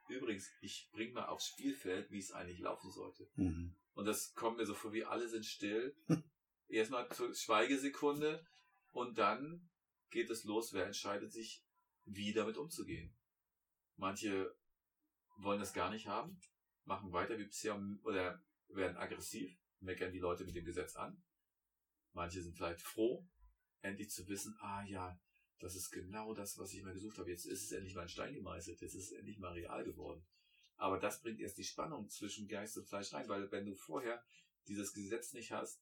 [0.10, 3.30] übrigens, ich bring mal aufs Spielfeld, wie es eigentlich laufen sollte.
[3.36, 3.76] Hm.
[3.94, 5.96] Und das kommt mir so vor, wie alle sind still.
[6.68, 8.44] Erstmal Schweigesekunde
[8.92, 9.70] und dann
[10.10, 11.64] geht es los, wer entscheidet sich,
[12.06, 13.16] wie damit umzugehen.
[13.96, 14.56] Manche
[15.38, 16.40] wollen das gar nicht haben,
[16.86, 21.22] machen weiter wie bisher oder werden aggressiv, meckern die Leute mit dem Gesetz an.
[22.14, 23.28] Manche sind vielleicht froh,
[23.82, 25.20] endlich zu wissen, ah ja,
[25.60, 27.30] das ist genau das, was ich immer gesucht habe.
[27.30, 30.26] Jetzt ist es endlich mal ein Stein gemeißelt, jetzt ist es endlich mal real geworden.
[30.78, 34.24] Aber das bringt erst die Spannung zwischen Geist und Fleisch rein, weil wenn du vorher
[34.68, 35.82] dieses Gesetz nicht hast,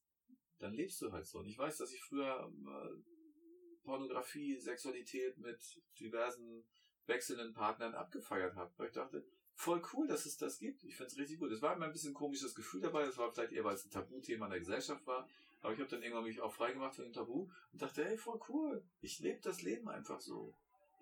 [0.58, 1.38] dann lebst du halt so.
[1.38, 6.64] Und ich weiß, dass ich früher äh, Pornografie, Sexualität mit diversen
[7.06, 8.72] wechselnden Partnern abgefeiert habe.
[8.76, 10.84] Weil ich dachte, voll cool, dass es das gibt.
[10.84, 11.52] Ich finde es richtig gut.
[11.52, 13.04] Es war immer ein bisschen komisches Gefühl dabei.
[13.04, 15.28] Es war vielleicht eher, weil es ein Tabuthema in der Gesellschaft war.
[15.60, 18.40] Aber ich habe dann irgendwann mich auch freigemacht von dem Tabu und dachte, hey, voll
[18.48, 18.84] cool.
[19.00, 20.54] Ich lebe das Leben einfach so.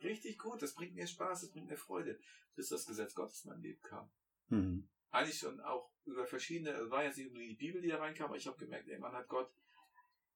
[0.03, 0.63] Richtig gut.
[0.63, 2.19] Das bringt mir Spaß, das bringt mir Freude.
[2.55, 4.11] Bis das Gesetz Gottes in mein Leben kam
[4.49, 4.89] Hm.
[5.11, 8.27] eigentlich schon auch über verschiedene, es war jetzt nicht nur die Bibel, die da reinkam,
[8.27, 9.51] aber ich habe gemerkt, irgendwann hat Gott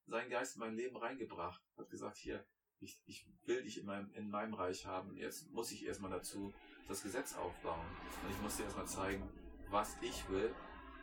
[0.06, 2.44] seinen Geist in mein Leben reingebracht, hat gesagt, hier,
[2.80, 5.16] ich, ich will dich in meinem, in meinem Reich haben.
[5.16, 6.52] Jetzt muss ich erstmal dazu
[6.88, 7.86] das Gesetz aufbauen.
[8.24, 9.28] Und ich muss dir erstmal zeigen,
[9.68, 10.52] was ich will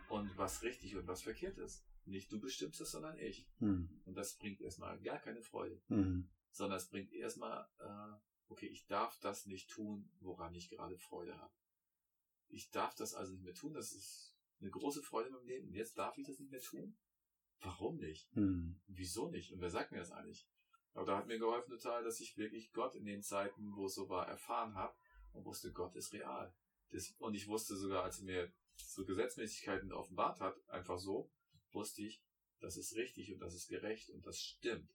[0.09, 1.86] und was richtig und was verkehrt ist.
[2.07, 3.47] Nicht du bestimmst es, sondern ich.
[3.59, 4.01] Hm.
[4.05, 6.29] Und das bringt erstmal gar keine Freude, Hm.
[6.51, 8.17] sondern es bringt erstmal, äh,
[8.47, 11.53] okay, ich darf das nicht tun, woran ich gerade Freude habe.
[12.49, 15.67] Ich darf das also nicht mehr tun, das ist eine große Freude in meinem Leben.
[15.67, 16.97] Und jetzt darf ich das nicht mehr tun?
[17.59, 18.29] Warum nicht?
[18.33, 18.79] Hm.
[18.87, 19.51] Wieso nicht?
[19.51, 20.49] Und wer sagt mir das eigentlich?
[20.93, 23.95] Aber da hat mir geholfen total, dass ich wirklich Gott in den Zeiten, wo es
[23.95, 24.95] so war, erfahren habe
[25.33, 26.55] und wusste, Gott ist real.
[26.89, 31.29] Das, und ich wusste sogar, als er mir so Gesetzmäßigkeiten offenbart hat, einfach so,
[31.77, 32.21] wusste ich,
[32.59, 34.91] das ist richtig und das ist gerecht und das stimmt.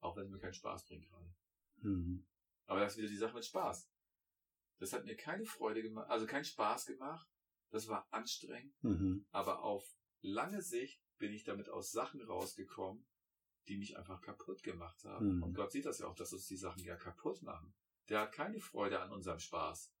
[0.00, 1.34] Auch wenn es mir keinen Spaß bringt gerade.
[1.80, 2.26] Hm.
[2.66, 3.88] Aber das ist wieder die Sache mit Spaß.
[4.78, 7.26] Das hat mir keine Freude gemacht, also keinen Spaß gemacht.
[7.70, 8.74] Das war anstrengend.
[8.82, 9.26] Mhm.
[9.30, 9.84] Aber auf
[10.20, 13.06] lange Sicht bin ich damit aus Sachen rausgekommen,
[13.68, 15.36] die mich einfach kaputt gemacht haben.
[15.36, 15.42] Mhm.
[15.42, 17.74] Und Gott sieht das ja auch, dass uns die Sachen ja kaputt machen.
[18.08, 19.92] Der hat keine Freude an unserem Spaß.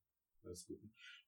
[0.46, 0.80] Das ist gut.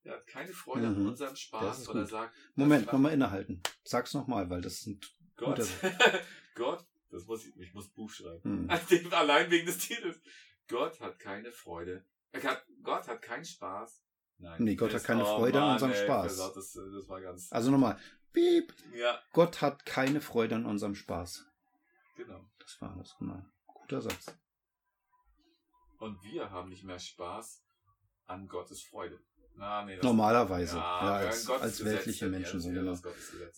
[0.05, 1.09] Der hat keine Freude an Mhm.
[1.09, 2.09] unserem Das Spaß, er gut.
[2.09, 3.63] sagt, Moment, das komm mal innehalten.
[3.85, 5.59] Sag's nochmal, weil das sind Gott,
[6.55, 8.69] Gott, das muss ich, ich muss Buch schreiben.
[8.69, 9.13] Hm.
[9.13, 10.21] Allein wegen des Titels.
[10.69, 12.05] Gott hat keine Freude.
[12.33, 14.05] Er hat, Gott hat keinen Spaß.
[14.39, 14.63] Nein.
[14.63, 16.37] Nee, Gott hat keine Freude an unserem ey, Spaß.
[16.37, 17.51] Das, das, das war ganz.
[17.53, 17.99] Also nochmal.
[18.33, 18.73] Piep.
[18.95, 21.45] Ja, Gott hat keine Freude an unserem Spaß.
[22.17, 22.49] genau.
[22.61, 23.43] Das war das, genau.
[23.67, 24.27] Guter Satz.
[25.99, 27.65] Und wir haben nicht mehr Spaß
[28.29, 29.19] an Gottes Freude.
[29.57, 30.77] Na, nee, Normalerweise.
[30.77, 32.97] Ja, Ja, als, als weltliche ja, Menschen so ja genau.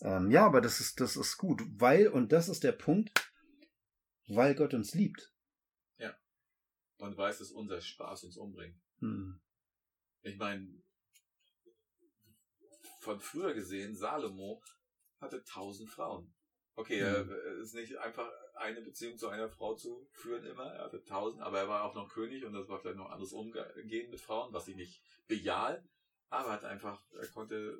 [0.01, 3.30] Ähm, ja, aber das ist, das ist gut, weil, und das ist der Punkt,
[4.28, 5.30] weil Gott uns liebt.
[7.01, 8.78] Und weiß, dass unser Spaß uns umbringt.
[8.98, 9.40] Hm.
[10.22, 10.68] Ich meine,
[13.01, 14.62] von früher gesehen, Salomo
[15.18, 16.34] hatte tausend Frauen.
[16.81, 17.31] Okay, Mhm.
[17.31, 20.65] er ist nicht einfach eine Beziehung zu einer Frau zu führen immer.
[20.73, 23.12] Er hatte tausend, aber er war auch noch König und das war vielleicht noch ein
[23.12, 25.85] anderes Umgehen mit Frauen, was ich nicht bejahe.
[26.31, 27.78] Aber er hat einfach, er konnte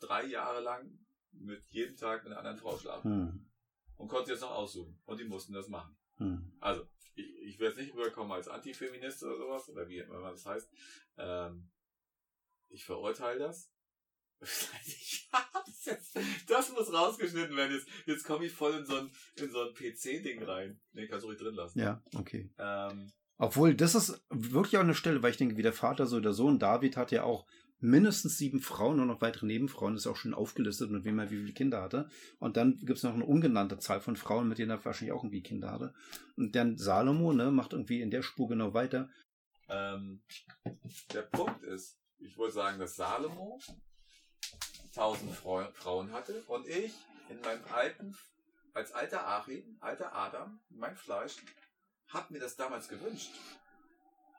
[0.00, 0.98] drei Jahre lang
[1.32, 3.50] mit jedem Tag mit einer anderen Frau schlafen Hm.
[3.96, 4.98] und konnte jetzt noch aussuchen.
[5.04, 5.96] Und die mussten das machen.
[6.16, 6.52] Hm.
[6.60, 10.70] Also, ich, ich jetzt nicht rüberkommen als Antifeminist oder sowas, oder wie immer das heißt.
[11.18, 11.70] Ähm,
[12.68, 13.70] ich verurteile das.
[16.46, 17.74] das, muss rausgeschnitten werden.
[17.74, 20.80] Jetzt, jetzt komme ich voll in so ein, in so ein PC-Ding rein.
[20.92, 21.78] Nee, kannst du ruhig drin lassen.
[21.78, 22.50] Ja, okay.
[22.58, 26.20] Ähm, Obwohl, das ist wirklich auch eine Stelle, weil ich denke, wie der Vater, so
[26.20, 27.46] der Sohn, David hat ja auch
[27.78, 31.30] mindestens sieben Frauen und noch weitere Nebenfrauen, das ist auch schon aufgelistet, mit wem er
[31.30, 32.08] wie viele Kinder hatte.
[32.38, 35.22] Und dann gibt es noch eine ungenannte Zahl von Frauen, mit denen er wahrscheinlich auch
[35.22, 35.94] irgendwie Kinder hatte.
[36.36, 39.10] Und dann Salomo, ne, macht irgendwie in der Spur genau weiter.
[39.68, 40.22] Ähm,
[41.12, 43.60] der Punkt ist, ich wollte sagen, dass Salomo
[44.94, 46.92] tausend Frau- Frauen hatte und ich
[47.28, 48.16] in meinem alten,
[48.72, 51.36] als alter Achim, alter Adam, mein Fleisch,
[52.08, 53.30] hab mir das damals gewünscht.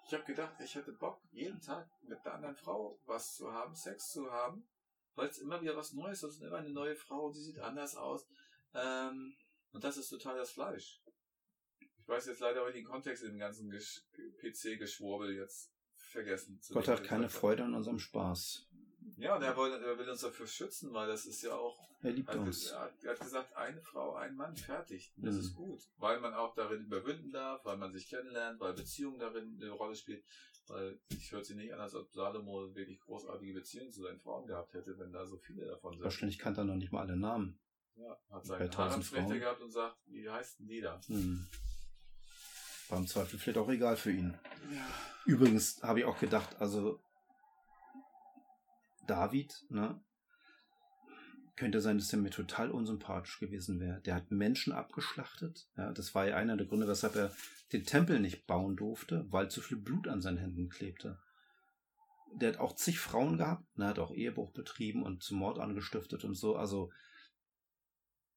[0.08, 3.76] Ich habe gedacht, ich hätte Bock, jeden Tag mit einer anderen Frau was zu haben,
[3.76, 4.66] Sex zu haben,
[5.16, 7.60] weil es immer wieder was Neues ist, es ist immer eine neue Frau, die sieht
[7.60, 8.26] anders aus.
[8.74, 9.36] Ähm,
[9.74, 11.02] und das ist total das Fleisch.
[11.80, 14.02] Ich weiß jetzt leider auch den Kontext im ganzen Gesch-
[14.40, 16.62] PC-Geschwurbel jetzt vergessen.
[16.72, 17.34] Gott hat keine habe.
[17.34, 18.66] Freude an unserem Spaß.
[19.18, 22.11] Ja, und er, wollte, er will uns dafür schützen, weil das ist ja auch Er
[22.11, 22.68] liebt er hat, uns.
[22.68, 25.11] er hat- gesagt, eine Frau, ein Mann, fertig.
[25.18, 25.39] Das Mhm.
[25.41, 25.81] ist gut.
[25.98, 29.95] Weil man auch darin überwinden darf, weil man sich kennenlernt, weil Beziehung darin eine Rolle
[29.95, 30.23] spielt.
[30.68, 34.45] Weil ich hört sie nicht an, als ob Salomo wirklich großartige Beziehungen zu seinen Frauen
[34.45, 36.03] gehabt hätte, wenn da so viele davon sind.
[36.03, 37.60] Wahrscheinlich kannte er noch nicht mal alle Namen.
[37.95, 39.39] Ja, hat seinen tausend Haremsrechte Frauen.
[39.39, 41.02] gehabt und sagt, wie heißt denn die da?
[41.07, 41.48] Hm.
[42.89, 44.38] War im Zweifel vielleicht auch egal für ihn.
[45.26, 47.02] Übrigens habe ich auch gedacht, also
[49.08, 50.00] David, ne?
[51.56, 54.00] Könnte sein, dass er mir total unsympathisch gewesen wäre.
[54.02, 55.68] Der hat Menschen abgeschlachtet.
[55.76, 57.36] Ja, das war ja einer der Gründe, weshalb er
[57.74, 61.20] den Tempel nicht bauen durfte, weil zu viel Blut an seinen Händen klebte.
[62.36, 66.24] Der hat auch zig Frauen gehabt, ne, hat auch Ehebruch betrieben und zum Mord angestiftet
[66.24, 66.56] und so.
[66.56, 66.92] Also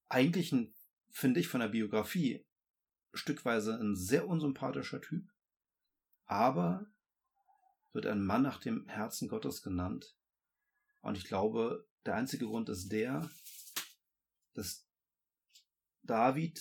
[0.09, 0.55] eigentlich
[1.11, 2.47] finde ich von der Biografie
[3.13, 5.29] stückweise ein sehr unsympathischer Typ,
[6.27, 6.87] aber
[7.93, 10.17] wird ein Mann nach dem Herzen Gottes genannt.
[11.01, 13.29] Und ich glaube, der einzige Grund ist der,
[14.55, 14.87] dass
[16.03, 16.61] David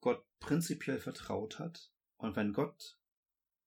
[0.00, 1.92] Gott prinzipiell vertraut hat.
[2.16, 2.98] Und wenn Gott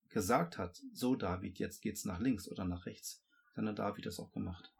[0.09, 3.23] gesagt hat, so David, jetzt geht's nach links oder nach rechts,
[3.55, 4.73] dann hat David das auch gemacht.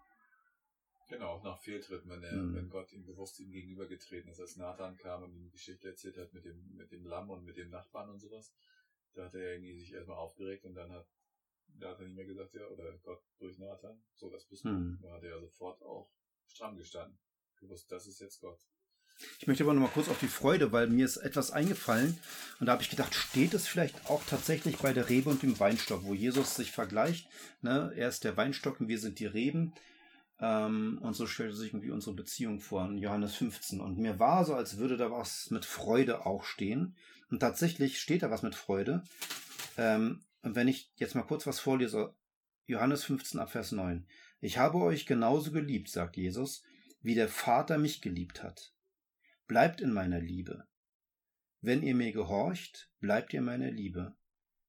[1.07, 2.55] Genau, auch nach Fehltritten, wenn, er, Mhm.
[2.55, 6.17] wenn Gott ihm bewusst ihm gegenübergetreten ist, als Nathan kam und ihm die Geschichte erzählt
[6.17, 8.53] hat mit dem, mit dem Lamm und mit dem Nachbarn und sowas.
[9.13, 11.05] Da hat er irgendwie sich erstmal aufgeregt und dann hat,
[11.79, 14.69] da hat er nicht mehr gesagt, ja, oder Gott durch Nathan, so, das bist du.
[14.69, 14.99] Mhm.
[15.01, 16.09] Da hat er ja sofort auch
[16.47, 17.17] stramm gestanden.
[17.59, 18.59] Gewusst, das ist jetzt Gott.
[19.39, 22.17] Ich möchte aber noch mal kurz auf die Freude, weil mir ist etwas eingefallen
[22.59, 25.59] und da habe ich gedacht, steht es vielleicht auch tatsächlich bei der Rebe und dem
[25.59, 27.27] Weinstock, wo Jesus sich vergleicht.
[27.61, 27.93] Ne?
[27.95, 29.73] Er ist der Weinstock und wir sind die Reben.
[30.39, 33.79] Ähm, und so stellte sich irgendwie unsere Beziehung vor in Johannes 15.
[33.79, 36.95] Und mir war so, als würde da was mit Freude auch stehen.
[37.29, 39.03] Und tatsächlich steht da was mit Freude.
[39.77, 42.15] Ähm, und wenn ich jetzt mal kurz was vorlese,
[42.65, 44.07] Johannes 15 ab Vers 9.
[44.39, 46.63] Ich habe euch genauso geliebt, sagt Jesus,
[47.01, 48.73] wie der Vater mich geliebt hat.
[49.47, 50.67] Bleibt in meiner Liebe.
[51.59, 54.15] Wenn ihr mir gehorcht, bleibt ihr in meiner Liebe,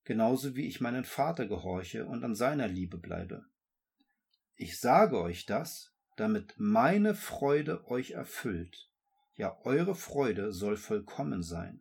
[0.04, 3.46] genauso wie ich meinen Vater gehorche und an seiner Liebe bleibe.
[4.56, 8.90] Ich sage euch das, damit meine Freude euch erfüllt.
[9.34, 11.80] Ja, eure Freude soll vollkommen sein.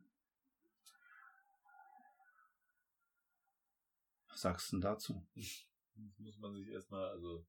[4.32, 5.28] Was sagst du denn dazu?
[5.36, 7.46] Das muss man sich erstmal, also.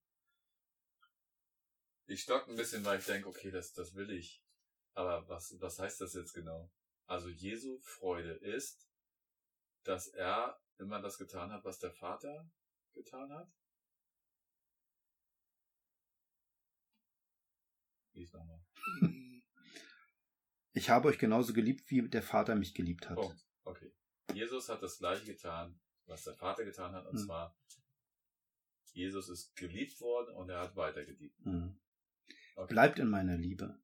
[2.06, 4.44] Ich stock ein bisschen, weil ich denke, okay, das, das will ich.
[4.94, 6.70] Aber was, was heißt das jetzt genau?
[7.06, 8.90] Also Jesu Freude ist,
[9.84, 12.50] dass er immer das getan hat, was der Vater
[12.92, 13.50] getan hat.
[18.12, 18.60] Wie ist nochmal?
[20.74, 23.16] Ich habe euch genauso geliebt, wie der Vater mich geliebt hat.
[23.16, 23.46] Punkt.
[23.64, 23.94] Okay.
[24.34, 25.78] Jesus hat das gleiche getan,
[26.12, 27.26] was der Vater getan hat, und Hm.
[27.26, 27.56] zwar
[28.92, 31.38] Jesus ist geliebt worden und er hat weiter geliebt.
[31.44, 31.78] Hm.
[32.56, 32.72] Okay.
[32.74, 33.78] Bleibt in meiner Liebe.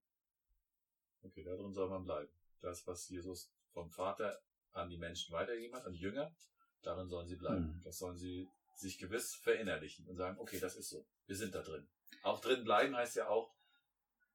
[1.23, 2.31] Okay, darin soll man bleiben.
[2.61, 4.39] Das, was Jesus vom Vater
[4.73, 6.35] an die Menschen weitergegeben hat, an die Jünger,
[6.83, 7.75] darin sollen sie bleiben.
[7.75, 7.83] Hm.
[7.85, 11.07] Das sollen sie sich gewiss verinnerlichen und sagen, okay, das ist so.
[11.27, 11.89] Wir sind da drin.
[12.23, 13.55] Auch drin bleiben heißt ja auch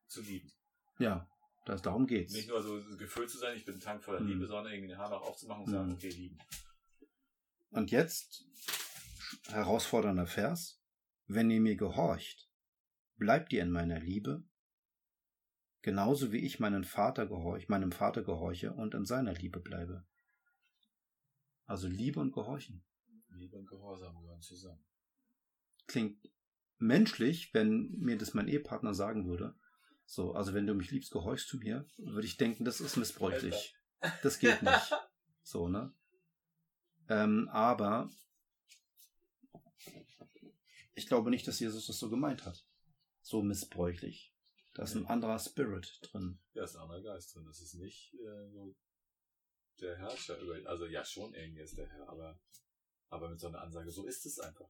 [0.08, 0.52] zu lieben.
[0.98, 1.28] Ja,
[1.66, 2.34] das, darum geht's.
[2.34, 4.28] Nicht nur so gefüllt zu sein, ich bin ein Tank voller Hm.
[4.28, 5.96] Liebe, sondern irgendwie den Hahn auch aufzumachen und sagen, Hm.
[5.96, 6.38] okay, lieben.
[7.74, 8.46] Und jetzt
[9.48, 10.80] herausfordernder Vers.
[11.26, 12.48] Wenn ihr mir gehorcht,
[13.16, 14.44] bleibt ihr in meiner Liebe,
[15.82, 20.06] genauso wie ich meinen Vater gehorch, meinem Vater gehorche und in seiner Liebe bleibe.
[21.66, 22.86] Also Liebe und Gehorchen.
[23.30, 24.86] Liebe und Gehorsam gehören zusammen.
[25.88, 26.30] Klingt
[26.78, 29.58] menschlich, wenn mir das mein Ehepartner sagen würde.
[30.06, 33.76] So, also wenn du mich liebst, gehorchst du mir, würde ich denken, das ist missbräuchlich.
[34.22, 34.94] Das geht nicht.
[35.42, 35.92] So, ne?
[37.14, 38.10] Ähm, aber
[40.96, 42.66] ich glaube nicht, dass Jesus das so gemeint hat.
[43.22, 44.34] So missbräuchlich.
[44.74, 46.40] Da ist ein anderer Spirit drin.
[46.54, 47.46] Da ist ein anderer Geist drin.
[47.46, 48.76] Das ist nicht äh, so
[49.80, 52.40] der Herrscher über, also ja schon irgendwie ist der Herr, aber,
[53.10, 54.70] aber mit so einer Ansage, so ist es einfach.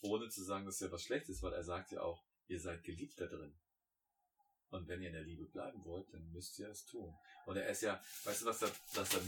[0.00, 2.82] Ohne zu sagen, dass er was Schlechtes ist, weil er sagt ja auch, ihr seid
[2.82, 3.54] geliebt da drin.
[4.72, 7.14] Und wenn ihr in der Liebe bleiben wollt, dann müsst ihr es tun.
[7.44, 9.18] Und er ist ja, weißt du was, da, was da,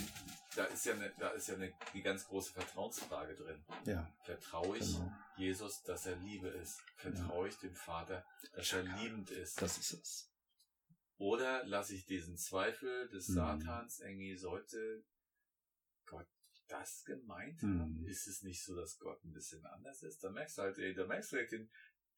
[0.56, 3.62] da ist ja eine, da ist ja eine, die ganz große Vertrauensfrage drin.
[3.84, 4.10] Ja.
[4.24, 5.12] Vertraue ich Genau.
[5.36, 6.80] Jesus, dass er Liebe ist?
[6.96, 9.60] Vertraue ich dem Vater, dass er liebend ist?
[9.60, 10.30] Das ist es.
[11.18, 13.34] Oder lasse ich diesen Zweifel des Mhm.
[13.34, 15.04] Satans irgendwie sollte
[16.06, 16.26] Gott
[16.68, 17.80] das gemeint Mhm.
[17.80, 18.04] haben?
[18.06, 20.24] Ist es nicht so, dass Gott ein bisschen anders ist?
[20.24, 21.70] Da merkst du halt, ey, da merkst du halt den,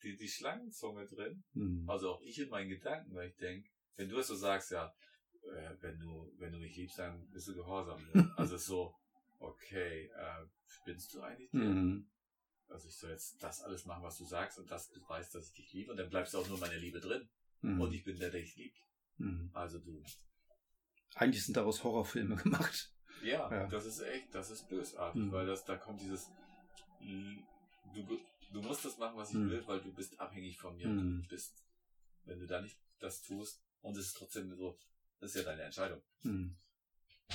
[0.02, 1.44] die, die Schlangenzunge drin.
[1.54, 1.88] Mhm.
[1.88, 4.94] Also auch ich in meinen Gedanken, weil ich denke, wenn du es so sagst, ja,
[5.42, 8.00] äh, wenn du, wenn du mich liebst, dann bist du gehorsam.
[8.12, 8.32] Ne?
[8.36, 8.94] also so,
[9.38, 11.52] okay, äh, spinnst du eigentlich?
[11.52, 12.08] Mhm.
[12.68, 15.54] Also ich soll jetzt das alles machen, was du sagst und das beweist, dass ich
[15.54, 17.28] dich liebe und dann bleibst auch nur meine Liebe drin.
[17.62, 17.80] Mhm.
[17.80, 18.78] Und ich bin der, der dich liebt.
[19.18, 19.50] Mhm.
[19.54, 20.02] Also du.
[21.14, 22.92] Eigentlich sind daraus Horrorfilme gemacht.
[23.22, 23.66] Ja, Ja.
[23.68, 25.32] das ist echt, das ist bösartig, Mhm.
[25.32, 26.28] weil das, da kommt dieses,
[27.00, 28.18] du,
[28.52, 29.50] du musst das machen, was ich Mhm.
[29.50, 30.88] will, weil du bist abhängig von mir.
[30.88, 31.22] Mhm.
[31.22, 31.64] Du bist,
[32.24, 34.78] wenn du da nicht das tust und es ist trotzdem so,
[35.20, 36.02] das ist ja deine Entscheidung.
[36.22, 36.56] Mhm.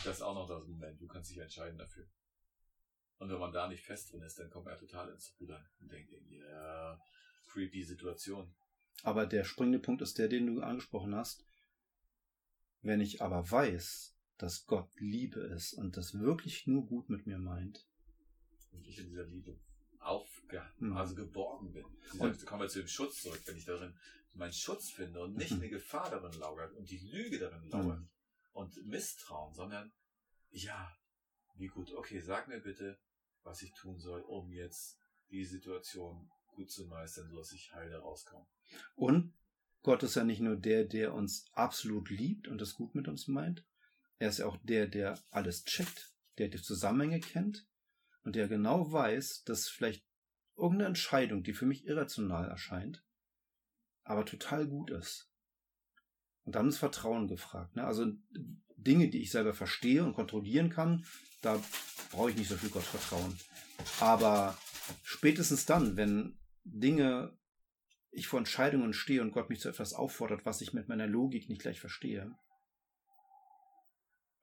[0.04, 2.08] Das ist auch noch das Moment, du kannst dich entscheiden dafür.
[3.18, 5.92] Und wenn man da nicht fest drin ist, dann kommt er total ins Rudern und
[5.92, 7.00] denkt ja,
[7.48, 8.56] creepy Situation.
[9.04, 11.46] Aber der springende Punkt ist der, den du angesprochen hast.
[12.82, 17.38] Wenn ich aber weiß, dass Gott Liebe ist und das wirklich nur gut mit mir
[17.38, 17.86] meint,
[18.72, 19.60] Und ich in dieser Liebe
[20.00, 20.41] aufge
[20.80, 20.98] Mhm.
[20.98, 21.86] also geborgen bin.
[22.14, 23.98] Und- Und kommen wir zu dem Schutz zurück, wenn ich darin
[24.34, 25.58] meinen Schutz finde und nicht Mhm.
[25.60, 28.10] eine Gefahr darin lauert und die Lüge darin lauert Mhm.
[28.54, 29.92] und Misstrauen, sondern
[30.52, 30.92] ja,
[31.56, 32.98] wie gut, okay, sag mir bitte,
[33.44, 34.98] was ich tun soll, um jetzt
[35.30, 38.46] die Situation gut zu meistern, sodass ich heil da rauskomme.
[38.96, 39.34] Und
[39.84, 43.28] Gott ist ja nicht nur der, der uns absolut liebt und das gut mit uns
[43.28, 43.66] meint.
[44.20, 47.68] Er ist ja auch der, der alles checkt, der die Zusammenhänge kennt
[48.24, 50.06] und der genau weiß, dass vielleicht
[50.62, 53.04] irgendeine Entscheidung, die für mich irrational erscheint,
[54.04, 55.30] aber total gut ist.
[56.44, 57.76] Und dann ist Vertrauen gefragt.
[57.76, 57.84] Ne?
[57.84, 58.12] Also
[58.78, 61.06] Dinge, die ich selber verstehe und kontrollieren kann,
[61.42, 61.62] da
[62.12, 63.38] brauche ich nicht so viel Gottvertrauen.
[64.00, 64.58] Aber
[65.04, 67.38] spätestens dann, wenn Dinge
[68.12, 71.48] ich vor Entscheidungen stehe und Gott mich zu etwas auffordert, was ich mit meiner Logik
[71.48, 72.36] nicht gleich verstehe,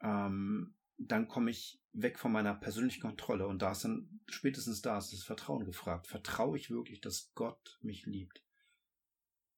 [0.00, 4.98] ähm, dann komme ich weg von meiner persönlichen Kontrolle und da ist dann spätestens da
[4.98, 6.06] ist das Vertrauen gefragt.
[6.06, 8.42] Vertraue ich wirklich, dass Gott mich liebt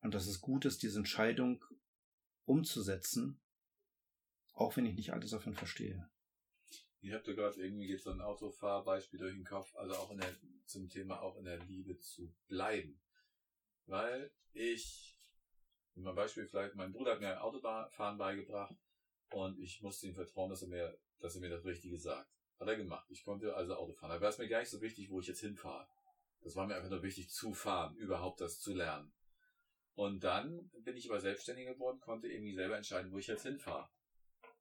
[0.00, 1.64] und dass es gut ist, diese Entscheidung
[2.44, 3.40] umzusetzen,
[4.52, 6.10] auch wenn ich nicht alles davon verstehe.
[7.02, 10.34] Ich habe gerade irgendwie jetzt so ein Autofahrbeispiel durch den Kopf, also auch in der,
[10.66, 13.00] zum Thema auch in der Liebe zu bleiben.
[13.86, 15.18] Weil ich,
[15.94, 18.76] mein Beispiel vielleicht, mein Bruder hat mir Autofahren beigebracht
[19.30, 22.30] und ich musste ihm vertrauen, dass er mir, dass er mir das Richtige sagt.
[22.58, 23.06] Hat er gemacht.
[23.10, 24.10] Ich konnte also Auto fahren.
[24.10, 25.88] Da war es mir gar nicht so wichtig, wo ich jetzt hinfahre.
[26.42, 29.12] Das war mir einfach nur wichtig zu fahren, überhaupt das zu lernen.
[29.94, 33.88] Und dann bin ich aber selbstständig geworden, konnte irgendwie selber entscheiden, wo ich jetzt hinfahre.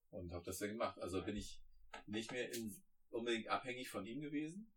[0.10, 1.00] Und habe das dann gemacht.
[1.00, 1.62] Also bin ich
[2.08, 2.76] nicht mehr in,
[3.10, 4.72] unbedingt abhängig von ihm gewesen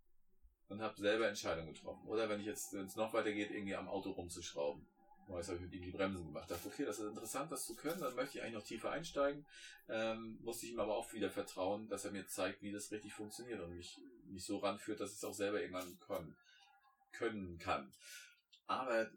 [0.69, 2.07] und habe selber Entscheidungen getroffen.
[2.07, 4.87] Oder wenn ich jetzt, wenn es noch weitergeht, irgendwie am Auto rumzuschrauben.
[5.29, 6.51] Das habe ich mit ihm die Bremsen gemacht.
[6.51, 8.01] Dachte, okay, das ist interessant, das zu können.
[8.01, 9.47] Dann möchte ich eigentlich noch tiefer einsteigen.
[9.89, 13.13] Ähm, musste ich ihm aber auch wieder vertrauen, dass er mir zeigt, wie das richtig
[13.13, 16.37] funktioniert und mich, mich so ranführt, dass ich es auch selber irgendwann können,
[17.13, 17.93] können kann.
[18.67, 19.11] Aber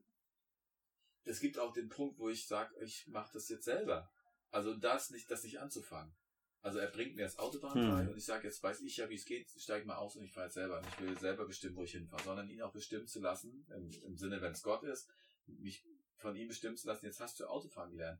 [1.24, 4.12] es gibt auch den Punkt, wo ich sage, ich mache das jetzt selber.
[4.52, 6.16] Also das nicht, das nicht anzufangen.
[6.62, 8.10] Also er bringt mir das Autobahn Hm.
[8.10, 10.34] und ich sage, jetzt weiß ich ja, wie es geht, steig mal aus und ich
[10.34, 10.80] fahre jetzt selber.
[10.80, 13.92] Und ich will selber bestimmen, wo ich hinfahre, sondern ihn auch bestimmen zu lassen, im,
[14.04, 15.08] im Sinne, wenn es Gott ist,
[15.46, 15.86] mich
[16.26, 18.20] von ihm bestimmen zu lassen, jetzt hast du Autofahren gelernt.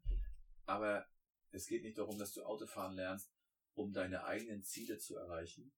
[0.66, 1.08] Aber
[1.50, 3.34] es geht nicht darum, dass du Autofahren lernst,
[3.74, 5.72] um deine eigenen Ziele zu erreichen.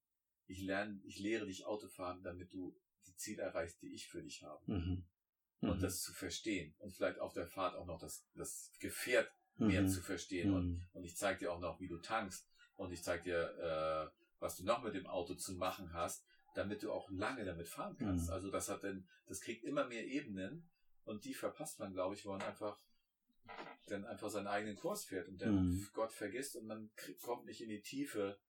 [0.46, 4.44] Ich lerne, ich lehre dich Autofahren, damit du die Ziele erreichst, die ich für dich
[4.44, 4.62] habe.
[4.70, 5.06] Mhm.
[5.62, 5.82] Und Mhm.
[5.82, 6.76] das zu verstehen.
[6.80, 9.88] Und vielleicht auf der Fahrt auch noch das, das Gefährt mehr Mhm.
[9.88, 10.54] zu verstehen.
[10.54, 10.86] Und, Mhm.
[10.92, 12.46] und ich zeige dir auch noch, wie du tankst.
[12.76, 16.26] Und ich zeige dir, äh, was du noch mit dem Auto zu machen hast,
[16.56, 18.28] damit du auch lange damit fahren kannst.
[18.28, 18.34] Mhm.
[18.34, 20.70] Also das hat dann, das kriegt immer mehr Ebenen
[21.08, 22.80] und die verpasst man, glaube ich, wo man einfach
[23.88, 25.90] dann einfach seinen eigenen Kurs fährt und dann Mhm.
[25.94, 28.40] Gott vergisst und man kriegt, kommt nicht in die Tiefe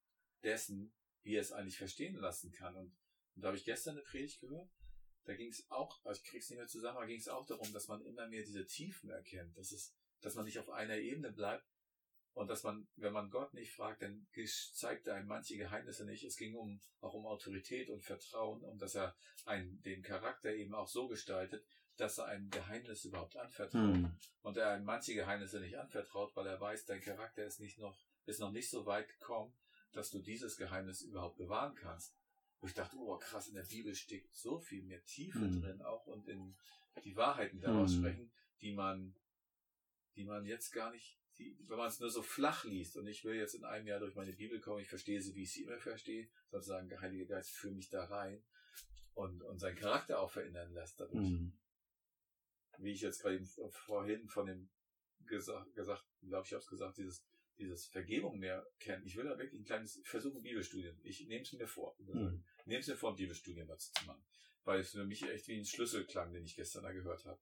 [0.42, 2.74] dessen, wie er es eigentlich verstehen lassen kann.
[2.74, 2.96] Und,
[3.34, 4.68] und da habe ich gestern eine Predigt gehört,
[5.24, 7.72] da ging es auch, also ich krieg's nicht mehr zusammen, aber ging es auch darum,
[7.72, 11.30] dass man immer mehr diese Tiefen erkennt, dass es, dass man nicht auf einer Ebene
[11.30, 11.66] bleibt
[12.32, 14.26] und dass man, wenn man Gott nicht fragt, dann
[14.72, 16.24] zeigt er einem manche Geheimnisse nicht.
[16.24, 19.14] Es ging um, auch um Autorität und Vertrauen und dass er
[19.44, 21.64] einen, den Charakter eben auch so gestaltet,
[21.98, 23.96] dass er ein Geheimnis überhaupt anvertraut.
[23.96, 24.16] Mhm.
[24.42, 27.98] Und er einem manche Geheimnisse nicht anvertraut, weil er weiß, dein Charakter ist nicht noch,
[28.24, 29.52] ist noch nicht so weit gekommen,
[29.92, 32.14] dass du dieses Geheimnis überhaupt bewahren kannst.
[32.60, 35.60] Wo ich dachte, oh krass, in der Bibel steckt so viel mehr Tiefe Mhm.
[35.60, 36.56] drin auch und in
[37.04, 37.98] die Wahrheiten daraus Mhm.
[37.98, 39.14] sprechen, die man,
[40.16, 43.24] die man jetzt gar nicht, die, wenn man es nur so flach liest und ich
[43.24, 45.62] will jetzt in einem Jahr durch meine Bibel kommen, ich verstehe sie, wie ich sie
[45.62, 48.42] immer verstehe, sozusagen der Heilige Geist führt mich da rein
[49.14, 51.28] und, und seinen Charakter auch verändern lässt dadurch.
[51.30, 51.52] Mhm.
[52.78, 54.70] Wie ich jetzt gerade eben vorhin von dem
[55.26, 57.24] gesagt, gesagt glaube ich, habe es gesagt, dieses,
[57.58, 59.04] dieses Vergebung mehr kennen.
[59.04, 60.98] Ich will da wirklich ein kleines Versuchen Bibelstudien.
[61.02, 61.96] Ich nehme es mir vor.
[61.98, 62.44] Mhm.
[62.64, 64.24] Nehme es mir vor, ein Bibelstudien dazu zu machen.
[64.64, 67.40] Weil es für mich echt wie ein Schlüssel klang, den ich gestern da gehört habe.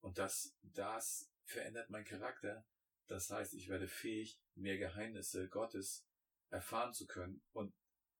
[0.00, 2.64] Und das, das verändert meinen Charakter.
[3.06, 6.06] Das heißt, ich werde fähig, mehr Geheimnisse Gottes
[6.50, 7.42] erfahren zu können.
[7.52, 7.74] Und,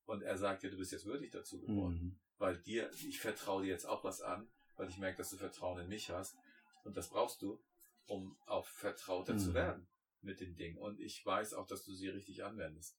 [0.05, 1.99] und er sagt ja, du bist jetzt würdig dazu geworden.
[1.99, 2.21] Mhm.
[2.39, 5.81] Weil dir, ich vertraue dir jetzt auch was an, weil ich merke, dass du Vertrauen
[5.81, 6.37] in mich hast.
[6.85, 7.61] Und das brauchst du,
[8.07, 9.39] um auch vertrauter Mhm.
[9.39, 9.89] zu werden
[10.23, 10.79] mit den Dingen.
[10.79, 12.97] Und ich weiß auch, dass du sie richtig anwendest.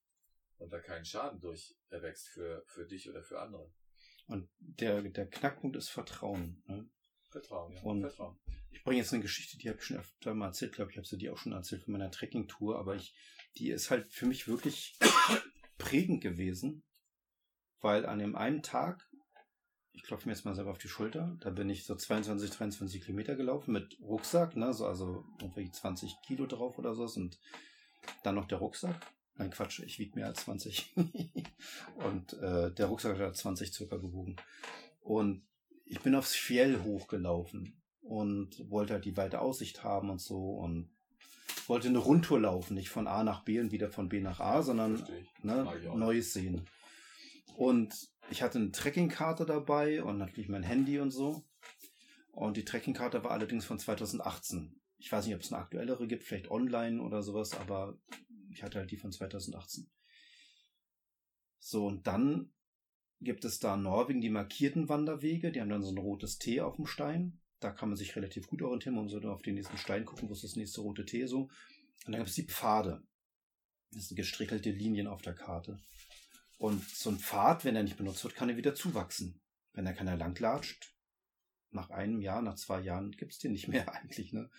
[0.57, 3.71] Und da keinen Schaden durch erwächst für, für dich oder für andere.
[4.27, 6.61] Und der, der Knackpunkt ist Vertrauen.
[6.67, 6.89] Ne?
[7.29, 7.81] Vertrauen, ja.
[7.83, 8.37] Und- Vertrauen.
[8.71, 11.07] Ich bringe jetzt eine Geschichte, die habe ich schon öfter mal erzählt, glaube ich, habe
[11.07, 13.15] sie dir auch schon erzählt von meiner Trekkingtour, aber ich,
[13.57, 14.97] die ist halt für mich wirklich
[15.77, 16.83] prägend gewesen,
[17.81, 19.09] weil an dem einen Tag,
[19.97, 23.01] ich klopfe mir jetzt mal selber auf die Schulter, da bin ich so 22, 23
[23.01, 27.39] Kilometer gelaufen mit Rucksack, ne, so also irgendwie 20 Kilo drauf oder so und
[28.23, 28.95] dann noch der Rucksack.
[29.35, 30.95] Nein, Quatsch, ich wiege mehr als 20.
[31.95, 34.35] und äh, der Rucksack hat 20 circa gewogen.
[35.01, 35.43] Und
[35.85, 40.89] ich bin aufs Fjell hochgelaufen und wollte halt die weite Aussicht haben und so und
[41.67, 44.61] wollte eine Rundtour laufen, nicht von A nach B und wieder von B nach A,
[44.61, 45.03] sondern
[45.41, 45.67] ne.
[45.95, 46.65] Neues sehen.
[47.55, 47.93] Und
[48.29, 51.45] ich hatte eine Trekkingkarte dabei und natürlich mein Handy und so.
[52.31, 54.79] Und die Trekkingkarte war allerdings von 2018.
[54.99, 57.97] Ich weiß nicht, ob es eine aktuellere gibt, vielleicht online oder sowas, aber
[58.49, 59.89] ich hatte halt die von 2018.
[61.59, 62.51] So, und dann
[63.19, 66.61] gibt es da in Norwegen die markierten Wanderwege, die haben dann so ein rotes T
[66.61, 67.39] auf dem Stein.
[67.59, 70.33] Da kann man sich relativ gut orientieren, man sollte auf den nächsten Stein gucken, wo
[70.33, 71.49] ist das nächste rote T so.
[72.05, 73.03] Und dann gibt es die Pfade.
[73.91, 75.79] Das sind gestrichelte Linien auf der Karte.
[76.57, 79.39] Und so ein Pfad, wenn er nicht benutzt wird, kann er wieder zuwachsen.
[79.73, 80.95] Wenn er keiner langlatscht,
[81.69, 84.33] nach einem Jahr, nach zwei Jahren gibt's den nicht mehr eigentlich.
[84.33, 84.49] Ne?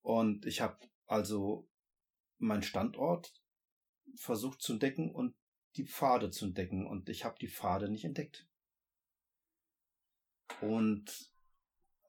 [0.00, 1.68] Und ich habe also
[2.38, 3.32] meinen Standort
[4.16, 5.34] versucht zu entdecken und
[5.76, 6.86] die Pfade zu entdecken.
[6.86, 8.46] Und ich habe die Pfade nicht entdeckt.
[10.60, 11.31] Und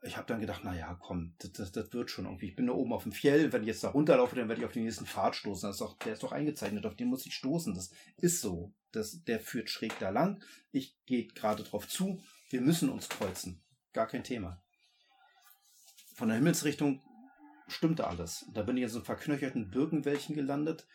[0.05, 2.49] ich habe dann gedacht, na ja, komm, das, das, das wird schon irgendwie.
[2.49, 4.65] Ich bin da oben auf dem Fjell, wenn ich jetzt da runterlaufe, dann werde ich
[4.65, 5.67] auf den nächsten Pfad stoßen.
[5.67, 7.73] Das ist doch, der ist doch eingezeichnet, auf den muss ich stoßen.
[7.73, 8.73] Das ist so.
[8.91, 10.43] Das, der führt schräg da lang.
[10.71, 12.21] Ich gehe gerade drauf zu.
[12.49, 13.63] Wir müssen uns kreuzen.
[13.93, 14.61] Gar kein Thema.
[16.15, 17.01] Von der Himmelsrichtung
[17.67, 18.45] stimmte alles.
[18.53, 20.85] Da bin ich in so einem verknöcherten Birkenwäldchen gelandet.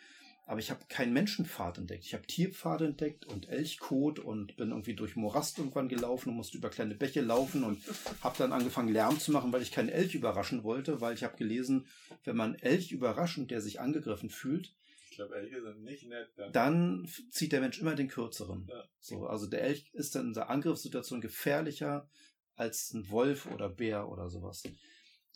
[0.48, 2.06] Aber ich habe keinen Menschenpfad entdeckt.
[2.06, 6.56] Ich habe Tierpfade entdeckt und Elchkot und bin irgendwie durch Morast irgendwann gelaufen und musste
[6.56, 7.82] über kleine Bäche laufen und
[8.22, 11.36] habe dann angefangen Lärm zu machen, weil ich keinen Elch überraschen wollte, weil ich habe
[11.36, 11.86] gelesen,
[12.24, 14.74] wenn man Elch überrascht und der sich angegriffen fühlt,
[15.10, 16.30] Ich glaube, Elche sind nicht nett.
[16.36, 16.52] Dann.
[16.54, 18.66] dann zieht der Mensch immer den kürzeren.
[18.70, 18.84] Ja.
[19.00, 22.08] So, also der Elch ist dann in der Angriffssituation gefährlicher
[22.56, 24.62] als ein Wolf oder Bär oder sowas.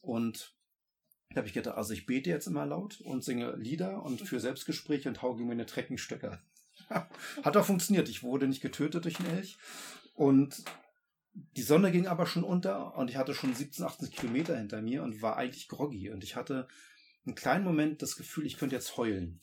[0.00, 0.54] Und
[1.34, 4.40] da habe ich gedacht, also ich bete jetzt immer laut und singe Lieder und für
[4.40, 6.40] Selbstgespräche und hau gegen meine Treckenstöcke.
[6.88, 8.08] Hat auch funktioniert.
[8.08, 9.56] Ich wurde nicht getötet durch den Elch.
[10.14, 10.62] Und
[11.56, 15.02] die Sonne ging aber schon unter und ich hatte schon 17, 18 Kilometer hinter mir
[15.02, 16.10] und war eigentlich groggy.
[16.10, 16.68] Und ich hatte
[17.24, 19.40] einen kleinen Moment das Gefühl, ich könnte jetzt heulen.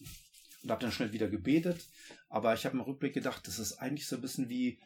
[0.62, 1.88] Und habe dann schnell wieder gebetet.
[2.28, 4.80] Aber ich habe im Rückblick gedacht, das ist eigentlich so ein bisschen wie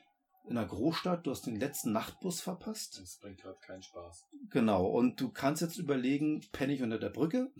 [0.45, 1.25] in einer Großstadt.
[1.25, 2.99] Du hast den letzten Nachtbus verpasst.
[3.01, 4.25] Das bringt gerade keinen Spaß.
[4.49, 4.85] Genau.
[4.85, 7.51] Und du kannst jetzt überlegen, penne ich unter der Brücke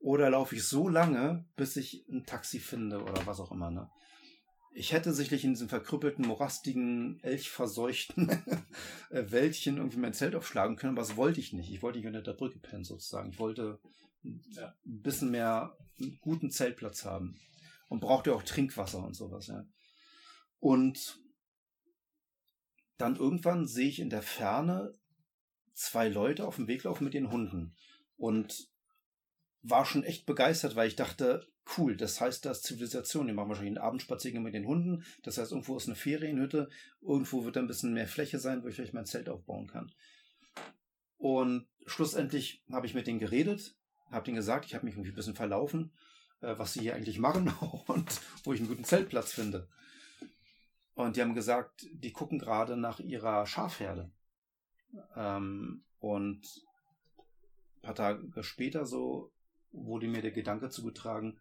[0.00, 3.70] oder laufe ich so lange, bis ich ein Taxi finde oder was auch immer.
[3.70, 3.88] Ne?
[4.74, 8.28] Ich hätte sicherlich in diesem verkrüppelten, morastigen, elchverseuchten
[9.10, 11.70] äh, Wäldchen irgendwie mein Zelt aufschlagen können, aber das wollte ich nicht.
[11.70, 13.30] Ich wollte nicht unter der Brücke pennen sozusagen.
[13.30, 13.78] Ich wollte
[14.22, 14.74] Ja.
[14.86, 17.36] ein bisschen mehr einen guten Zeltplatz haben
[17.88, 19.46] und brauchte auch Trinkwasser und sowas.
[19.48, 19.64] Ja.
[20.58, 21.20] Und
[22.98, 24.94] dann irgendwann sehe ich in der Ferne
[25.74, 27.74] zwei Leute auf dem Weg laufen mit ihren Hunden
[28.16, 28.68] und
[29.62, 31.46] war schon echt begeistert, weil ich dachte,
[31.76, 33.26] cool, das heißt, da ist Zivilisation.
[33.26, 35.04] Die machen wahrscheinlich einen Abendspaziergang mit den Hunden.
[35.22, 36.68] Das heißt, irgendwo ist eine Ferienhütte.
[37.00, 39.92] Irgendwo wird da ein bisschen mehr Fläche sein, wo ich vielleicht mein Zelt aufbauen kann.
[41.16, 43.76] Und schlussendlich habe ich mit denen geredet,
[44.10, 45.92] habe denen gesagt, ich habe mich irgendwie ein bisschen verlaufen,
[46.40, 47.52] äh, was sie hier eigentlich machen
[47.86, 49.68] und wo ich einen guten Zeltplatz finde.
[50.94, 54.10] Und die haben gesagt, die gucken gerade nach ihrer Schafherde.
[55.16, 56.42] Ähm, und
[57.76, 59.32] ein paar Tage später so
[59.72, 61.38] wurde mir der Gedanke zugetragen,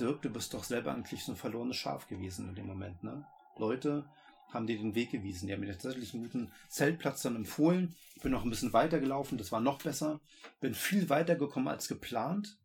[0.00, 3.26] Dirk, du bist doch selber eigentlich so ein verlorenes Schaf gewesen in dem Moment, ne?
[3.56, 4.06] Leute,
[4.50, 5.46] haben die den Weg gewiesen.
[5.46, 7.94] Die haben mir tatsächlich einen guten Zeltplatz dann empfohlen.
[8.14, 10.20] Ich bin noch ein bisschen weiter gelaufen, das war noch besser.
[10.60, 12.58] Bin viel weiter gekommen als geplant.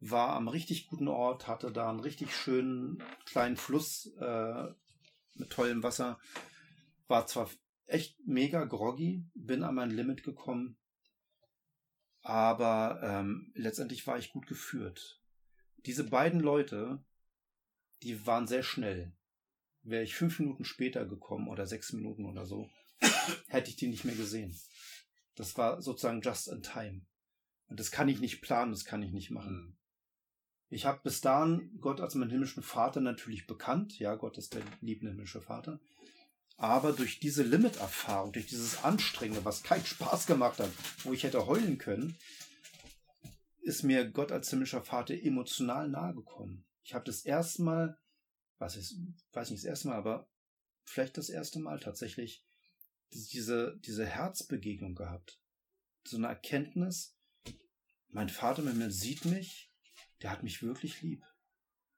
[0.00, 4.68] War am richtig guten Ort, hatte da einen richtig schönen kleinen Fluss äh,
[5.38, 6.18] mit tollem Wasser.
[7.06, 7.50] War zwar
[7.86, 10.76] echt mega groggy, bin an mein Limit gekommen,
[12.22, 15.22] aber ähm, letztendlich war ich gut geführt.
[15.86, 17.02] Diese beiden Leute,
[18.02, 19.12] die waren sehr schnell.
[19.82, 22.68] Wäre ich fünf Minuten später gekommen oder sechs Minuten oder so,
[23.48, 24.54] hätte ich die nicht mehr gesehen.
[25.34, 27.06] Das war sozusagen just in time.
[27.68, 29.77] Und das kann ich nicht planen, das kann ich nicht machen.
[30.70, 33.98] Ich habe bis dahin Gott als meinen himmlischen Vater natürlich bekannt.
[33.98, 35.80] Ja, Gott ist der liebende himmlische Vater.
[36.56, 40.70] Aber durch diese Limiterfahrung, durch dieses Anstrengende, was keinen Spaß gemacht hat,
[41.04, 42.16] wo ich hätte heulen können,
[43.62, 46.66] ist mir Gott als himmlischer Vater emotional nahe gekommen.
[46.82, 47.98] Ich habe das erste Mal,
[48.58, 48.98] was ist,
[49.32, 50.28] weiß nicht das erste Mal, aber
[50.84, 52.44] vielleicht das erste Mal tatsächlich
[53.12, 55.40] diese, diese Herzbegegnung gehabt.
[56.04, 57.16] So eine Erkenntnis,
[58.08, 59.67] mein Vater im Himmel sieht mich,
[60.22, 61.24] der hat mich wirklich lieb.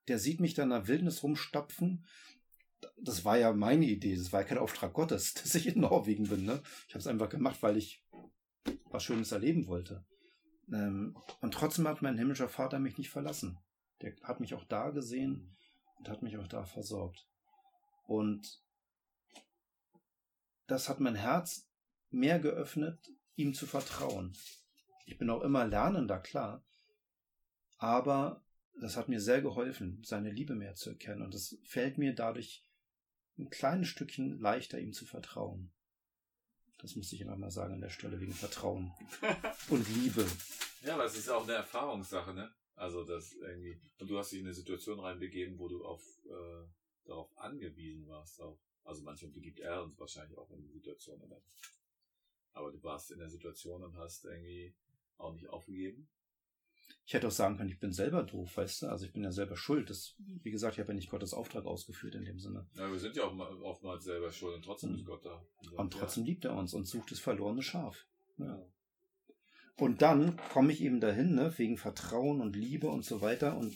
[0.09, 2.05] Der sieht mich da in der Wildnis rumstapfen
[2.97, 6.29] das war ja meine Idee, das war ja kein Auftrag Gottes, dass ich in Norwegen
[6.29, 6.45] bin.
[6.45, 6.63] Ne?
[6.89, 8.05] Ich habe es einfach gemacht, weil ich
[8.91, 10.05] was Schönes erleben wollte.
[10.73, 13.59] Ähm, und trotzdem hat mein himmlischer Vater mich nicht verlassen.
[14.03, 15.57] Der hat mich auch da gesehen
[15.99, 17.27] und hat mich auch da versorgt.
[18.07, 18.63] Und
[20.67, 21.69] das hat mein Herz
[22.11, 24.37] mehr geöffnet, ihm zu vertrauen.
[25.07, 26.65] Ich bin auch immer lernender, klar.
[27.81, 28.45] Aber
[28.79, 31.23] das hat mir sehr geholfen, seine Liebe mehr zu erkennen.
[31.23, 32.63] Und es fällt mir dadurch
[33.39, 35.73] ein kleines Stückchen leichter, ihm zu vertrauen.
[36.79, 38.93] Das muss ich mal sagen an der Stelle, wegen Vertrauen
[39.71, 40.27] und Liebe.
[40.83, 42.51] Ja, aber es ist auch eine Erfahrungssache, ne?
[42.77, 43.81] Also das irgendwie.
[43.99, 46.67] Und du hast dich in eine Situation reinbegeben, wo du auf äh,
[47.07, 48.41] darauf angewiesen warst.
[48.43, 48.59] Auch.
[48.85, 51.21] Also manchmal begibt er uns wahrscheinlich auch in die Situation.
[51.23, 51.43] Oder?
[52.53, 54.75] Aber du warst in der Situation und hast irgendwie
[55.17, 56.09] auch nicht aufgegeben.
[57.07, 58.87] Ich hätte auch sagen können, ich bin selber doof, weißt du?
[58.89, 59.91] Also ich bin ja selber schuld.
[59.91, 62.67] Das, wie gesagt, ich habe ja nicht Gottes Auftrag ausgeführt in dem Sinne.
[62.75, 64.97] Ja, wir sind ja auch oftmals selber schuld und trotzdem mhm.
[64.97, 65.45] ist Gott da.
[65.63, 66.31] Und, und trotzdem ja.
[66.31, 68.07] liebt er uns und sucht das verlorene Schaf.
[68.39, 68.65] Ja.
[69.77, 73.75] Und dann komme ich eben dahin, ne, wegen Vertrauen und Liebe und so weiter und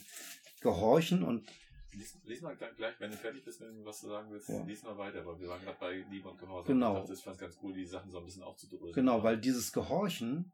[0.61, 1.47] Gehorchen und
[1.95, 4.61] Lies, lies, mal gleich, wenn du fertig bist, wenn du was du sagen willst, ja.
[4.65, 6.67] lies mal weiter, weil wir waren gerade bei Liebe und Gehorsam.
[6.67, 6.93] Genau.
[6.95, 8.93] Ich, dachte, ich fand es ganz cool, die Sachen so ein bisschen aufzudröseln.
[8.93, 10.51] Genau, weil dieses Gehorchen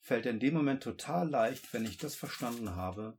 [0.00, 3.18] fällt in dem Moment total leicht, wenn ich das verstanden habe,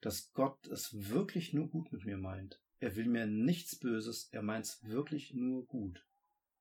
[0.00, 2.60] dass Gott es wirklich nur gut mit mir meint.
[2.78, 6.06] Er will mir nichts Böses, er meint es wirklich nur gut.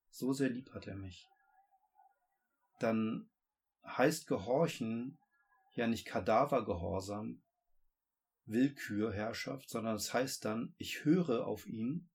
[0.09, 1.27] So sehr lieb hat er mich.
[2.79, 3.29] Dann
[3.85, 5.17] heißt Gehorchen
[5.73, 7.41] ja nicht Kadavergehorsam,
[8.45, 12.09] Willkürherrschaft, sondern es heißt dann, ich höre auf ihn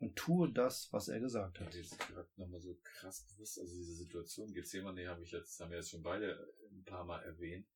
[0.00, 1.72] und tue das, was er gesagt hat.
[1.74, 5.70] Ja, jetzt gerade nochmal so krass bewusst, also diese Situation Gethsemane habe ich jetzt, haben
[5.70, 7.66] wir jetzt schon beide ein paar Mal erwähnt,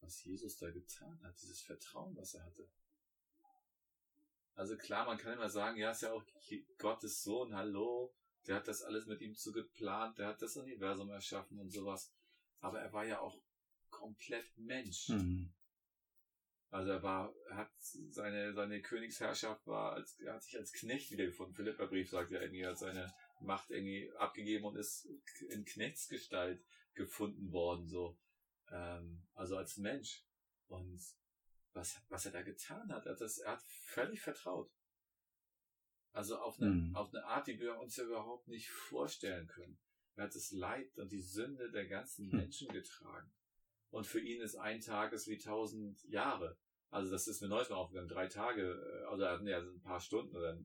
[0.00, 2.68] was Jesus da getan hat, dieses Vertrauen, was er hatte.
[4.54, 6.24] Also klar, man kann immer sagen, ja, ist ja auch
[6.78, 8.14] Gottes Sohn, hallo,
[8.46, 12.10] der hat das alles mit ihm zu geplant, der hat das Universum erschaffen und sowas.
[12.60, 13.38] Aber er war ja auch
[13.90, 15.10] komplett Mensch.
[15.10, 15.52] Mhm.
[16.70, 21.10] Also er war, er hat seine, seine Königsherrschaft war als, er hat sich als Knecht
[21.10, 21.54] wiedergefunden.
[21.54, 25.08] Philipperbrief sagt ja irgendwie, er hat seine Macht irgendwie abgegeben und ist
[25.48, 26.64] in Knechtsgestalt
[26.94, 28.18] gefunden worden, so.
[28.70, 30.24] Ähm, also als Mensch.
[30.66, 31.00] Und
[31.72, 34.70] was, was er da getan hat, er hat, das, er hat völlig vertraut.
[36.12, 36.96] Also auf eine, mhm.
[36.96, 39.78] auf eine Art, die wir uns ja überhaupt nicht vorstellen können.
[40.16, 42.38] Er hat das Leid und die Sünde der ganzen hm.
[42.38, 43.30] Menschen getragen.
[43.90, 46.56] Und für ihn ist ein Tag ist wie tausend Jahre.
[46.90, 48.08] Also das ist mir neulich mal aufgegangen.
[48.08, 50.58] Drei Tage, äh, also er hat ja ein paar Stunden oder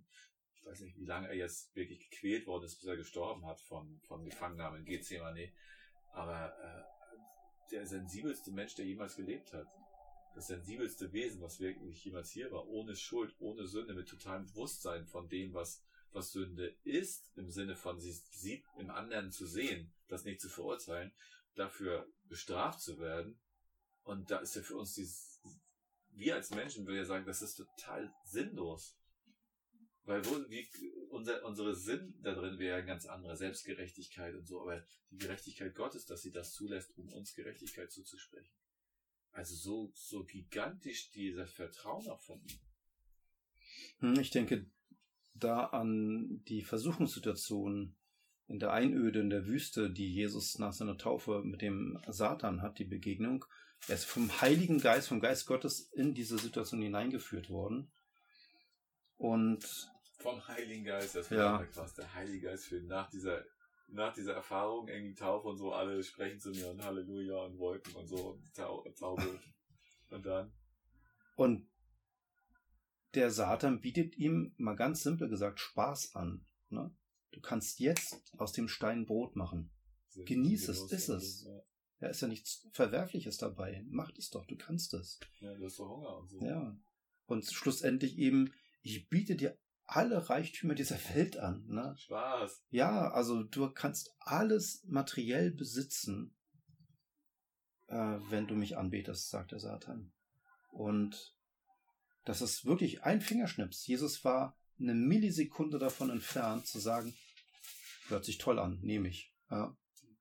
[0.55, 3.59] ich weiß nicht, wie lange er jetzt wirklich gequält worden ist, bis er gestorben hat
[3.61, 5.51] von, von Gefangennahme in Gethsemane.
[6.13, 6.91] Aber äh,
[7.71, 9.67] der sensibelste Mensch, der jemals gelebt hat.
[10.35, 15.05] Das sensibelste Wesen, was wirklich jemals hier war, ohne Schuld, ohne Sünde, mit totalem Bewusstsein
[15.05, 15.83] von dem, was,
[16.13, 20.49] was Sünde ist, im Sinne von sie sieht im anderen zu sehen, das nicht zu
[20.49, 21.11] verurteilen,
[21.55, 23.39] dafür bestraft zu werden.
[24.03, 25.41] Und da ist ja für uns dieses,
[26.09, 28.97] wir als Menschen würden ja sagen, das ist total sinnlos.
[30.03, 30.67] Weil wo, wie,
[31.09, 35.75] unser, unsere Sinn da drin wäre ja ganz anderer, Selbstgerechtigkeit und so, aber die Gerechtigkeit
[35.75, 38.51] Gottes, dass sie das zulässt, um uns Gerechtigkeit zuzusprechen.
[39.31, 42.59] Also so, so gigantisch dieser Vertrauen auch von ihm.
[43.99, 44.69] Hm, ich denke
[45.33, 47.95] da an die Versuchungssituation
[48.51, 52.79] in der Einöde in der Wüste, die Jesus nach seiner Taufe mit dem Satan hat,
[52.79, 53.45] die Begegnung.
[53.87, 57.91] Er ist vom Heiligen Geist, vom Geist Gottes in diese Situation hineingeführt worden.
[59.17, 61.53] Und vom Heiligen Geist, das Ja.
[61.53, 61.93] war krass.
[61.93, 63.43] Der Heilige Geist für nach dieser,
[63.87, 67.95] nach dieser Erfahrung, irgendwie Taufe und so, alle sprechen zu mir und Halleluja und Wolken
[67.95, 69.39] und so, und Tau Taube.
[70.09, 70.51] und dann,
[71.35, 71.67] Und
[73.15, 76.45] der Satan bietet ihm, mal ganz simpel gesagt, Spaß an.
[76.69, 76.93] Ne?
[77.31, 79.71] Du kannst jetzt aus dem Stein Brot machen.
[80.15, 81.05] Genieß es, und es.
[81.41, 81.65] so,
[81.99, 83.85] Da ist ja nichts Verwerfliches dabei.
[83.87, 85.19] Mach es doch, du kannst es.
[85.39, 86.39] Ja, ja, du hast so Hunger und so.
[86.43, 86.77] Ja.
[87.25, 91.65] Und schlussendlich eben, ich biete dir alle Reichtümer dieser Welt an.
[91.67, 91.95] Ne?
[91.97, 92.63] Spaß.
[92.69, 96.35] Ja, also du kannst alles materiell besitzen,
[97.87, 100.11] äh, wenn du mich anbetest, sagt der Satan.
[100.71, 101.35] Und
[102.23, 103.85] das ist wirklich ein Fingerschnips.
[103.85, 107.13] Jesus war eine Millisekunde davon entfernt zu sagen,
[108.07, 109.33] hört sich toll an, nehme ich.
[109.49, 109.75] Ja.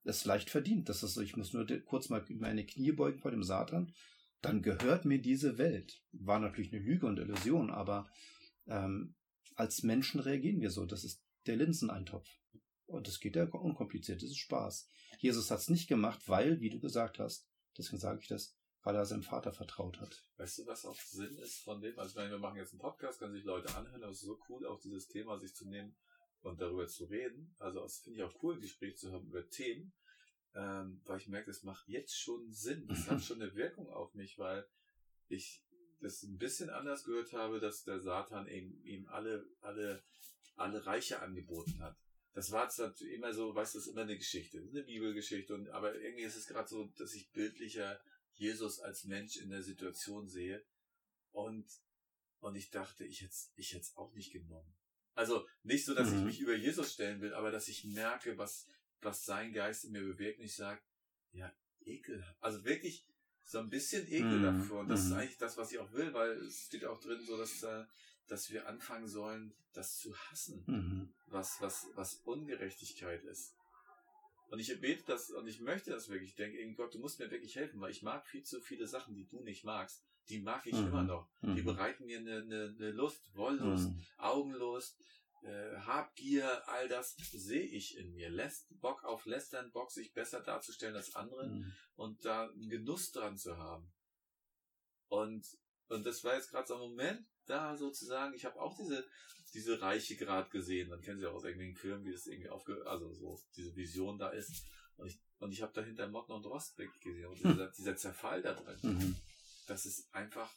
[0.05, 0.89] Das ist leicht verdient.
[0.89, 3.93] Das ist, ich muss nur kurz mal meine Knie beugen vor dem Satan.
[4.41, 6.03] Dann gehört mir diese Welt.
[6.13, 8.09] War natürlich eine Lüge und Illusion, aber
[8.67, 9.15] ähm,
[9.57, 10.87] als Menschen reagieren wir so.
[10.87, 12.29] Das ist der Linseneintopf.
[12.87, 14.23] Und das geht ja unkompliziert.
[14.23, 14.89] Das ist Spaß.
[15.19, 17.47] Jesus hat es nicht gemacht, weil, wie du gesagt hast,
[17.77, 20.25] deswegen sage ich das, weil er seinem Vater vertraut hat.
[20.37, 21.99] Weißt du, was auch Sinn ist von dem?
[21.99, 24.27] Also, ich meine, wir machen jetzt einen Podcast, können sich Leute anhören, aber es ist
[24.27, 25.95] so cool, auch dieses Thema sich zu nehmen
[26.43, 27.55] und darüber zu reden.
[27.59, 29.93] Also, das finde ich auch cool, ein Gespräch zu haben über Themen,
[30.55, 32.87] ähm, weil ich merke, das macht jetzt schon Sinn.
[32.89, 34.67] Das hat schon eine Wirkung auf mich, weil
[35.29, 35.63] ich
[36.01, 40.03] das ein bisschen anders gehört habe, dass der Satan ihm, ihm alle, alle,
[40.57, 41.97] alle Reiche angeboten hat.
[42.33, 45.69] Das war zwar immer so, weißt du, das ist immer eine Geschichte, eine Bibelgeschichte, und,
[45.71, 48.01] aber irgendwie ist es gerade so, dass ich bildlicher
[48.41, 50.65] Jesus als Mensch in der Situation sehe.
[51.33, 51.67] Und,
[52.41, 54.75] und ich dachte, ich hätte ich hätte es auch nicht genommen.
[55.15, 56.27] Also nicht so, dass ich Mhm.
[56.27, 58.67] mich über Jesus stellen will, aber dass ich merke, was,
[59.03, 60.81] was sein Geist in mir bewegt und ich sage,
[61.33, 61.53] ja,
[61.85, 62.25] ekel.
[62.41, 63.07] Also wirklich
[63.45, 64.43] so ein bisschen Ekel Mhm.
[64.43, 64.81] davor.
[64.81, 65.17] Und das ist Mhm.
[65.19, 67.85] eigentlich das, was ich auch will, weil es steht auch drin, so dass, äh,
[68.29, 71.13] dass wir anfangen sollen, das zu hassen Mhm.
[71.27, 73.55] was, was, was Ungerechtigkeit ist.
[74.51, 76.31] Und ich bete das und ich möchte das wirklich.
[76.31, 79.15] Ich denke, Gott, du musst mir wirklich helfen, weil ich mag viel zu viele Sachen,
[79.15, 80.05] die du nicht magst.
[80.29, 80.89] Die mag ich Mhm.
[80.89, 81.31] immer noch.
[81.43, 81.65] Die Mhm.
[81.65, 84.05] bereiten mir eine, eine, eine Lust, Wollust, Mhm.
[84.19, 84.99] Augenlust,
[85.43, 88.29] äh, Habgier, all das sehe ich in mir.
[88.29, 91.73] Lässt Bock auf Lästern, Bock sich besser darzustellen als andere Mhm.
[91.95, 93.93] und da einen Genuss dran zu haben.
[95.09, 95.47] Und,
[95.89, 99.05] und das war jetzt gerade so ein Moment, da sozusagen, ich habe auch diese,
[99.53, 100.89] diese Reiche gerade gesehen.
[100.89, 104.19] Man kennt sie auch aus irgendwelchen Filmen, wie das irgendwie aufge, also so diese Vision
[104.19, 104.65] da ist.
[104.97, 107.27] Und ich, und ich habe dahinter Motten und Rost wirklich gesehen.
[107.27, 109.17] Und dieser, dieser Zerfall da drin, Mhm.
[109.67, 110.53] dass es einfach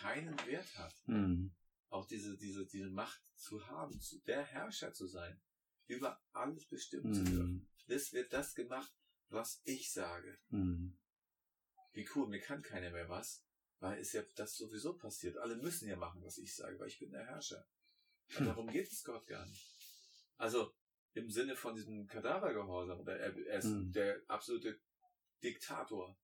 [0.00, 0.94] keinen Wert hat.
[1.06, 1.52] Mhm.
[1.88, 5.40] Auch diese, diese, diese Macht zu haben, zu, der Herrscher zu sein,
[5.86, 7.52] über alles bestimmen zu dürfen.
[7.52, 7.68] Mhm.
[7.86, 8.92] Das wird das gemacht,
[9.28, 10.36] was ich sage.
[10.50, 10.98] Mhm.
[11.92, 13.45] Wie cool, mir kann keiner mehr was,
[13.80, 15.36] weil ist ja das sowieso passiert.
[15.38, 17.66] Alle müssen ja machen, was ich sage, weil ich bin der Herrscher.
[18.38, 18.46] Hm.
[18.46, 19.64] darum geht es Gott gar nicht.
[20.36, 20.74] Also
[21.14, 23.92] im Sinne von diesem Kadavergehorsam, oder er, er ist Hm.
[23.92, 24.80] der absolute
[25.44, 26.18] Diktator,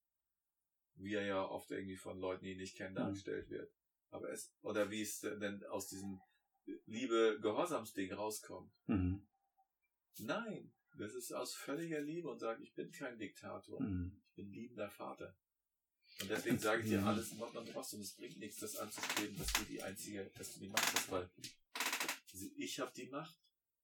[0.97, 3.05] wie er ja oft irgendwie von Leuten, die ihn nicht kennen, Hm.
[3.05, 3.73] dargestellt wird.
[4.11, 6.21] Aber es, oder wie es denn aus diesem
[6.87, 8.73] Liebe-Gehorsamsding rauskommt.
[8.87, 9.27] Mhm.
[10.19, 13.81] Nein, das ist aus völliger Liebe und sagt, ich bin kein Diktator.
[13.81, 14.21] Mhm.
[14.29, 15.35] Ich bin liebender Vater.
[16.21, 17.07] Und deswegen sage ich dir Mhm.
[17.09, 20.31] alles in Ordnung und was und es bringt nichts, das anzustreben, dass du die einzige,
[20.39, 21.29] dass du die Macht hast, weil
[22.57, 23.37] ich habe die Macht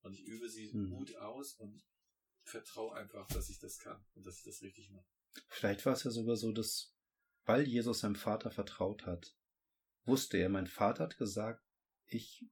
[0.03, 0.91] und ich übe sie Mhm.
[0.91, 1.83] gut aus und
[2.45, 5.07] vertraue einfach, dass ich das kann und dass ich das richtig mache.
[5.49, 6.95] Vielleicht war es ja sogar so, dass,
[7.45, 9.35] weil Jesus seinem Vater vertraut hat,
[10.05, 11.63] wusste er, mein Vater hat gesagt,
[12.07, 12.47] ich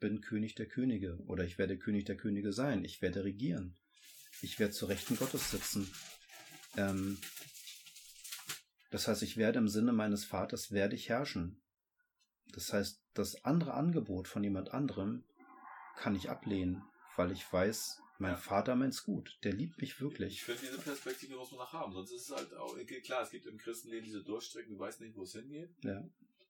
[0.00, 3.76] bin König der Könige oder ich werde König der Könige sein, ich werde regieren,
[4.40, 5.92] ich werde zu Rechten Gottes sitzen.
[6.76, 7.18] Ähm,
[8.92, 11.60] das heißt, ich werde im Sinne meines Vaters, werde ich herrschen.
[12.52, 15.24] Das heißt, das andere Angebot von jemand anderem
[15.96, 16.82] kann ich ablehnen,
[17.16, 18.36] weil ich weiß, mein Ja.
[18.36, 20.44] Vater meint's gut, der liebt mich Ich wirklich.
[20.44, 23.46] finde, diese Perspektive muss man noch haben, sonst ist es halt auch, klar, es gibt
[23.46, 25.74] im Christenleben diese Durchstrecken, du weißt nicht, wo es hingeht.
[25.82, 26.06] Ja.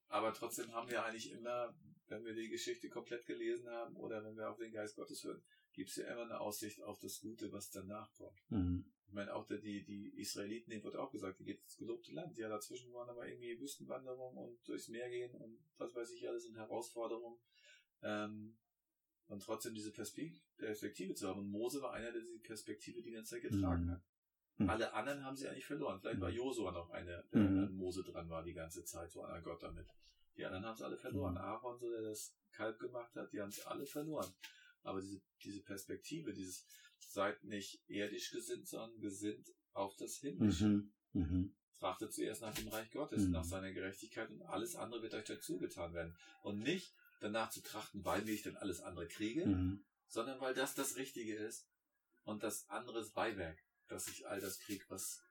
[0.09, 1.75] Aber trotzdem haben wir eigentlich immer,
[2.09, 5.43] wenn wir die Geschichte komplett gelesen haben oder wenn wir auf den Geist Gottes hören,
[5.73, 8.39] gibt es ja immer eine Aussicht auf das Gute, was danach kommt.
[8.51, 8.92] Mhm.
[9.13, 12.39] Ich meine, auch die, die Israeliten, denen wird auch gesagt, die geht ins gelobte Land.
[12.39, 16.45] Ja, dazwischen waren aber irgendwie Wüstenwanderung und durchs Meer gehen und was weiß ich alles
[16.45, 17.39] sind Herausforderungen.
[18.01, 18.57] Ähm,
[19.27, 21.41] und trotzdem diese Perspek- Perspektive zu haben.
[21.41, 23.91] Und Mose war einer, der diese Perspektive die ganze Zeit getragen Mhm.
[23.91, 24.03] hat.
[24.57, 24.71] Mhm.
[24.71, 26.01] Alle anderen haben sie eigentlich verloren.
[26.01, 26.37] Vielleicht war Mhm.
[26.37, 27.59] Josua noch einer, der Mhm.
[27.65, 29.89] an Mose dran war die ganze Zeit, so an Gott damit.
[30.39, 31.35] Die anderen haben es alle verloren.
[31.35, 31.39] Mhm.
[31.41, 34.33] Aaron, so der das Kalb gemacht hat, die haben es alle verloren.
[34.85, 36.67] Aber diese, diese Perspektive, dieses
[37.11, 40.67] seid nicht erdisch gesinnt, sondern gesinnt auf das Himmlische.
[40.69, 40.93] Mhm.
[41.13, 41.55] Mhm.
[41.79, 43.31] Trachtet zuerst nach dem Reich Gottes, Mhm.
[43.33, 46.17] nach seiner Gerechtigkeit und alles andere wird euch dazu getan werden.
[46.43, 49.85] Und nicht danach zu trachten, weil ich dann alles andere kriege, Mhm.
[50.09, 51.67] sondern weil das das Richtige ist
[52.25, 53.59] und das andere ist Beiwerk,
[53.89, 55.23] dass ich all das kriege, was,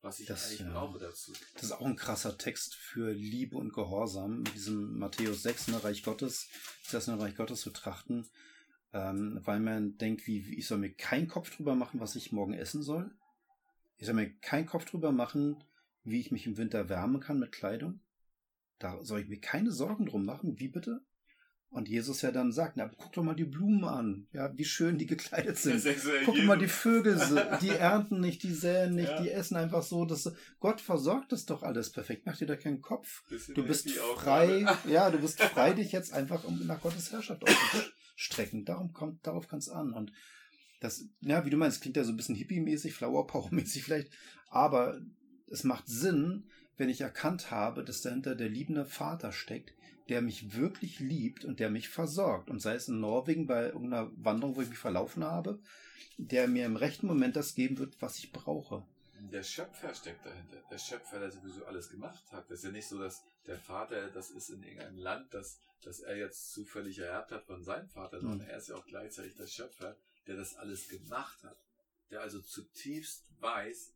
[0.00, 0.70] was ich Das, eigentlich ja.
[0.72, 1.32] brauche dazu.
[1.54, 5.82] Das ist auch ein krasser Text für Liebe und Gehorsam, mit diesem Matthäus 6, ne,
[5.82, 6.48] Reich Gottes,
[6.92, 8.28] das ne, Reich Gottes zu trachten,
[8.92, 12.32] ähm, weil man denkt, wie, wie- ich soll mir keinen Kopf drüber machen, was ich
[12.32, 13.10] morgen essen soll.
[13.96, 15.62] Ich soll mir keinen Kopf drüber machen,
[16.04, 18.00] wie ich mich im Winter wärmen kann mit Kleidung.
[18.78, 21.00] Da soll ich mir keine Sorgen drum machen, wie bitte?
[21.70, 24.96] Und Jesus ja dann sagt, na, guck doch mal die Blumen an, ja, wie schön
[24.96, 25.84] die gekleidet sind.
[26.24, 27.18] Guck mal, die Vögel,
[27.60, 29.20] die ernten nicht, die säen nicht, Ja.
[29.20, 30.06] die essen einfach so.
[30.06, 32.22] Dass, Gott versorgt es doch alles perfekt.
[32.24, 33.22] Mach dir da keinen Kopf.
[33.28, 37.42] Bisschen Du bist frei, ja, du bist frei, dich jetzt einfach um nach Gottes Herrschaft
[38.18, 38.64] auszustrecken.
[38.64, 39.92] Darum kommt, darauf kann es an.
[39.92, 40.12] Und
[40.80, 44.12] das, ja, wie du meinst, klingt ja so ein bisschen hippie-mäßig, Flower Power-mäßig vielleicht,
[44.48, 45.00] aber
[45.50, 46.44] es macht Sinn,
[46.76, 49.74] wenn ich erkannt habe, dass dahinter der liebende Vater steckt,
[50.08, 52.50] der mich wirklich liebt und der mich versorgt.
[52.50, 55.60] Und sei es in Norwegen bei irgendeiner Wanderung, wo ich mich verlaufen habe,
[56.18, 58.86] der mir im rechten Moment das geben wird, was ich brauche.
[59.32, 60.62] Der Schöpfer steckt dahinter.
[60.70, 62.48] Der Schöpfer, der sowieso alles gemacht hat.
[62.48, 66.00] Das ist ja nicht so, dass der Vater, das ist in irgendeinem Land, das, das
[66.00, 68.50] er jetzt zufällig ererbt hat von seinem Vater, sondern Mhm.
[68.50, 69.96] er ist ja auch gleichzeitig der Schöpfer,
[70.26, 71.56] der das alles gemacht hat.
[72.10, 73.92] Der also zutiefst weiß,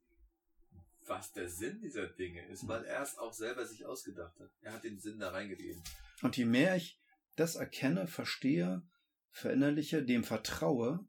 [1.07, 2.69] was der Sinn dieser Dinge ist, Mhm.
[2.69, 4.51] weil er es auch selber sich ausgedacht hat.
[4.63, 5.83] Er hat den Sinn da reingegeben.
[6.23, 6.99] Und je mehr ich
[7.37, 8.83] das erkenne, verstehe,
[9.31, 11.05] verinnerliche, dem vertraue,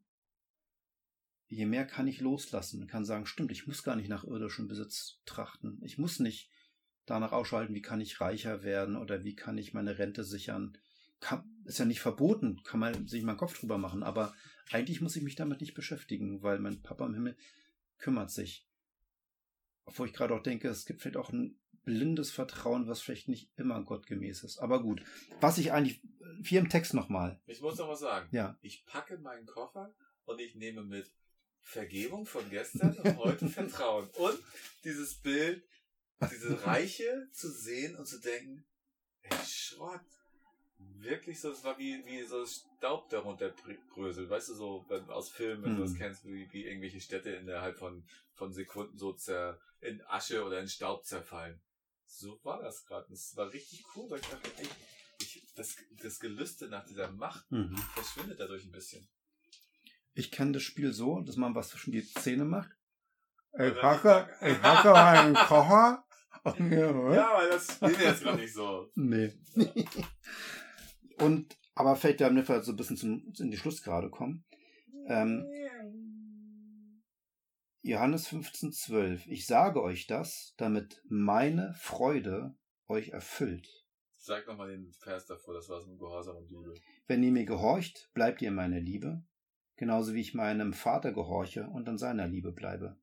[1.48, 4.66] je mehr kann ich loslassen und kann sagen, stimmt, ich muss gar nicht nach irdischem
[4.66, 5.80] Besitz trachten.
[5.84, 6.50] Ich muss nicht
[7.06, 10.76] danach Ausschau halten, wie kann ich reicher werden oder wie kann ich meine Rente sichern.
[11.20, 14.34] Kann, ist ja nicht verboten, kann man sich mal einen Kopf drüber machen, aber
[14.70, 17.36] eigentlich muss ich mich damit nicht beschäftigen, weil mein Papa im Himmel
[17.98, 18.66] kümmert sich.
[19.84, 23.50] Obwohl ich gerade auch denke, es gibt vielleicht auch ein blindes Vertrauen, was vielleicht nicht
[23.56, 24.58] immer gottgemäß ist.
[24.58, 25.02] Aber gut.
[25.40, 26.00] Was ich eigentlich,
[26.42, 27.40] hier im Text nochmal.
[27.46, 28.28] Ich muss noch was sagen.
[28.32, 28.58] Ja.
[28.62, 29.94] Ich packe meinen Koffer
[30.24, 31.12] und ich nehme mit
[31.60, 34.08] Vergebung von gestern und heute Vertrauen.
[34.16, 34.38] Und
[34.84, 35.64] dieses Bild,
[36.30, 38.64] diese Reiche zu sehen und zu denken,
[39.22, 40.00] ey, Schrott.
[40.98, 44.28] Wirklich so, es war wie, wie so Staub darunter brö- bröselt.
[44.28, 45.86] Weißt du, so wenn, aus Filmen, wenn du Hm.
[45.86, 48.04] das kennst, wie, wie irgendwelche Städte innerhalb von,
[48.34, 51.60] von Sekunden so zer, in Asche oder in Staub zerfallen.
[52.06, 53.06] So war das gerade.
[53.10, 54.68] Das war richtig cool, weil ich dachte, ey,
[55.20, 57.76] ich, das, das Gelüste nach dieser Macht Mhm.
[57.94, 59.06] verschwindet dadurch ein bisschen.
[60.14, 62.70] Ich kenne das Spiel so, dass man was zwischen die Zähne macht.
[63.56, 66.00] Ich hacke, ich hacke meinen Kocher.
[66.44, 68.90] Ja, Ja, aber das spielt jetzt gar nicht so.
[68.96, 69.32] Nee.
[71.18, 74.44] Und, aber vielleicht damit wir so ein bisschen zum, in die Schlussgrade kommen.
[75.06, 75.46] Ähm,
[77.80, 79.26] Johannes 15, 12.
[79.26, 82.54] Ich sage euch das, damit meine Freude
[82.88, 83.66] euch erfüllt.
[84.16, 86.74] Sag nochmal den Vers davor, das war so ein Gehorsam und Liebe.
[87.06, 89.22] Wenn ihr mir gehorcht, bleibt ihr in meiner Liebe,
[89.76, 92.98] genauso wie ich meinem Vater gehorche und an seiner Liebe bleibe.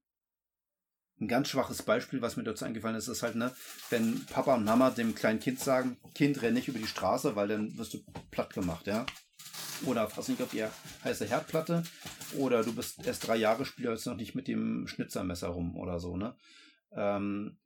[1.22, 3.54] Ein ganz schwaches Beispiel, was mir dazu eingefallen ist, ist halt, ne,
[3.92, 7.48] wenn Papa und Mama dem kleinen Kind sagen, Kind, renn nicht über die Straße, weil
[7.48, 8.00] dann wirst du
[8.32, 9.06] platt gemacht, ja.
[9.86, 10.66] Oder fass nicht auf die
[11.04, 11.84] heiße Herdplatte.
[12.38, 16.18] Oder du bist erst drei Jahre, spielst noch nicht mit dem Schnitzermesser rum oder so,
[16.18, 16.36] ne.
[16.92, 17.60] Ähm,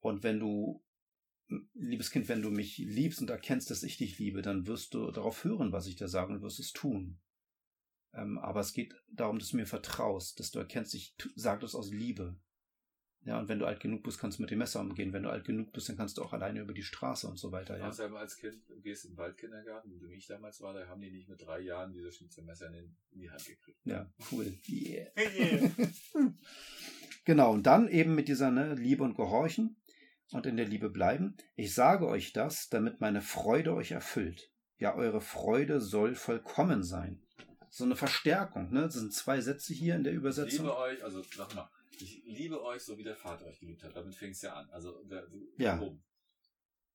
[0.00, 0.84] und wenn du
[1.72, 5.10] liebes Kind, wenn du mich liebst und erkennst, dass ich dich liebe, dann wirst du
[5.10, 7.20] darauf hören, was ich dir sage und wirst es tun.
[8.12, 11.74] Ähm, aber es geht darum, dass du mir vertraust, dass du erkennst, ich sage das
[11.74, 12.36] aus Liebe.
[13.24, 15.12] Ja, und wenn du alt genug bist, kannst du mit dem Messer umgehen.
[15.12, 17.52] Wenn du alt genug bist, dann kannst du auch alleine über die Straße und so
[17.52, 17.78] weiter.
[17.78, 21.00] Ja, Außerdem als Kind, du gehst in den Waldkindergarten, wie ich damals war, da haben
[21.00, 23.78] die nicht mit drei Jahren diese Schnitzelmesser in, in die Hand gekriegt.
[23.84, 24.52] ja cool.
[24.68, 25.06] Yeah.
[25.16, 25.70] Yeah.
[27.24, 29.76] Genau, und dann eben mit dieser ne, Liebe und Gehorchen
[30.32, 31.36] und in der Liebe bleiben.
[31.54, 34.50] Ich sage euch das, damit meine Freude euch erfüllt.
[34.78, 37.22] Ja, eure Freude soll vollkommen sein.
[37.70, 38.82] So eine Verstärkung, ne?
[38.82, 40.66] Das sind zwei Sätze hier in der Ich Übersetzung.
[40.66, 41.68] liebe euch, also nochmal,
[42.00, 43.94] ich liebe euch, so wie der Vater euch geliebt hat.
[43.96, 44.70] Damit fing es ja an.
[44.70, 45.28] Also der,
[45.58, 45.80] Ja.
[45.80, 46.02] oben.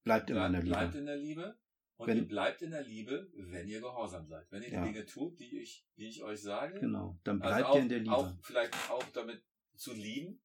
[0.03, 0.97] Bleibt immer in der Bleibt Liebe.
[0.99, 1.59] in der Liebe.
[1.97, 4.45] Und Wenn- ihr bleibt in der Liebe, wenn ihr gehorsam seid.
[4.51, 4.85] Wenn ihr Ja.
[4.85, 6.79] die Dinge tut, die ich, die ich euch sage.
[6.79, 8.15] Genau, dann Also bleibt auch, ihr in der Liebe.
[8.15, 9.43] Auch, vielleicht auch damit
[9.75, 10.41] zu lieben,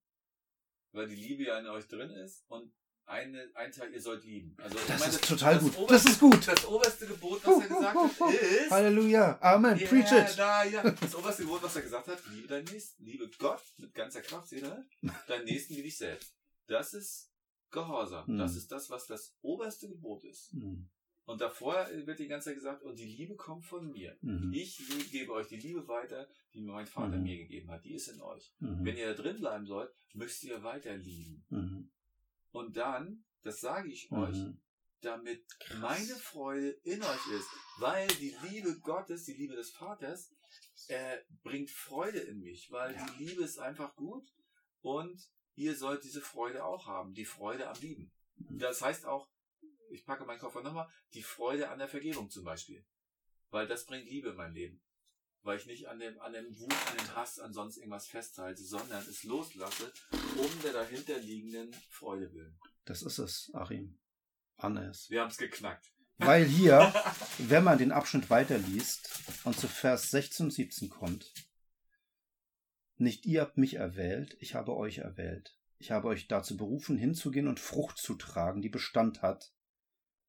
[0.93, 2.45] weil die Liebe ja in euch drin ist.
[2.49, 2.73] Und
[3.07, 4.55] eine, ein Teil, ihr sollt lieben.
[4.59, 5.77] Also, das meine, ist total gut.
[5.77, 6.49] Oberste, Das ist gut.
[6.49, 8.70] Das oberste Gebot, was er gesagt hat, ist.
[8.70, 9.39] Halleluja.
[9.41, 9.79] Amen.
[9.79, 10.39] Yeah, Preach it.
[10.39, 10.83] Da, ja.
[10.91, 14.49] Das oberste Gebot, was er gesagt hat, liebe deinen Nächsten, liebe Gott mit ganzer Kraft,
[14.49, 14.87] seht ihr?
[15.27, 16.35] Deinen Nächsten wie dich selbst.
[16.66, 17.31] Das ist
[17.70, 18.27] Gehorsam.
[18.27, 18.39] Hm.
[18.39, 20.53] Das ist das, was das oberste Gebot ist.
[20.53, 20.89] Mhm.
[21.24, 24.16] Und davor wird die ganze Zeit gesagt, und die Liebe kommt von mir.
[24.23, 24.53] Mhm.
[24.53, 27.23] Ich gebe euch die Liebe weiter, die mir mein Vater Mhm.
[27.23, 27.85] mir gegeben hat.
[27.85, 28.53] Die ist in euch.
[28.59, 28.85] Mhm.
[28.85, 31.47] Wenn ihr da drin bleiben sollt, müsst ihr weiter lieben.
[32.53, 34.61] Und dann, das sage ich euch, Mhm.
[35.01, 35.79] damit Krass.
[35.81, 37.49] meine Freude in euch ist.
[37.79, 40.31] Weil die Liebe Gottes, die Liebe des Vaters,
[40.89, 43.07] äh, bringt Freude in mich, weil Ja.
[43.07, 44.29] die Liebe ist einfach gut
[44.81, 45.20] und
[45.55, 48.12] ihr sollt diese Freude auch haben, die Freude am Lieben.
[48.37, 48.59] Mhm.
[48.59, 49.29] Das heißt auch,
[49.91, 52.85] ich packe meinen Koffer nochmal, die Freude an der Vergebung zum Beispiel.
[53.51, 54.83] Weil das bringt Liebe in mein Leben.
[55.43, 58.62] Weil ich nicht an dem, an dem Wut, an dem Hass, an sonst irgendwas festhalte,
[58.62, 59.93] sondern es loslasse,
[60.36, 62.59] um der dahinterliegenden Freude willen.
[62.85, 63.98] Das ist es, Achim.
[64.56, 65.10] Annes.
[65.10, 65.93] Wir haben es geknackt.
[66.19, 66.93] Weil hier,
[67.39, 69.10] wenn man den Abschnitt weiterliest
[69.44, 71.32] und zu Vers 16 und 17 kommt,
[72.97, 75.59] nicht ihr habt mich erwählt, ich habe euch erwählt.
[75.78, 79.52] Ich habe euch dazu berufen, hinzugehen und Frucht zu tragen, die Bestand hat,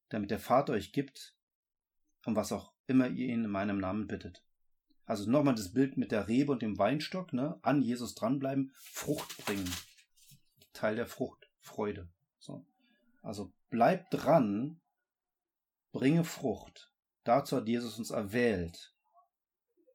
[0.08, 1.36] damit der Vater euch gibt,
[2.24, 4.42] um was auch immer ihr ihn in meinem Namen bittet.
[5.06, 7.58] Also nochmal das Bild mit der Rebe und dem Weinstock, ne?
[7.62, 9.70] An Jesus dranbleiben, Frucht bringen.
[10.72, 12.08] Teil der Frucht, Freude.
[12.38, 12.66] So.
[13.22, 14.80] Also bleibt dran,
[15.92, 16.90] bringe Frucht.
[17.24, 18.94] Dazu hat Jesus uns erwählt.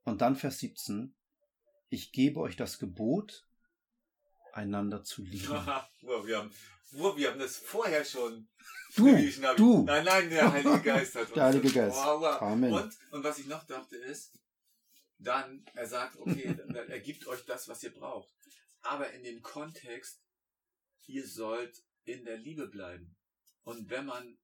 [0.04, 1.16] Und dann Vers 17.
[1.90, 3.46] Ich gebe euch das Gebot,
[4.54, 5.50] einander zu lieben.
[6.02, 6.52] wow, wir haben,
[6.92, 8.48] wow, wir haben das vorher schon.
[8.96, 9.06] Du,
[9.56, 9.84] du.
[9.84, 11.98] Nein, nein, der Heilige Geist hat uns Der Heilige Geist.
[11.98, 12.42] Wow, wow.
[12.42, 12.74] Amen.
[12.74, 14.34] Und, und was ich noch dachte ist,
[15.20, 16.56] dann, er sagt, okay,
[16.88, 18.34] er gibt euch das, was ihr braucht.
[18.82, 20.22] Aber in dem Kontext,
[21.08, 23.16] ihr sollt in der Liebe bleiben.
[23.64, 24.38] Und wenn man,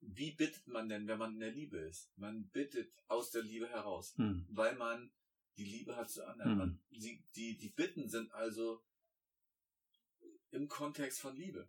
[0.00, 2.10] wie bittet man denn, wenn man in der Liebe ist?
[2.16, 4.46] Man bittet aus der Liebe heraus, Hm.
[4.50, 5.12] weil man
[5.56, 6.50] die Liebe hat zu anderen.
[6.50, 6.58] Hm.
[6.58, 8.82] Man, sie, die, die Bitten sind also
[10.50, 11.68] im Kontext von Liebe.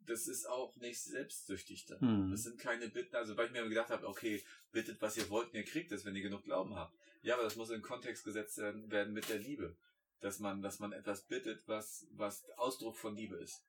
[0.00, 2.00] Das ist auch nicht selbstsüchtig dann.
[2.00, 2.30] Hm.
[2.30, 5.48] Das sind keine Bitten, also weil ich mir gedacht habe, okay, bittet, was ihr wollt,
[5.48, 6.96] und ihr kriegt es, wenn ihr genug Glauben habt.
[7.22, 9.76] Ja, aber das muss in Kontext gesetzt werden, mit der Liebe.
[10.20, 13.64] Dass man, dass man etwas bittet, was, was Ausdruck von Liebe ist.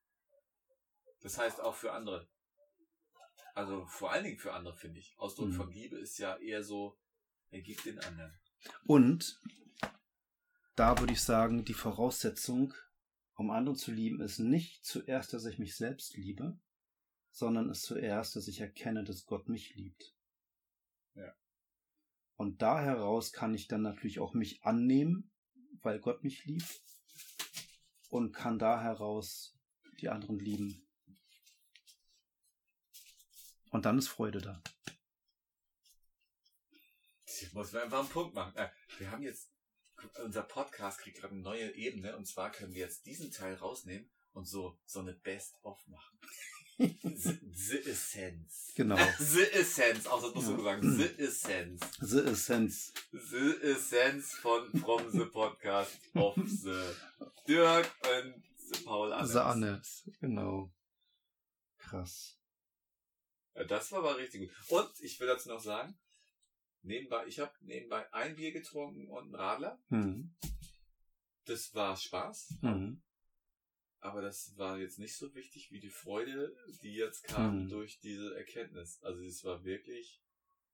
[1.21, 2.27] Das heißt auch für andere.
[3.53, 5.13] Also vor allen Dingen für andere, finde ich.
[5.17, 5.53] Ausdruck Mhm.
[5.53, 6.97] von Liebe ist ja eher so,
[7.51, 8.39] er gibt den anderen.
[8.85, 9.39] Und
[10.75, 12.73] da würde ich sagen, die Voraussetzung,
[13.35, 16.57] um anderen zu lieben, ist nicht zuerst, dass ich mich selbst liebe,
[17.31, 20.15] sondern ist zuerst, dass ich erkenne, dass Gott mich liebt.
[21.15, 21.33] Ja.
[22.39, 25.29] Und da heraus kann ich dann natürlich auch mich annehmen,
[25.81, 26.81] weil Gott mich liebt
[28.09, 29.59] und kann da heraus
[29.99, 30.87] die anderen lieben.
[33.71, 34.63] Und dann ist Freude da.
[37.25, 38.55] Ich muss einfach einen Punkt machen.
[38.55, 39.51] Äh, Wir haben jetzt,
[40.23, 44.09] unser Podcast kriegt gerade eine neue Ebene und zwar können wir jetzt diesen Teil rausnehmen
[44.31, 46.17] und so, so eine Best-of machen.
[46.79, 48.71] The, Essence.
[48.75, 48.95] Genau.
[49.19, 50.63] The Essence, auch das musst du Ja.
[50.63, 50.97] sagen.
[50.97, 51.81] The Essence.
[51.99, 52.93] The Essence.
[53.11, 56.95] The Essence von From the Podcast of the
[57.47, 57.91] Dirk
[58.23, 59.31] und the Paul Anders.
[59.33, 60.09] The Annes.
[60.21, 60.71] Genau.
[61.79, 62.37] Krass.
[63.55, 64.55] Ja, das war aber richtig gut.
[64.69, 65.99] Und ich will dazu noch sagen,
[66.81, 69.77] nebenbei, ich habe nebenbei ein Bier getrunken und einen Radler.
[69.89, 70.33] Hm.
[71.43, 72.53] Das war Spaß.
[72.61, 73.01] Hm.
[74.01, 77.69] Aber das war jetzt nicht so wichtig wie die Freude, die jetzt kam Mhm.
[77.69, 78.99] durch diese Erkenntnis.
[79.03, 80.21] Also es war wirklich,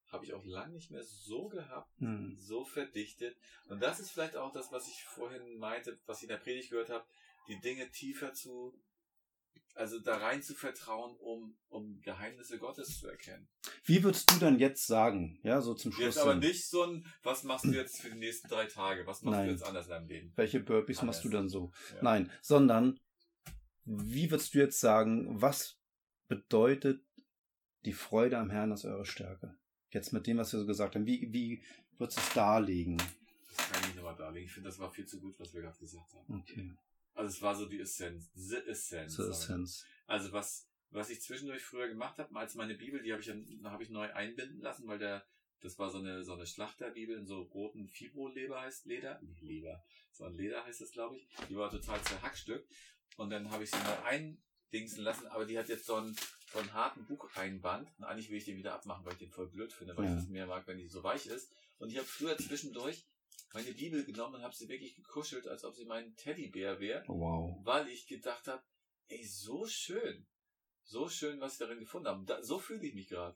[0.07, 2.35] habe ich auch lange nicht mehr so gehabt, Hm.
[2.37, 3.35] so verdichtet.
[3.67, 6.69] Und das ist vielleicht auch das, was ich vorhin meinte, was ich in der Predigt
[6.69, 7.05] gehört habe,
[7.47, 8.79] die Dinge tiefer zu,
[9.73, 13.47] also da rein zu vertrauen, um, um Geheimnisse Gottes zu erkennen.
[13.83, 15.39] Wie würdest du dann jetzt sagen?
[15.43, 16.05] Ja, so zum Schluss.
[16.05, 19.05] Jetzt aber nicht so ein, was machst du jetzt für die nächsten drei Tage?
[19.07, 19.47] Was machst Nein.
[19.47, 20.31] du jetzt anders in deinem Leben?
[20.35, 21.15] Welche Burpees Anders.
[21.17, 21.71] machst du dann so?
[21.95, 22.03] Ja.
[22.03, 22.99] Nein, sondern
[23.85, 25.77] wie würdest du jetzt sagen, was
[26.27, 27.03] bedeutet
[27.85, 29.55] die Freude am Herrn als eure Stärke?
[29.91, 31.63] Jetzt mit dem, was wir so gesagt haben, wie, wie
[31.97, 32.97] würdest du es darlegen?
[32.97, 34.45] Das kann ich nicht nochmal darlegen.
[34.47, 36.39] Ich finde, das war viel zu gut, was wir gerade gesagt haben.
[36.41, 36.73] Okay,
[37.13, 38.29] Also es war so die Essenz.
[38.33, 39.13] The Essence.
[39.15, 39.85] so Essenz.
[40.07, 43.29] Also was, was ich zwischendurch früher gemacht habe, als meine Bibel, die habe ich,
[43.63, 45.25] habe ich neu einbinden lassen, weil der,
[45.61, 49.21] das war so eine, so eine Schlachterbibel in so roten Fibro-Leber heißt Leder.
[49.21, 49.83] Nee, Leber.
[50.11, 51.27] So ein Leder heißt es, glaube ich.
[51.49, 52.69] Die war total zerhackstückt.
[53.15, 56.15] Und dann habe ich sie neu eindingsen lassen, aber die hat jetzt so einen,
[56.51, 57.89] so einen harten Bucheinband.
[57.97, 60.11] Und eigentlich will ich den wieder abmachen, weil ich den voll blöd finde, weil Ja.
[60.11, 61.51] ich das mehr mag, wenn die so weich ist.
[61.77, 63.05] Und ich habe früher zwischendurch
[63.53, 67.19] meine Bibel genommen und habe sie wirklich gekuschelt, als ob sie mein Teddybär wäre Oh,
[67.19, 67.59] wow.
[67.63, 68.61] weil ich gedacht habe,
[69.07, 70.27] ey, so schön.
[70.83, 72.23] So schön, was ich darin gefunden habe.
[72.25, 73.35] Da, so fühle ich mich gerade.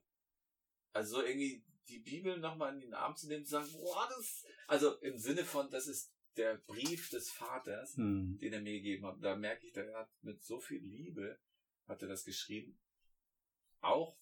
[0.94, 4.08] Also so irgendwie die Bibel nochmal in den Arm zu nehmen und zu sagen, boah,
[4.16, 8.38] das, also im Sinne von, das ist der Brief des Vaters, Hm.
[8.40, 9.18] den er mir gegeben hat.
[9.22, 11.40] Da merke ich, der hat mit so viel Liebe,
[11.88, 12.80] hat er das geschrieben.
[13.82, 14.18] Auch,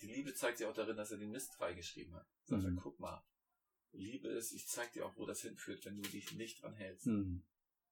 [0.00, 2.26] die Liebe zeigt sich auch darin, dass er den Mist freigeschrieben hat.
[2.44, 2.76] Sagt Mhm.
[2.78, 3.24] er, guck mal,
[3.92, 7.06] Liebe ist, ich zeig dir auch, wo das hinführt, wenn du dich nicht dran hältst.
[7.06, 7.44] Hm.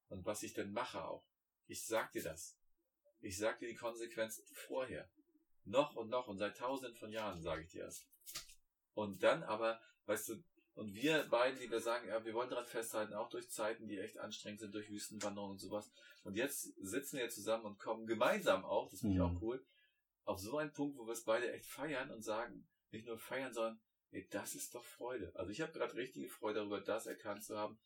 [0.08, 1.24] Und was ich denn mache auch.
[1.68, 2.58] Ich sag dir das.
[3.20, 5.08] Ich sag dir die Konsequenzen vorher.
[5.64, 8.04] Noch und noch und seit tausenden von Jahren, sage ich dir das.
[8.94, 10.44] Und dann aber, weißt du,
[10.74, 13.98] und wir beiden, die wir sagen, ja, wir wollen daran festhalten, auch durch Zeiten, die
[13.98, 15.90] echt anstrengend sind, durch Wüstenwanderungen und sowas.
[16.24, 19.36] Und jetzt sitzen wir zusammen und kommen gemeinsam auch, das finde ich Mhm.
[19.36, 19.64] auch cool,
[20.24, 23.52] auf so einen Punkt, wo wir es beide echt feiern und sagen, nicht nur feiern,
[23.52, 23.80] sondern,
[24.12, 25.32] ey, das ist doch Freude.
[25.34, 27.78] Also ich habe gerade richtige Freude darüber, das erkannt zu haben.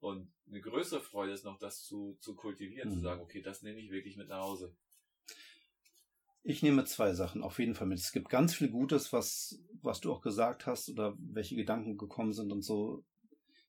[0.00, 3.02] Und eine größere Freude ist noch, das zu, zu kultivieren, zu Mhm.
[3.02, 4.76] sagen, okay, das nehme ich wirklich mit nach Hause.
[6.46, 7.98] Ich nehme zwei Sachen auf jeden Fall mit.
[7.98, 12.34] Es gibt ganz viel Gutes, was, was du auch gesagt hast oder welche Gedanken gekommen
[12.34, 13.02] sind und so.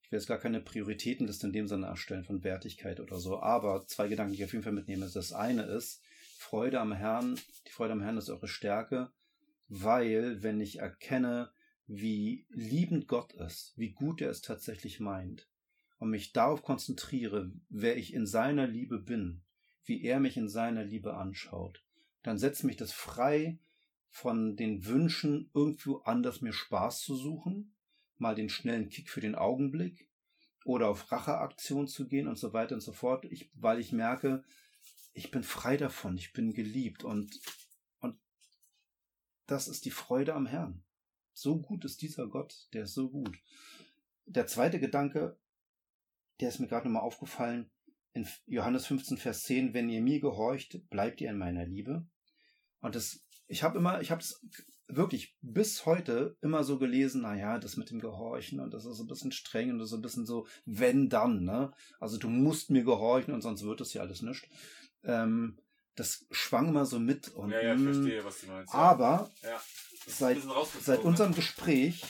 [0.04, 3.88] Ich will jetzt gar keine Prioritätenliste in dem Sinne erstellen von Wertigkeit oder so, aber
[3.88, 5.10] zwei Gedanken, die ich auf jeden Fall mitnehme.
[5.10, 6.02] Das eine ist,
[6.38, 9.10] Freude am Herrn, die Freude am Herrn ist eure Stärke,
[9.70, 11.52] weil wenn ich erkenne,
[11.88, 15.48] wie liebend Gott ist, wie gut er es tatsächlich meint
[15.98, 19.44] und mich darauf konzentriere, wer ich in seiner Liebe bin,
[19.86, 21.85] wie er mich in seiner Liebe anschaut,
[22.26, 23.60] dann setzt mich das frei
[24.10, 27.76] von den Wünschen, irgendwo anders mir Spaß zu suchen,
[28.18, 30.10] mal den schnellen Kick für den Augenblick
[30.64, 34.44] oder auf Racheaktion zu gehen und so weiter und so fort, ich, weil ich merke,
[35.14, 37.40] ich bin frei davon, ich bin geliebt und,
[38.00, 38.18] und
[39.46, 40.84] das ist die Freude am Herrn.
[41.32, 43.38] So gut ist dieser Gott, der ist so gut.
[44.26, 45.38] Der zweite Gedanke,
[46.40, 47.70] der ist mir gerade nochmal aufgefallen,
[48.14, 52.08] in Johannes 15, Vers 10, wenn ihr mir gehorcht, bleibt ihr in meiner Liebe.
[52.86, 54.42] Und das, ich habe immer, ich habe es
[54.88, 59.08] wirklich bis heute immer so gelesen, naja, das mit dem Gehorchen und das ist ein
[59.08, 61.72] bisschen streng und das ist ein bisschen so, wenn dann, ne?
[62.00, 64.48] Also du musst mir gehorchen und sonst wird es ja alles nicht.
[65.04, 65.58] Ähm,
[65.96, 68.74] das schwang immer so mit und ja, ja, ich mh, verstehe, was du meinst.
[68.74, 68.80] Ja.
[68.80, 69.62] aber ja.
[70.06, 70.38] Das seit-
[70.82, 71.06] seit ne?
[71.06, 72.04] unserem Gespräch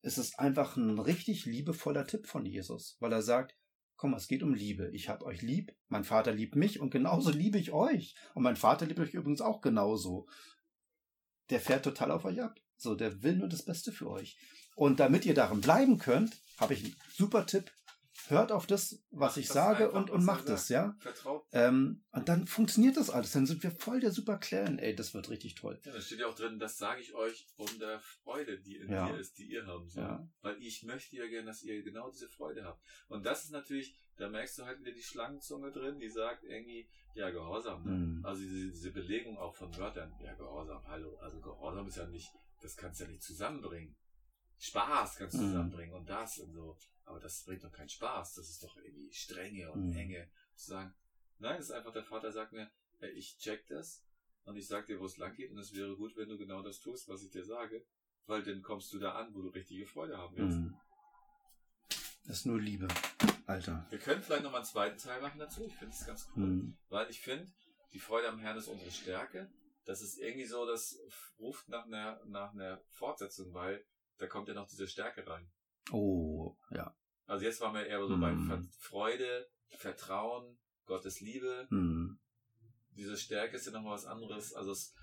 [0.00, 3.54] ist es einfach ein richtig liebevoller Tipp von Jesus, weil er sagt,
[4.02, 4.90] komm, es geht um Liebe.
[4.92, 8.16] Ich hab euch lieb, mein Vater liebt mich und genauso liebe ich euch.
[8.34, 10.26] Und mein Vater liebt euch übrigens auch genauso.
[11.50, 12.58] Der fährt total auf euch ab.
[12.76, 14.36] So, der will nur das Beste für euch.
[14.74, 17.70] Und damit ihr darin bleiben könnt, habe ich einen super Tipp.
[18.32, 20.96] Hört auf das, was ich das sage und, und macht es, ja.
[20.98, 21.44] Vertraut.
[21.52, 23.32] Ähm, und dann funktioniert das alles.
[23.32, 24.78] Dann sind wir voll der super Clan.
[24.78, 25.80] Ey, das wird richtig toll.
[25.84, 28.90] Ja, da steht ja auch drin, das sage ich euch um der Freude, die in
[28.90, 29.08] Ja.
[29.08, 30.06] dir ist, die ihr haben sollt.
[30.06, 30.28] Ja.
[30.40, 32.82] Weil ich möchte ja gerne, dass ihr genau diese Freude habt.
[33.08, 36.88] Und das ist natürlich, da merkst du halt wieder die Schlangenzunge drin, die sagt irgendwie,
[37.14, 37.84] ja, Gehorsam.
[37.84, 37.90] Ne?
[37.92, 38.24] Mhm.
[38.24, 41.16] Also diese, diese Belegung auch von Wörtern, ja, Gehorsam, hallo.
[41.18, 42.30] Also Gehorsam ist ja nicht,
[42.60, 43.96] das kannst du ja nicht zusammenbringen.
[44.62, 45.46] Spaß kannst du Mhm.
[45.48, 46.78] zusammenbringen und das und so.
[47.04, 48.34] Aber das bringt doch keinen Spaß.
[48.34, 49.96] Das ist doch irgendwie Strenge und Mhm.
[49.96, 50.30] Enge.
[50.54, 50.94] Zu sagen,
[51.38, 52.70] nein, das ist einfach, der Vater sagt mir,
[53.00, 54.04] ey, ich check das
[54.44, 56.62] und ich sag dir, wo es lang geht und es wäre gut, wenn du genau
[56.62, 57.84] das tust, was ich dir sage.
[58.26, 60.58] Weil dann kommst du da an, wo du richtige Freude haben wirst.
[60.58, 60.76] Mhm.
[62.24, 62.86] Das ist nur Liebe,
[63.46, 63.84] Alter.
[63.90, 65.66] Wir können vielleicht nochmal einen zweiten Teil machen dazu.
[65.66, 66.46] Ich finde es ganz cool.
[66.46, 66.76] Mhm.
[66.88, 67.50] Weil ich finde,
[67.92, 69.50] die Freude am Herrn ist unsere Stärke.
[69.86, 70.96] Das ist irgendwie so, das
[71.40, 73.84] ruft nach einer, nach einer Fortsetzung, weil
[74.22, 75.50] da kommt ja noch diese Stärke rein.
[75.90, 76.94] Oh, ja.
[77.26, 78.46] Also jetzt waren wir eher so bei Mhm.
[78.46, 81.66] Ver Freude, Vertrauen, Gottes Liebe.
[81.70, 82.20] Mhm.
[82.92, 84.52] Diese Stärke ist ja nochmal was anderes.
[84.54, 84.94] Also es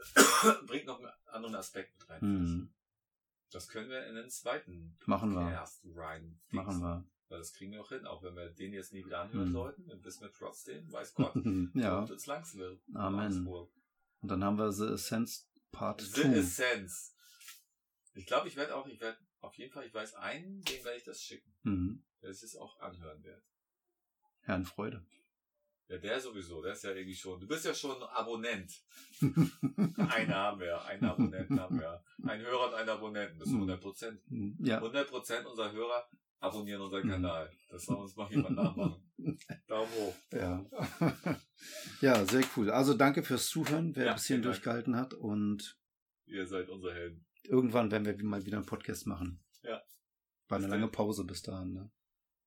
[0.66, 2.20] bringt noch einen anderen Aspekt mit rein.
[2.22, 2.74] Mhm.
[3.50, 5.40] Das können wir in den zweiten Machen wir.
[5.46, 6.38] Podcast rein.
[6.50, 7.04] Machen wir.
[7.30, 8.04] Weil das kriegen wir auch hin.
[8.06, 9.52] Auch wenn wir den jetzt nie wieder anhören Mhm.
[9.52, 11.32] sollten, dann wissen wir trotzdem, weiß Gott,
[11.74, 11.96] ja.
[11.96, 12.82] kommt ins Langswil.
[12.94, 13.46] Amen.
[13.46, 16.28] Und dann haben wir The Essence Part The 2.
[16.34, 17.14] Essence.
[18.18, 20.98] Ich glaube, ich werde auch, ich werde auf jeden Fall, ich weiß einen, dem werde
[20.98, 22.02] ich das schicken, Mhm.
[22.22, 23.42] der das auch anhören wird.
[24.40, 25.04] Herrn Freude.
[25.88, 28.72] Ja, der sowieso, der ist ja irgendwie schon, du bist ja schon Abonnent.
[29.22, 32.02] Einen haben wir, einen Abonnenten haben wir.
[32.24, 33.60] Ein Hörer und ein Abonnenten, das ist Mhm.
[33.60, 34.20] 100 Prozent.
[34.60, 34.76] ja.
[34.78, 36.08] 100 Prozent unserer Hörer
[36.40, 37.10] abonnieren unseren Mhm.
[37.10, 37.50] Kanal.
[37.70, 39.02] Das soll uns mal jemand nachmachen.
[39.66, 40.14] Daumen hoch.
[40.32, 40.64] Ja.
[42.02, 42.70] ja, sehr cool.
[42.70, 44.54] Also danke fürs Zuhören, wer Ja, ein bisschen vielen Dank.
[44.56, 45.14] durchgehalten hat.
[45.14, 45.78] Und
[46.26, 47.24] Ihr seid unsere Helden.
[47.44, 49.42] Irgendwann werden wir mal wieder einen Podcast machen.
[49.62, 49.82] Ja.
[50.48, 50.88] War eine lange.
[50.88, 51.90] Pause bis dahin, ne?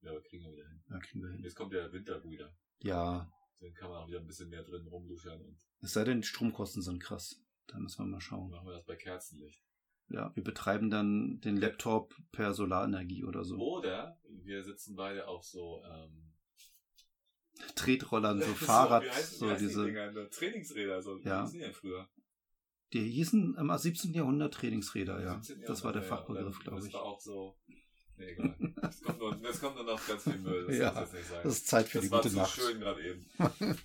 [0.01, 0.83] Ja, aber kriegen wir wieder hin.
[0.89, 1.43] Ja, kriegen wir hin.
[1.43, 2.55] Jetzt kommt der Winter wieder.
[2.79, 3.31] Ja.
[3.59, 6.27] Dann kann man auch wieder ein bisschen mehr drin rumluschern und Es sei denn, die
[6.27, 7.39] Stromkosten sind krass.
[7.67, 8.49] Da müssen wir mal schauen.
[8.49, 9.63] machen wir das bei Kerzenlicht.
[10.09, 13.57] Ja, wir betreiben dann den Laptop per Solarenergie oder so.
[13.57, 16.33] Oder wir sitzen beide auf so, ähm,
[17.75, 19.85] Tretrollern, so wie Fahrrad, heißt- wie so heißen die diese.
[19.85, 20.11] Dinger?
[20.13, 21.47] So Trainingsräder, so, Ja.
[21.47, 22.09] wie die denn früher?
[22.93, 24.13] Die hießen im 17.
[24.13, 25.41] Jahrhundert Trainingsräder, ja.
[25.41, 26.07] 17 Das war der ja.
[26.07, 26.93] Fachbegriff, glaube Das ich.
[26.93, 27.55] war auch so,
[28.17, 28.55] nee, egal.
[28.89, 31.27] Es kommt nur, es kommt nur noch ganz viel Müll, das Ja, muss jetzt nicht
[31.29, 31.39] sein.
[31.43, 32.55] Das ist Zeit für das die war gute zu Nacht.
[32.55, 33.25] schön gerade eben.
[33.37, 33.77] Mach's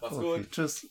[0.00, 0.50] Okay, gut.
[0.52, 0.88] tschüss.